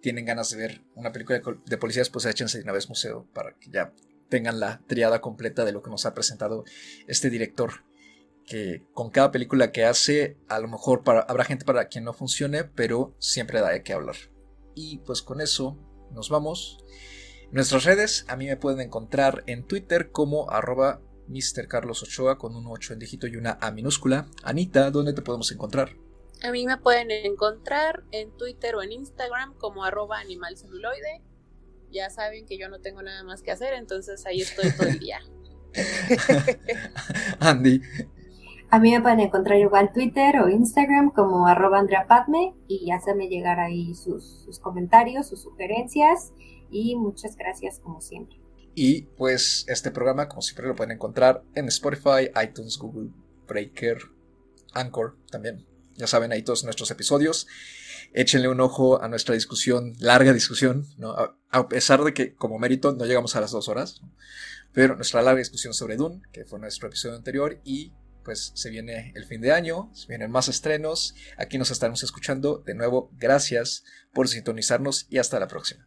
tienen 0.00 0.24
ganas 0.24 0.50
de 0.50 0.56
ver 0.56 0.82
una 0.94 1.12
película 1.12 1.40
de, 1.64 1.78
policías, 1.78 2.10
pues 2.10 2.26
échense 2.26 2.58
de 2.58 2.64
una 2.64 2.72
vez 2.72 2.88
museo 2.88 3.26
para 3.32 3.54
que 3.58 3.70
ya 3.70 3.92
tengan 4.28 4.60
la 4.60 4.82
triada 4.86 5.20
completa 5.20 5.64
de 5.64 5.72
lo 5.72 5.82
que 5.82 5.90
nos 5.90 6.06
ha 6.06 6.14
presentado 6.14 6.64
este 7.06 7.30
director 7.30 7.84
que 8.46 8.86
con 8.92 9.10
cada 9.10 9.32
película 9.32 9.72
que 9.72 9.84
hace, 9.84 10.36
a 10.48 10.60
lo 10.60 10.68
mejor 10.68 11.02
habrá 11.26 11.44
gente 11.44 11.64
para 11.64 11.88
quien 11.88 12.04
no 12.04 12.12
funcione, 12.12 12.64
pero 12.64 13.16
siempre 13.18 13.60
da 13.60 13.70
de 13.70 13.82
qué 13.82 13.92
hablar. 13.92 14.16
Y 14.76 14.98
pues 14.98 15.22
con 15.22 15.40
eso 15.40 15.76
nos 16.10 16.28
vamos. 16.28 16.78
nuestras 17.50 17.84
redes, 17.84 18.24
a 18.28 18.36
mí 18.36 18.46
me 18.46 18.56
pueden 18.56 18.80
encontrar 18.80 19.44
en 19.46 19.66
Twitter 19.66 20.10
como 20.10 20.50
arroba 20.50 21.00
Mr. 21.28 21.68
Carlos 21.68 22.02
Ochoa 22.02 22.38
con 22.38 22.54
un 22.54 22.66
8 22.66 22.94
en 22.94 22.98
dígito 22.98 23.26
y 23.26 23.36
una 23.36 23.58
A 23.60 23.70
minúscula. 23.70 24.28
Anita, 24.42 24.90
¿dónde 24.90 25.12
te 25.12 25.22
podemos 25.22 25.50
encontrar? 25.52 25.96
A 26.42 26.50
mí 26.50 26.66
me 26.66 26.76
pueden 26.76 27.10
encontrar 27.10 28.04
en 28.12 28.30
Twitter 28.36 28.74
o 28.76 28.82
en 28.82 28.92
Instagram 28.92 29.54
como 29.54 29.84
arroba 29.84 30.18
animalceluloide. 30.18 31.22
Ya 31.90 32.10
saben 32.10 32.46
que 32.46 32.58
yo 32.58 32.68
no 32.68 32.80
tengo 32.80 33.02
nada 33.02 33.22
más 33.24 33.42
que 33.42 33.52
hacer, 33.52 33.72
entonces 33.74 34.26
ahí 34.26 34.42
estoy 34.42 34.70
todo 34.72 34.88
el 34.88 34.98
día. 34.98 35.20
Andy. 37.40 37.80
A 38.76 38.78
mí 38.78 38.90
me 38.90 39.00
pueden 39.00 39.20
encontrar 39.20 39.58
igual 39.58 39.90
Twitter 39.94 40.38
o 40.38 40.50
Instagram 40.50 41.10
como 41.10 41.46
arroba 41.46 41.78
Andrea 41.78 42.06
Padme 42.06 42.54
y 42.68 42.90
haceme 42.90 43.26
llegar 43.26 43.58
ahí 43.58 43.94
sus, 43.94 44.42
sus 44.44 44.58
comentarios, 44.58 45.28
sus 45.28 45.40
sugerencias 45.40 46.34
y 46.70 46.94
muchas 46.94 47.38
gracias 47.38 47.78
como 47.78 48.02
siempre. 48.02 48.38
Y 48.74 49.04
pues 49.16 49.64
este 49.68 49.90
programa, 49.90 50.28
como 50.28 50.42
siempre, 50.42 50.66
lo 50.66 50.76
pueden 50.76 50.90
encontrar 50.90 51.42
en 51.54 51.68
Spotify, 51.68 52.28
iTunes, 52.44 52.76
Google, 52.76 53.12
Breaker, 53.48 53.96
Anchor 54.74 55.16
también. 55.30 55.66
Ya 55.94 56.06
saben, 56.06 56.30
ahí 56.30 56.42
todos 56.42 56.62
nuestros 56.64 56.90
episodios. 56.90 57.46
Échenle 58.12 58.48
un 58.48 58.60
ojo 58.60 59.00
a 59.00 59.08
nuestra 59.08 59.34
discusión, 59.34 59.94
larga 60.00 60.34
discusión, 60.34 60.86
¿no? 60.98 61.16
a, 61.48 61.68
pesar 61.68 62.04
de 62.04 62.12
que 62.12 62.34
como 62.34 62.58
mérito 62.58 62.92
no 62.92 63.06
llegamos 63.06 63.36
a 63.36 63.40
las 63.40 63.52
dos 63.52 63.70
horas, 63.70 64.02
pero 64.74 64.96
nuestra 64.96 65.22
larga 65.22 65.38
discusión 65.38 65.72
sobre 65.72 65.96
Dune, 65.96 66.20
que 66.30 66.44
fue 66.44 66.58
nuestro 66.58 66.88
episodio 66.88 67.16
anterior, 67.16 67.58
y 67.64 67.94
pues 68.26 68.50
se 68.54 68.70
viene 68.70 69.12
el 69.14 69.24
fin 69.24 69.40
de 69.40 69.52
año, 69.52 69.88
se 69.94 70.08
vienen 70.08 70.32
más 70.32 70.48
estrenos, 70.48 71.14
aquí 71.38 71.58
nos 71.58 71.70
estaremos 71.70 72.02
escuchando 72.02 72.58
de 72.58 72.74
nuevo, 72.74 73.08
gracias 73.16 73.84
por 74.12 74.26
sintonizarnos 74.26 75.06
y 75.08 75.18
hasta 75.18 75.38
la 75.38 75.46
próxima. 75.46 75.86